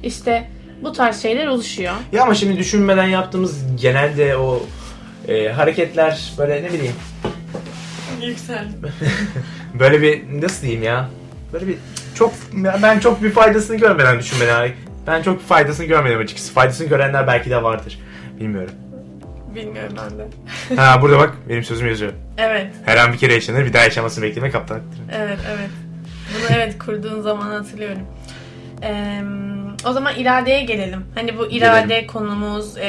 İşte 0.03 0.50
bu 0.84 0.92
tarz 0.92 1.22
şeyler 1.22 1.46
oluşuyor. 1.46 1.94
Ya 2.12 2.22
ama 2.22 2.34
şimdi 2.34 2.58
düşünmeden 2.58 3.06
yaptığımız 3.06 3.62
genelde 3.80 4.36
o 4.36 4.62
e, 5.28 5.48
hareketler 5.48 6.32
böyle 6.38 6.62
ne 6.62 6.72
bileyim 6.72 6.94
Yükseldim. 8.22 8.80
böyle 9.74 10.02
bir 10.02 10.42
nasıl 10.42 10.62
diyeyim 10.62 10.82
ya 10.82 11.08
böyle 11.52 11.66
bir 11.66 11.76
çok 12.14 12.32
ben 12.82 12.98
çok 12.98 13.22
bir 13.22 13.30
faydasını 13.30 13.76
görmeden 13.76 14.18
düşünmeden 14.18 14.70
ben 15.06 15.22
çok 15.22 15.38
bir 15.40 15.44
faydasını 15.44 15.86
görmedim 15.86 16.18
açıkçası. 16.18 16.52
Faydasını 16.52 16.88
görenler 16.88 17.26
belki 17.26 17.50
de 17.50 17.62
vardır. 17.62 17.98
Bilmiyorum. 18.40 18.74
Bilmiyorum 19.54 19.96
ben 19.96 20.18
de. 20.18 20.26
Ha 20.82 21.02
burada 21.02 21.18
bak 21.18 21.34
benim 21.48 21.64
sözüm 21.64 21.88
yazıyor. 21.88 22.12
Evet. 22.38 22.66
Her 22.84 22.96
an 22.96 23.12
bir 23.12 23.18
kere 23.18 23.34
yaşanır 23.34 23.64
bir 23.64 23.72
daha 23.72 23.84
yaşamasını 23.84 24.24
bekleme 24.24 24.50
kaptanlıktır. 24.50 25.00
Evet, 25.12 25.38
evet. 25.48 25.70
Bunu 26.34 26.56
evet 26.56 26.78
kurduğun 26.78 27.20
zaman 27.20 27.50
hatırlıyorum. 27.50 28.02
Ee, 28.84 29.20
o 29.86 29.92
zaman 29.92 30.14
iradeye 30.16 30.64
gelelim. 30.64 31.06
Hani 31.14 31.38
bu 31.38 31.46
irade 31.46 31.86
Gelelim. 31.88 32.06
konumuz, 32.06 32.78
e, 32.78 32.88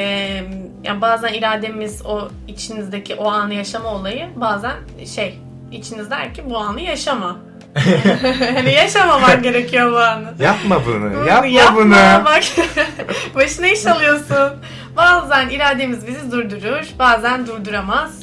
yani 0.83 1.01
bazen 1.01 1.33
irademiz 1.33 2.05
o 2.05 2.29
içinizdeki 2.47 3.15
o 3.15 3.31
anı 3.31 3.53
yaşama 3.53 3.89
olayı, 3.89 4.27
bazen 4.35 4.73
şey 5.15 5.39
içiniz 5.71 6.11
der 6.11 6.33
ki 6.33 6.43
bu 6.49 6.57
anı 6.57 6.81
yaşama. 6.81 7.37
hani 8.53 8.73
yaşamaman 8.73 9.41
gerekiyor 9.41 9.91
bu 9.91 9.97
anı. 9.97 10.33
Yapma 10.39 10.85
bunu. 10.85 11.11
Bunu 11.15 11.27
Yapma, 11.47 11.75
bunu. 11.75 11.95
Bak 12.25 12.43
başına 13.35 13.67
iş 13.67 13.85
alıyorsun. 13.85 14.53
Bazen 14.97 15.49
irademiz 15.49 16.07
bizi 16.07 16.31
durdurur, 16.31 16.85
bazen 16.99 17.47
durduramaz. 17.47 18.19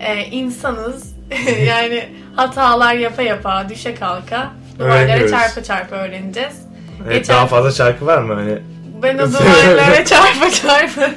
Ee, 0.00 0.24
insanız. 0.24 1.16
yani 1.66 2.08
hatalar 2.36 2.94
yapa 2.94 3.22
yapa, 3.22 3.68
düşe 3.68 3.94
kalka, 3.94 4.50
duvarlara 4.78 5.28
çarpa 5.28 5.62
çarpa 5.62 5.96
öğreneceğiz. 5.96 6.71
Evet, 7.06 7.14
Geçen- 7.18 7.36
daha 7.36 7.46
fazla 7.46 7.70
şarkı 7.70 8.06
var 8.06 8.18
mı 8.18 8.34
hani? 8.34 8.58
Ben 9.02 9.18
o 9.18 9.28
duvarlara 9.32 10.04
çarpa 10.04 10.50
çarpa. 10.50 11.10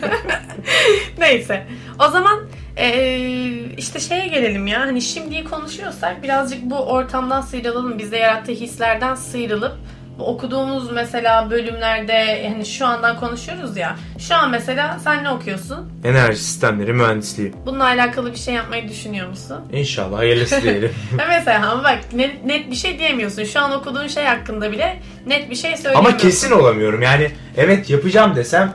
Neyse. 1.17 1.67
O 2.07 2.07
zaman 2.11 2.39
eee, 2.77 3.75
işte 3.77 3.99
şeye 3.99 4.27
gelelim 4.27 4.67
ya. 4.67 4.81
Hani 4.81 5.01
şimdiyi 5.01 5.43
konuşuyorsak 5.43 6.23
birazcık 6.23 6.61
bu 6.63 6.75
ortamdan 6.77 7.41
sıyrılalım. 7.41 7.99
Bize 7.99 8.17
yarattığı 8.17 8.51
hislerden 8.51 9.15
sıyrılıp 9.15 9.75
okuduğumuz 10.19 10.91
mesela 10.91 11.49
bölümlerde 11.51 12.49
hani 12.49 12.65
şu 12.65 12.85
andan 12.85 13.19
konuşuyoruz 13.19 13.77
ya. 13.77 13.95
Şu 14.19 14.35
an 14.35 14.49
mesela 14.51 14.99
sen 15.03 15.23
ne 15.23 15.29
okuyorsun? 15.29 15.91
Enerji 16.03 16.37
sistemleri 16.37 16.93
mühendisliği. 16.93 17.53
Bununla 17.65 17.83
alakalı 17.83 18.31
bir 18.31 18.37
şey 18.37 18.53
yapmayı 18.53 18.89
düşünüyor 18.89 19.27
musun? 19.27 19.57
İnşallah 19.71 20.17
hayırlısı 20.17 20.61
diyelim. 20.61 20.91
Mesela 21.29 21.71
ama 21.71 21.83
bak 21.83 21.99
net, 22.13 22.45
net 22.45 22.69
bir 22.71 22.75
şey 22.75 22.99
diyemiyorsun. 22.99 23.43
Şu 23.43 23.59
an 23.59 23.71
okuduğun 23.71 24.07
şey 24.07 24.23
hakkında 24.25 24.71
bile 24.71 24.99
net 25.27 25.49
bir 25.49 25.55
şey 25.55 25.71
Ama 25.71 25.77
söyleyemiyorsun. 25.81 26.17
kesin 26.19 26.51
olamıyorum. 26.51 27.01
Yani 27.01 27.31
evet 27.57 27.89
yapacağım 27.89 28.35
desem 28.35 28.73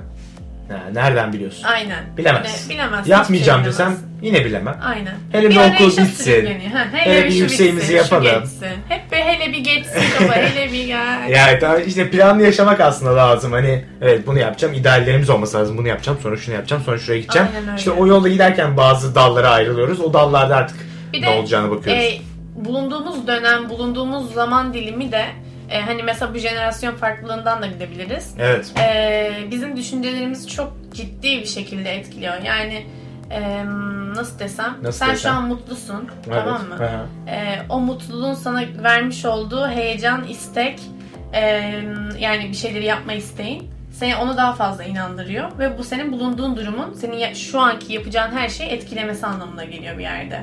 nereden 0.93 1.33
biliyorsun? 1.33 1.65
Aynen. 1.65 2.05
Bilemez. 2.17 2.67
Yine 2.71 2.79
bilemezsin. 2.83 3.11
Yapmayacağım 3.11 3.61
şey 3.63 3.73
desem 3.73 3.87
bilemezsin. 3.87 4.19
yine 4.23 4.45
bilemem. 4.45 4.77
Aynen. 4.85 5.15
Hele 5.33 5.51
bir 5.51 5.57
arayışa 5.57 5.85
okul 5.85 5.97
bitsin. 6.03 6.47
Ha, 6.75 6.87
hele, 6.93 7.15
Hele 7.15 7.25
bir 7.25 7.31
bir 7.31 7.35
yükseğimizi 7.35 7.95
yapalım. 7.95 8.43
Hep 8.89 9.13
bir 9.13 9.17
hele 9.17 9.53
bir 9.53 9.59
geçsin 9.59 10.01
kafa, 10.19 10.35
hele 10.37 10.73
bir 10.73 10.87
gel. 10.87 11.29
Yani 11.29 11.85
işte 11.87 12.11
planlı 12.11 12.43
yaşamak 12.43 12.81
aslında 12.81 13.17
lazım. 13.17 13.53
Hani 13.53 13.85
evet 14.03 14.27
bunu 14.27 14.39
yapacağım. 14.39 14.75
ideallerimiz 14.75 15.31
olması 15.31 15.59
lazım. 15.59 15.79
Bunu 15.79 15.89
yapacağım. 15.89 16.19
Sonra 16.23 16.37
şunu 16.37 16.55
yapacağım. 16.55 16.83
Sonra 16.87 16.99
şuraya 16.99 17.21
gideceğim. 17.21 17.49
Aynen 17.55 17.69
öyle. 17.69 17.79
İşte 17.79 17.91
o 17.91 18.07
yolda 18.07 18.29
giderken 18.29 18.77
bazı 18.77 19.15
dallara 19.15 19.51
ayrılıyoruz. 19.51 20.01
O 20.01 20.13
dallarda 20.13 20.57
artık 20.57 20.77
Bir 21.13 21.23
ne 21.23 21.27
de, 21.27 21.31
olacağını 21.31 21.71
bakıyoruz. 21.71 22.03
e, 22.05 22.19
bulunduğumuz 22.55 23.27
dönem, 23.27 23.69
bulunduğumuz 23.69 24.33
zaman 24.35 24.75
dilimi 24.75 25.13
de 25.13 25.25
e, 25.71 25.81
hani 25.81 26.03
mesela 26.03 26.35
bu 26.35 26.39
jenerasyon 26.39 26.95
farklılığından 26.97 27.63
da 27.63 27.67
gidebiliriz. 27.67 28.35
evet. 28.39 28.73
E, 28.81 29.33
bizim 29.51 29.77
düşüncelerimizi 29.77 30.49
çok 30.49 30.73
ciddi 30.95 31.41
bir 31.41 31.47
şekilde 31.47 31.91
etkiliyor. 31.95 32.35
Yani 32.43 32.87
e, 33.31 33.65
nasıl 34.15 34.39
desem, 34.39 34.77
Nasıl 34.83 34.99
sen 34.99 35.15
desem? 35.15 35.31
şu 35.33 35.37
an 35.39 35.45
mutlusun, 35.49 36.09
Evet. 36.27 36.45
tamam 36.45 36.69
mı? 36.69 36.75
Aha. 36.75 37.07
E, 37.35 37.59
o 37.69 37.81
mutluluğun 37.81 38.35
sana 38.35 38.63
vermiş 38.83 39.25
olduğu 39.25 39.69
heyecan, 39.69 40.25
istek, 40.25 40.81
e, 41.33 41.41
yani 42.19 42.49
bir 42.49 42.55
şeyleri 42.55 42.85
yapma 42.85 43.13
isteğin 43.13 43.71
seni 43.93 44.17
onu 44.17 44.37
daha 44.37 44.53
fazla 44.53 44.85
inandırıyor 44.85 45.59
ve 45.59 45.79
bu 45.79 45.85
senin 45.85 46.13
bulunduğun 46.13 46.57
durumun 46.57 46.93
senin 46.95 47.35
şu 47.35 47.61
anki 47.61 47.93
yapacağın 47.93 48.33
her 48.33 48.49
şeyi 48.49 48.71
etkilemesi 48.71 49.27
anlamına 49.27 49.65
geliyor 49.65 49.99
bir 49.99 50.03
yerde. 50.03 50.41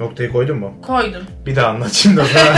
Noktayı 0.00 0.32
koydun 0.32 0.58
mu? 0.58 0.74
Koydum. 0.86 1.22
Bir 1.46 1.56
daha 1.56 1.68
anlat 1.68 1.92
şimdi 1.92 2.20
o 2.20 2.24
zaman. 2.24 2.56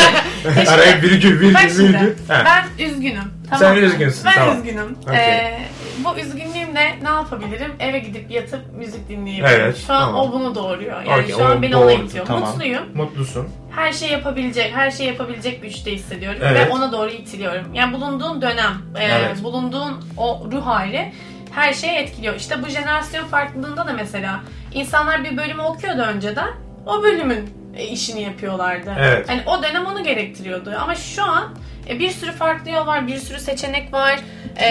Araya 0.66 1.03
virgül 1.03 1.41
virgül 1.41 1.55
Bak 1.55 1.61
şimdi 1.61 1.82
virgül. 1.82 2.14
Ha. 2.28 2.43
ben 2.78 2.84
üzgünüm. 2.84 3.22
Sen 3.51 3.59
Tamam 3.59 3.74
mı? 3.76 3.80
üzgünsün, 3.82 4.24
Ben 4.24 4.32
tamam. 4.34 4.57
üzgünüm. 4.59 4.99
Okey. 5.09 5.18
Ee, 5.18 5.59
bu 6.05 6.18
üzgünlüğümle 6.20 6.99
ne 7.03 7.09
yapabilirim? 7.09 7.72
Eve 7.80 7.99
gidip 7.99 8.30
yatıp 8.30 8.61
müzik 8.78 9.09
dinleyebilirim. 9.09 9.61
Evet, 9.61 9.76
Şu 9.87 9.93
an 9.95 10.01
tamam. 10.01 10.20
o 10.20 10.32
bunu 10.32 10.55
doğuruyor. 10.55 11.03
Yani 11.03 11.22
Okey, 11.22 11.34
şu 11.37 11.45
an 11.47 11.62
beni 11.62 11.76
ona 11.76 11.84
doğru, 11.93 12.03
itiyor. 12.05 12.26
tamam. 12.26 12.49
Mutluyum. 12.51 12.82
Mutlusun. 12.95 13.49
Her 13.76 13.93
şey 13.93 14.11
yapabilecek, 14.11 14.72
her 14.76 14.91
şey 14.91 15.07
yapabilecek 15.07 15.62
güçte 15.62 15.93
hissediyorum 15.95 16.41
Evet. 16.45 16.66
ve 16.68 16.70
ona 16.72 16.93
doğru 16.93 17.11
itiliyorum. 17.11 17.74
Yani 17.74 17.93
bulunduğun 17.93 18.43
dönem, 18.43 18.72
e, 18.99 19.05
Evet. 19.05 19.43
bulunduğun 19.43 20.05
o 20.16 20.47
ruh 20.53 20.66
hali 20.66 21.12
her 21.55 21.72
şeyi 21.72 21.93
etkiliyor. 21.93 22.34
İşte 22.34 22.62
bu 22.62 22.68
jenerasyon 22.68 23.24
farklılığında 23.24 23.87
da 23.87 23.93
mesela 23.93 24.41
insanlar 24.72 25.24
bir 25.24 25.37
bölümü 25.37 25.62
okuyordu 25.62 26.01
önceden. 26.03 26.49
O 26.87 27.03
bölümün 27.03 27.51
e, 27.76 27.84
işini 27.87 28.22
yapıyorlardı. 28.22 28.95
Evet. 29.01 29.28
Hani 29.28 29.43
o 29.47 29.62
dönem 29.62 29.87
onu 29.87 30.05
gerektiriyordu. 30.05 30.72
Ama 30.80 30.95
şu 30.95 31.22
an 31.24 31.55
e, 31.89 31.99
bir 31.99 32.11
sürü 32.11 32.32
farklı 32.32 32.70
yol 32.70 32.87
var, 32.87 33.07
bir 33.07 33.16
sürü 33.18 33.39
seçenek 33.41 33.93
var. 33.93 34.20
E, 34.62 34.66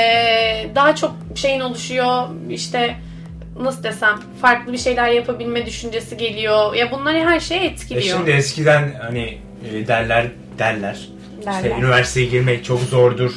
daha 0.75 0.95
çok 0.95 1.15
şeyin 1.35 1.59
oluşuyor. 1.59 2.27
İşte 2.49 2.95
nasıl 3.59 3.83
desem 3.83 4.19
farklı 4.41 4.73
bir 4.73 4.77
şeyler 4.77 5.07
yapabilme 5.09 5.65
düşüncesi 5.65 6.17
geliyor. 6.17 6.73
Ya 6.73 6.91
bunlar 6.91 7.15
her 7.15 7.39
şeye 7.39 7.61
E 7.61 7.65
etkiliyor. 7.65 8.17
şimdi 8.17 8.31
eskiden 8.31 8.93
hani 9.01 9.37
e, 9.73 9.87
derler 9.87 10.25
derler. 10.59 10.97
İşte 11.39 11.51
Derler. 11.51 11.77
üniversiteye 11.77 12.25
girmek 12.25 12.65
çok 12.65 12.79
zordur. 12.81 13.31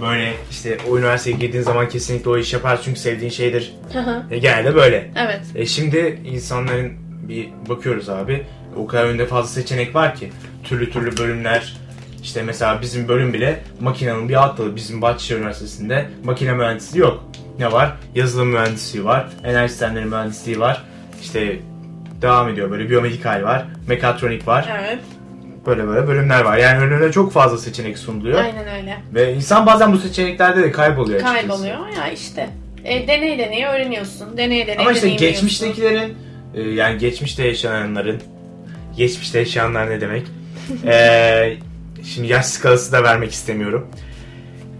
Böyle 0.00 0.32
işte 0.50 0.78
o 0.90 0.98
üniversiteye 0.98 1.36
girdiğin 1.36 1.62
zaman 1.62 1.88
kesinlikle 1.88 2.30
o 2.30 2.38
iş 2.38 2.52
yapar 2.52 2.78
çünkü 2.84 3.00
sevdiğin 3.00 3.30
şeydir. 3.30 3.74
Hı 3.92 3.98
hı. 3.98 4.22
E, 4.30 4.38
genelde 4.38 4.74
böyle. 4.74 5.10
evet. 5.16 5.40
E 5.54 5.66
şimdi 5.66 6.18
insanların 6.26 6.92
bir 7.28 7.48
bakıyoruz 7.68 8.08
abi. 8.08 8.46
O 8.76 8.86
kadar 8.86 9.04
önünde 9.04 9.26
fazla 9.26 9.48
seçenek 9.48 9.94
var 9.94 10.14
ki. 10.14 10.30
Türlü 10.64 10.90
türlü 10.90 11.16
bölümler. 11.18 11.76
İşte 12.22 12.42
mesela 12.42 12.82
bizim 12.82 13.08
bölüm 13.08 13.32
bile 13.32 13.60
makinenin 13.80 14.28
bir 14.28 14.34
alt 14.34 14.58
dalı. 14.58 14.76
Bizim 14.76 15.02
Bahçeşehir 15.02 15.38
Üniversitesi'nde 15.38 16.06
makine 16.24 16.52
mühendisliği 16.52 17.02
yok. 17.02 17.24
Ne 17.58 17.72
var? 17.72 17.92
Yazılım 18.14 18.48
mühendisliği 18.48 19.04
var. 19.04 19.28
Enerji 19.44 19.70
sistemleri 19.70 20.04
mühendisliği 20.04 20.60
var. 20.60 20.84
İşte 21.22 21.58
devam 22.22 22.48
ediyor 22.48 22.70
böyle 22.70 22.90
biyomedikal 22.90 23.42
var. 23.42 23.64
Mekatronik 23.88 24.48
var. 24.48 24.68
Evet. 24.80 24.98
Böyle 25.66 25.86
böyle 25.86 26.08
bölümler 26.08 26.40
var. 26.40 26.56
Yani 26.56 26.78
önüne 26.84 27.12
çok 27.12 27.32
fazla 27.32 27.58
seçenek 27.58 27.98
sunuluyor. 27.98 28.38
Aynen 28.40 28.68
öyle. 28.80 28.96
Ve 29.14 29.34
insan 29.34 29.66
bazen 29.66 29.92
bu 29.92 29.98
seçeneklerde 29.98 30.62
de 30.62 30.70
kayboluyor 30.72 31.20
açıkçası. 31.20 31.48
Kayboluyor 31.48 31.88
ya 31.96 32.08
işte. 32.12 32.50
E, 32.84 33.08
deney 33.08 33.38
deneye 33.38 33.68
öğreniyorsun. 33.68 34.36
Deneye 34.36 34.66
deneye 34.66 34.80
Ama 34.80 34.92
işte 34.92 35.02
deneyimliyorsun. 35.02 35.48
geçmiştekilerin 35.48 36.16
e, 36.56 36.62
yani 36.62 36.98
geçmişte 36.98 37.46
yaşananların 37.46 38.20
geçmişte 38.96 39.38
yaşayanlar 39.38 39.90
ne 39.90 40.00
demek? 40.00 40.26
E, 40.86 41.56
şimdi 42.04 42.28
yaş 42.28 42.46
skalası 42.46 42.92
da 42.92 43.02
vermek 43.02 43.32
istemiyorum. 43.32 43.86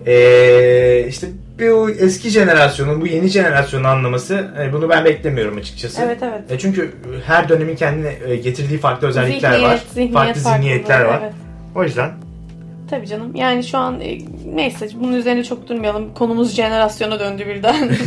E, 0.07 1.07
işte 1.09 1.27
bu 1.61 1.91
eski 1.91 2.31
jenerasyonun 2.31 3.01
bu 3.01 3.07
yeni 3.07 3.29
jenerasyonu 3.29 3.87
anlaması 3.87 4.49
e, 4.61 4.73
bunu 4.73 4.89
ben 4.89 5.05
beklemiyorum 5.05 5.57
açıkçası. 5.57 6.03
Evet 6.03 6.19
evet. 6.23 6.53
E, 6.53 6.59
çünkü 6.59 6.95
her 7.27 7.49
dönemin 7.49 7.77
kendine 7.77 8.13
e, 8.27 8.37
getirdiği 8.37 8.79
farklı 8.79 9.09
özellikler 9.09 9.53
Zihniyet, 9.53 9.73
var. 9.73 9.83
zihniyet 9.95 10.13
farklı 10.13 10.41
zihniyetler 10.41 11.05
var. 11.05 11.21
Evet. 11.23 11.33
O 11.75 11.85
yüzden 11.85 12.11
Tabii 12.91 13.07
canım. 13.07 13.35
Yani 13.35 13.65
şu 13.65 13.79
an 13.79 14.03
neyse 14.55 14.89
bunun 14.95 15.13
üzerine 15.13 15.45
çok 15.45 15.69
durmayalım. 15.69 16.15
Konumuz 16.15 16.55
jenerasyona 16.55 17.21
döndü 17.21 17.47
birden. 17.47 17.91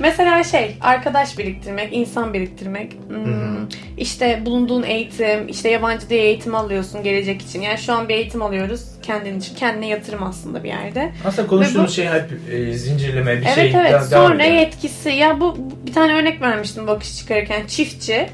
Mesela 0.00 0.44
şey, 0.44 0.76
arkadaş 0.80 1.38
biriktirmek, 1.38 1.88
insan 1.92 2.34
biriktirmek. 2.34 2.92
Hmm, 3.08 3.68
işte 3.98 4.42
bulunduğun 4.46 4.82
eğitim, 4.82 5.48
işte 5.48 5.68
yabancı 5.70 6.10
dil 6.10 6.16
eğitimi 6.16 6.56
alıyorsun 6.56 7.02
gelecek 7.02 7.42
için. 7.42 7.62
Yani 7.62 7.78
şu 7.78 7.92
an 7.92 8.08
bir 8.08 8.14
eğitim 8.14 8.42
alıyoruz 8.42 8.84
kendin 9.02 9.38
için. 9.38 9.54
Kendine 9.54 9.88
yatırım 9.88 10.22
aslında 10.22 10.64
bir 10.64 10.68
yerde. 10.68 11.12
aslında 11.26 11.48
konuştuğumuz 11.48 11.88
bu- 11.88 11.92
şey 11.94 12.06
hep 12.08 12.30
e, 12.52 12.72
zincirleme 12.72 13.36
bir 13.40 13.46
evet 13.46 13.54
şey. 13.54 13.72
evet. 13.80 13.90
devam 14.10 14.28
Sonra 14.28 14.44
ediyor. 14.44 14.60
yetkisi. 14.60 15.08
Ya 15.10 15.40
bu 15.40 15.56
bir 15.86 15.92
tane 15.92 16.14
örnek 16.14 16.40
vermiştim 16.42 16.86
bakış 16.86 17.18
çıkarırken. 17.18 17.66
Çiftçi 17.66 18.28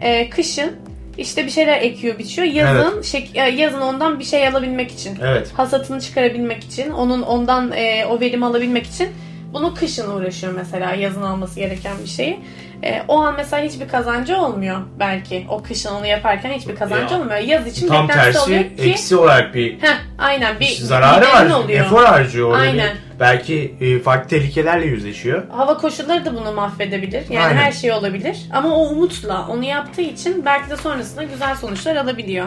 e, 0.00 0.30
kışın 0.30 0.72
işte 1.18 1.46
bir 1.46 1.50
şeyler 1.50 1.82
ekiyor, 1.82 2.18
biçiyor. 2.18 2.48
Yazın 2.48 3.00
şek- 3.02 3.36
ya 3.36 3.46
yazın 3.48 3.80
ondan 3.80 4.18
bir 4.18 4.24
şey 4.24 4.48
alabilmek 4.48 4.90
için 4.92 5.18
Evet. 5.22 5.48
hasatını 5.56 6.00
çıkarabilmek 6.00 6.64
için, 6.64 6.90
onun 6.90 7.22
ondan 7.22 7.72
e, 7.72 8.06
o 8.06 8.20
verimi 8.20 8.46
alabilmek 8.46 8.86
için 8.86 9.08
bunu 9.52 9.74
kışın 9.74 10.10
uğraşıyor 10.10 10.52
mesela 10.52 10.94
yazın 10.94 11.22
alması 11.22 11.60
gereken 11.60 11.92
bir 12.04 12.08
şeyi. 12.08 12.40
E, 12.82 13.02
o 13.08 13.20
an 13.20 13.34
mesela 13.36 13.62
hiçbir 13.64 13.88
kazancı 13.88 14.36
olmuyor 14.38 14.80
belki. 14.98 15.46
O 15.48 15.62
kışın 15.62 15.90
onu 15.90 16.06
yaparken 16.06 16.52
hiçbir 16.52 16.76
kazancı 16.76 17.14
Ya, 17.14 17.20
olmuyor. 17.20 17.38
Yaz 17.38 17.66
için 17.66 17.88
Tam 17.88 18.06
tersi 18.06 18.38
oluyor 18.38 18.62
ki 18.62 18.70
eksi 18.78 19.16
olarak 19.16 19.54
bir 19.54 19.72
heh, 19.82 19.96
aynen 20.18 20.60
bir 20.60 20.66
zararı 20.66 21.26
var. 21.28 21.50
oluyor. 21.64 21.80
Efor 21.80 22.04
harcıyor 22.04 22.48
orada. 22.48 22.60
Aynen. 22.60 22.90
Bir, 22.94 23.20
belki 23.20 23.74
e, 23.80 23.98
farklı 23.98 24.28
tehlikelerle 24.28 24.86
yüzleşiyor. 24.86 25.48
Hava 25.48 25.76
koşulları 25.76 26.24
da 26.24 26.36
bunu 26.36 26.52
mahvedebilir. 26.52 27.24
Yani 27.30 27.46
Aynen. 27.46 27.60
her 27.62 27.72
şey 27.72 27.92
olabilir. 27.92 28.36
Ama 28.52 28.68
o 28.76 28.80
umutla 28.88 29.46
onu 29.48 29.64
yaptığı 29.64 30.02
için 30.02 30.44
belki 30.44 30.70
de 30.70 30.76
sonrasında 30.76 31.22
güzel 31.22 31.56
sonuçlar 31.56 31.96
alabiliyor. 31.96 32.46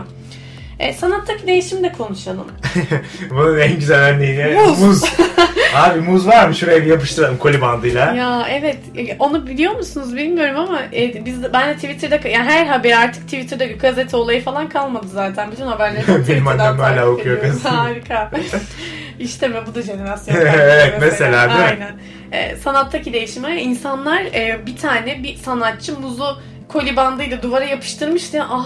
E, 0.79 0.93
sanattaki 0.93 1.47
değişimi 1.47 1.83
de 1.83 1.91
konuşalım. 1.91 2.47
Bunun 3.29 3.59
en 3.59 3.75
güzel 3.75 3.99
örneği 3.99 4.37
ne? 4.37 4.53
Muz. 4.53 4.79
muz. 4.79 5.03
Abi 5.75 6.01
muz 6.01 6.27
var 6.27 6.47
mı? 6.47 6.55
Şuraya 6.55 6.81
bir 6.81 6.87
yapıştıralım 6.87 7.37
koli 7.37 7.61
bandıyla. 7.61 8.13
Ya 8.13 8.47
evet 8.49 8.77
e, 8.97 9.15
onu 9.19 9.47
biliyor 9.47 9.75
musunuz 9.75 10.15
bilmiyorum 10.15 10.59
ama 10.59 10.81
e, 10.95 11.25
biz 11.25 11.53
ben 11.53 11.69
de 11.69 11.75
Twitter'da 11.75 12.29
yani 12.29 12.49
her 12.49 12.65
haber 12.65 12.97
artık 12.97 13.23
Twitter'da 13.23 13.65
gazete 13.65 14.17
olayı 14.17 14.43
falan 14.43 14.69
kalmadı 14.69 15.07
zaten. 15.13 15.51
Bütün 15.51 15.65
haberleri 15.65 16.01
Twitter'dan 16.21 16.59
annem 16.59 16.79
hala 16.79 17.07
okuyor 17.07 17.41
gazete. 17.41 17.69
Harika. 17.69 18.31
işte 19.19 19.47
mi 19.47 19.57
bu 19.67 19.75
da 19.75 19.81
jenerasyon. 19.81 20.35
Evet, 20.35 20.93
mesela, 20.99 21.47
mi? 21.47 21.53
Aynen. 21.53 21.93
E, 22.31 22.55
sanattaki 22.55 23.13
değişime 23.13 23.61
insanlar 23.61 24.21
e, 24.21 24.59
bir 24.65 24.77
tane 24.77 25.23
bir 25.23 25.35
sanatçı 25.35 25.99
muzu 25.99 26.41
koli 26.67 26.95
bandıyla 26.95 27.41
duvara 27.41 27.65
yapıştırmıştı. 27.65 28.43
Aa 28.43 28.63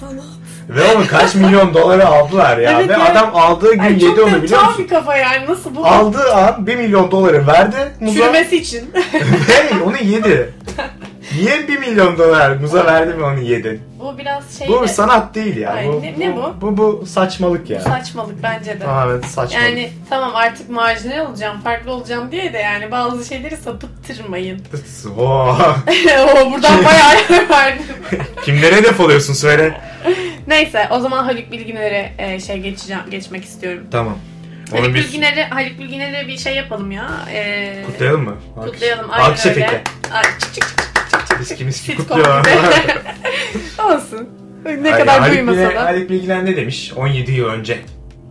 sanat. 0.00 0.37
Ve 0.68 0.96
onu 0.96 1.06
kaç 1.06 1.34
milyon 1.34 1.74
dolara 1.74 2.06
aldılar 2.06 2.58
ya. 2.58 2.70
Evet, 2.70 2.88
Ve 2.88 2.92
evet. 2.92 3.10
adam 3.10 3.30
aldığı 3.36 3.72
gün 3.72 3.78
Ay, 3.80 3.92
yedi 3.92 4.04
çok 4.04 4.18
onu 4.18 4.42
biliyor 4.42 4.64
musun? 4.64 4.84
bir 4.84 4.88
kafa 4.88 5.16
yani 5.16 5.46
nasıl 5.46 5.76
bu? 5.76 5.86
Aldığı 5.86 6.34
an 6.34 6.66
1 6.66 6.76
milyon 6.76 7.10
doları 7.10 7.46
verdi 7.46 7.76
muza 8.00 8.20
Çürümesi 8.20 8.56
için. 8.56 8.90
ve 9.48 9.82
onu 9.84 9.96
yedi. 9.96 10.54
Niye 11.36 11.68
1 11.68 11.78
milyon 11.78 12.18
dolar 12.18 12.56
muza 12.56 12.86
verdi 12.86 13.18
ve 13.18 13.22
onu 13.22 13.40
yedin? 13.40 13.82
bu 14.00 14.18
biraz 14.18 14.58
şey 14.58 14.68
Bu 14.68 14.82
de- 14.82 14.88
sanat 14.88 15.34
değil 15.34 15.56
ya. 15.56 15.72
Ay, 15.72 15.88
bu, 15.88 16.02
ne- 16.02 16.14
ne 16.18 16.36
bu? 16.36 16.54
Bu, 16.60 16.76
bu 16.76 17.06
saçmalık 17.06 17.70
ya. 17.70 17.80
saçmalık 17.80 18.42
bence 18.42 18.80
de. 18.80 18.84
Tamamen 18.84 19.20
saçmalık. 19.20 19.52
Yani 19.52 19.90
tamam 20.10 20.32
artık 20.34 20.70
marjinal 20.70 21.26
olacağım, 21.26 21.60
farklı 21.60 21.92
olacağım 21.92 22.32
diye 22.32 22.52
de 22.52 22.58
yani 22.58 22.90
bazı 22.90 23.28
şeyleri 23.28 23.56
sapıttırmayın. 23.56 24.62
Oo. 25.18 25.56
o 26.22 26.52
buradan 26.52 26.84
bayağı 26.84 27.48
verdim. 27.50 27.84
Kimlere 28.44 28.76
hedef 28.76 29.00
oluyorsun 29.00 29.34
söyle. 29.34 29.80
Neyse 30.46 30.88
o 30.90 31.00
zaman 31.00 31.24
Haluk 31.24 31.52
Bilginer'e 31.52 32.12
e, 32.18 32.40
şey 32.40 32.58
geçeceğim 32.58 33.02
geçmek 33.10 33.44
istiyorum. 33.44 33.84
Tamam. 33.90 34.18
Haluk 34.70 34.84
Onu 34.84 34.94
biz 34.94 35.04
Bilginer'e 35.04 35.48
Haluk 35.48 35.78
Bilginer'e 35.78 36.28
bir 36.28 36.38
şey 36.38 36.54
yapalım 36.56 36.90
ya. 36.90 37.10
E, 37.32 37.82
kutlayalım 37.86 38.24
mı? 38.24 38.36
Kutlayalım. 38.64 39.10
Alkış 39.10 39.46
öyle. 39.46 39.60
efekti. 39.60 39.90
Ay, 40.12 40.22
çık 40.38 40.54
çık 40.54 40.68
çık 40.68 40.87
çık. 41.44 41.60
Miski 41.60 41.96
kutluyor. 41.96 42.44
Olsun. 43.84 44.28
Ne 44.82 44.92
Ay, 44.94 45.00
kadar 45.00 45.20
Haluk 45.20 45.34
duymasa 45.36 45.58
Bilginer- 45.60 45.74
da. 45.76 45.84
Haluk 45.84 46.10
Bilginer 46.10 46.44
ne 46.44 46.56
demiş 46.56 46.92
17 46.96 47.32
yıl 47.32 47.46
önce? 47.46 47.78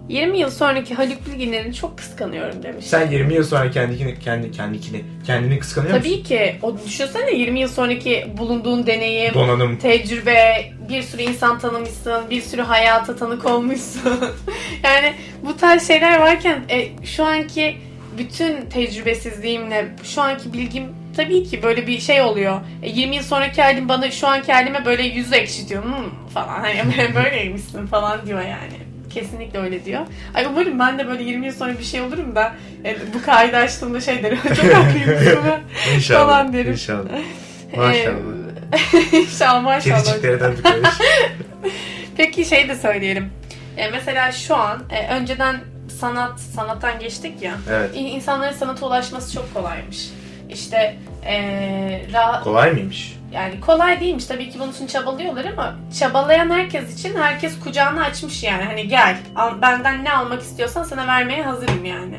20 0.10 0.40
yıl 0.40 0.50
sonraki 0.50 0.94
Haluk 0.96 1.28
Bilginer'i 1.28 1.74
çok 1.74 1.98
kıskanıyorum 1.98 2.64
demiş. 2.64 2.86
Sen 2.86 3.12
20 3.12 3.34
yıl 3.34 3.44
sonra 3.44 3.72
kendini 3.72 4.20
kendi 4.20 4.52
kendini 4.52 5.02
kendini 5.26 5.60
kıskanıyor 5.60 5.98
musun? 5.98 6.10
Tabii 6.10 6.24
ki. 6.24 6.56
O 6.62 6.78
düşünsene 6.86 7.32
20 7.36 7.60
yıl 7.60 7.68
sonraki 7.70 8.28
bulunduğun 8.38 8.86
deneyim, 8.88 9.34
Donanım. 9.34 9.78
tecrübe, 9.78 10.72
bir 10.90 11.02
sürü 11.02 11.22
insan 11.22 11.60
tanımışsın, 11.60 12.22
bir 12.30 12.42
sürü 12.42 12.62
hayata 12.62 13.16
tanık 13.16 13.46
olmuşsun. 13.46 14.20
yani 14.84 15.14
bu 15.46 15.58
tarz 15.58 15.88
şeyler 15.88 16.20
varken 16.20 16.60
e, 16.70 17.06
şu 17.06 17.24
anki 17.24 17.78
bütün 18.18 18.62
tecrübesizliğimle 18.70 19.86
şu 20.04 20.22
anki 20.22 20.54
bilgim 20.54 20.84
tabii 21.18 21.44
ki 21.44 21.64
böyle 21.64 21.88
bir 21.88 22.00
şey 22.00 22.22
oluyor. 22.22 22.60
E, 22.84 22.90
20 22.90 23.16
yıl 23.16 23.24
sonraki 23.24 23.62
halim 23.62 23.90
bana 23.90 24.12
şu 24.12 24.28
anki 24.28 24.54
halime 24.54 24.86
böyle 24.86 25.04
yüz 25.04 25.34
ekşitiyor 25.34 25.84
hmm, 25.84 26.30
falan. 26.34 26.48
Hani 26.64 27.16
böyleymişsin 27.16 27.88
falan 27.88 28.26
diyor 28.26 28.42
yani. 28.42 28.88
Kesinlikle 29.14 29.60
öyle 29.60 29.86
diyor. 29.86 30.02
Ay 30.34 30.46
umarım 30.46 30.80
ben 30.80 31.00
de 31.00 31.08
böyle 31.08 31.24
20 31.24 31.46
yıl 31.46 31.54
sonra 31.54 31.80
bir 31.80 31.84
şey 31.84 32.02
olurum 32.02 32.36
da 32.36 32.54
e, 32.86 32.96
bu 33.14 33.26
kaydı 33.26 33.58
açtığımda 33.58 34.02
şey 34.02 34.24
derim. 34.24 34.40
Çok 34.56 34.74
haklıymışsın. 34.74 35.40
İnşallah. 35.96 36.26
Falan 36.26 36.54
derim. 36.54 36.72
İnşallah. 36.72 37.10
Maşallah. 37.78 38.18
Ee, 39.14 39.18
İnşallah 39.18 39.64
maşallah. 39.64 40.04
Kediciklerden 40.04 40.56
tıklamış. 40.56 40.90
Peki 42.18 42.46
şey 42.46 42.70
de 42.70 42.76
söyleyelim. 42.76 43.30
E, 43.78 43.90
mesela 43.90 44.32
şu 44.32 44.56
an 44.56 44.84
e, 44.92 45.08
önceden 45.08 45.60
sanat 46.00 46.40
sanattan 46.40 47.00
geçtik 47.00 47.42
ya. 47.42 47.54
Evet. 47.70 47.90
İnsanların 47.96 48.54
sanata 48.54 48.86
ulaşması 48.86 49.34
çok 49.34 49.54
kolaymış. 49.54 50.10
İşte 50.50 50.96
e, 51.26 51.36
ra- 52.14 52.44
Kolay 52.44 52.72
mıymış? 52.72 53.18
yani 53.32 53.60
kolay 53.62 54.00
değilmiş 54.00 54.26
tabii 54.26 54.50
ki 54.50 54.60
bunun 54.60 54.72
için 54.72 54.88
çabalıyorlar 54.88 55.46
ama 55.46 55.76
çabalayan 56.00 56.50
herkes 56.50 57.00
için 57.00 57.16
herkes 57.16 57.60
kucağını 57.60 58.04
açmış 58.04 58.44
yani 58.44 58.64
hani 58.64 58.88
gel 58.88 59.18
al, 59.36 59.62
benden 59.62 60.04
ne 60.04 60.12
almak 60.14 60.42
istiyorsan 60.42 60.84
sana 60.84 61.08
vermeye 61.08 61.44
hazırım 61.44 61.86
yani. 61.86 62.16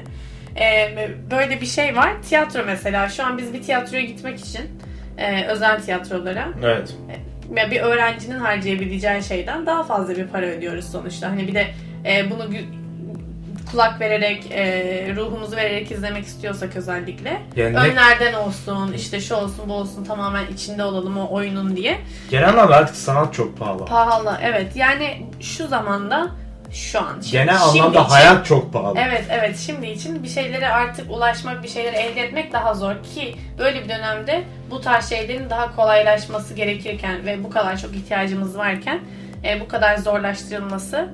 Ee, 0.60 1.08
böyle 1.30 1.60
bir 1.60 1.66
şey 1.66 1.96
var. 1.96 2.12
Tiyatro 2.28 2.62
mesela 2.66 3.08
şu 3.08 3.24
an 3.26 3.38
biz 3.38 3.54
bir 3.54 3.62
tiyatroya 3.62 4.02
gitmek 4.02 4.38
için 4.40 4.62
e, 5.18 5.44
özel 5.44 5.82
tiyatrolara 5.82 6.48
Evet. 6.64 6.94
ya 7.56 7.70
bir 7.70 7.80
öğrencinin 7.80 8.38
harcayabileceği 8.38 9.22
şeyden 9.22 9.66
daha 9.66 9.82
fazla 9.84 10.16
bir 10.16 10.26
para 10.26 10.46
ödüyoruz 10.46 10.92
sonuçta. 10.92 11.28
Hani 11.30 11.48
bir 11.48 11.54
de 11.54 11.66
e, 12.06 12.30
bunu 12.30 12.50
kulak 13.70 14.00
vererek, 14.00 14.46
e, 14.50 15.12
ruhumuzu 15.16 15.56
vererek 15.56 15.90
izlemek 15.90 16.24
istiyorsak 16.26 16.76
özellikle. 16.76 17.42
Yani 17.56 17.74
ne- 17.74 17.78
Önlerden 17.78 18.34
olsun, 18.34 18.92
işte 18.92 19.20
şu 19.20 19.34
olsun, 19.34 19.68
bu 19.68 19.72
olsun 19.74 20.04
tamamen 20.04 20.46
içinde 20.46 20.84
olalım 20.84 21.18
o 21.18 21.28
oyunun 21.34 21.76
diye. 21.76 21.98
genel 22.30 22.48
anlamda 22.48 22.76
artık 22.76 22.96
sanat 22.96 23.34
çok 23.34 23.58
pahalı. 23.58 23.84
Pahalı, 23.84 24.38
evet. 24.42 24.76
Yani 24.76 25.26
şu 25.40 25.66
zamanda, 25.66 26.28
şu 26.72 27.00
an. 27.00 27.12
Şimdi, 27.20 27.30
Genel 27.32 27.58
şimdi 27.58 27.82
anlamda 27.82 28.00
için- 28.00 28.10
hayat 28.10 28.46
çok 28.46 28.72
pahalı. 28.72 28.98
Evet 29.08 29.24
evet 29.30 29.56
şimdi 29.58 29.86
için 29.86 30.22
bir 30.22 30.28
şeylere 30.28 30.68
artık 30.68 31.10
ulaşmak, 31.10 31.62
bir 31.62 31.68
şeyleri 31.68 31.96
elde 31.96 32.20
etmek 32.20 32.52
daha 32.52 32.74
zor 32.74 32.94
ki 33.14 33.34
böyle 33.58 33.84
bir 33.84 33.88
dönemde 33.88 34.44
bu 34.70 34.80
tarz 34.80 35.08
şeylerin 35.08 35.50
daha 35.50 35.76
kolaylaşması 35.76 36.54
gerekirken 36.54 37.26
ve 37.26 37.44
bu 37.44 37.50
kadar 37.50 37.76
çok 37.78 37.94
ihtiyacımız 37.94 38.58
varken 38.58 39.00
e, 39.44 39.60
bu 39.60 39.68
kadar 39.68 39.96
zorlaştırılması 39.96 41.08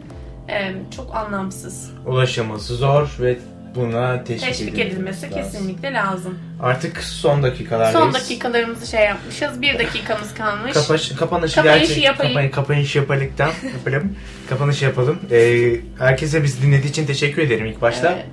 e, 0.49 0.73
çok 0.97 1.15
anlamsız. 1.17 1.91
Ulaşılması 2.07 2.75
zor 2.77 3.17
ve 3.21 3.37
buna 3.75 4.25
teşvik, 4.25 4.49
Teşvik 4.49 4.79
edilmesi 4.79 5.27
lazım. 5.27 5.43
kesinlikle 5.43 5.93
lazım. 5.93 6.39
Artık 6.63 7.03
son 7.03 7.43
dakikalardayız. 7.43 7.99
Son 7.99 8.15
dakikalarımızı 8.15 8.87
şey 8.87 9.05
yapmışız. 9.05 9.63
Bir 9.63 9.79
dakikamız 9.79 10.35
kalmış. 10.35 10.73
Kapaş, 10.73 11.09
kapanışı, 11.09 11.55
Kapanışı 11.55 11.87
gerçek, 11.87 12.05
yapayım. 12.05 12.51
kapanışı 12.51 12.99
yapalım. 12.99 13.23
yapalım. 13.77 14.17
kapanışı 14.49 14.85
yapalım. 14.85 15.19
Ee, 15.31 15.71
herkese 15.99 16.43
bizi 16.43 16.63
dinlediği 16.63 16.91
için 16.91 17.07
teşekkür 17.07 17.43
ederim 17.43 17.67
ilk 17.67 17.81
başta. 17.83 18.13
Evet. 18.13 18.27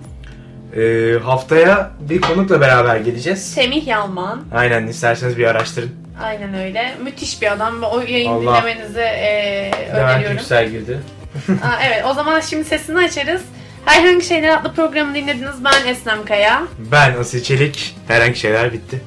Ee, 0.78 1.20
haftaya 1.24 1.92
bir 2.10 2.22
konukla 2.22 2.62
beraber 2.62 2.98
geleceğiz. 2.98 3.54
Semih 3.54 3.88
Yalman. 3.88 4.42
Aynen 4.54 4.88
isterseniz 4.88 5.38
bir 5.38 5.46
araştırın. 5.46 5.92
Aynen 6.24 6.54
öyle. 6.54 6.96
Müthiş 7.04 7.42
bir 7.42 7.52
adam 7.52 7.82
ve 7.82 7.86
o 7.86 8.02
yayını 8.02 8.32
Allah. 8.32 8.62
dinlemenizi 8.62 9.00
e, 9.00 9.72
Levent 9.90 9.98
öneriyorum. 10.10 10.38
Yüksel 10.38 10.70
girdi. 10.70 11.00
Aa, 11.64 11.80
evet 11.86 12.06
o 12.06 12.14
zaman 12.14 12.40
şimdi 12.40 12.64
sesini 12.66 12.98
açarız. 12.98 13.42
Herhangi 13.86 14.26
Şeyler 14.26 14.58
adlı 14.58 14.74
programı 14.74 15.16
dinlediniz. 15.16 15.64
Ben 15.64 15.88
Eslem 15.88 16.26
Kaya. 16.26 16.64
Ben 16.92 17.14
Asil 17.18 17.44
Çelik. 17.44 17.96
Herhangi 18.08 18.36
şeyler 18.40 18.74
bitti. 18.74 19.02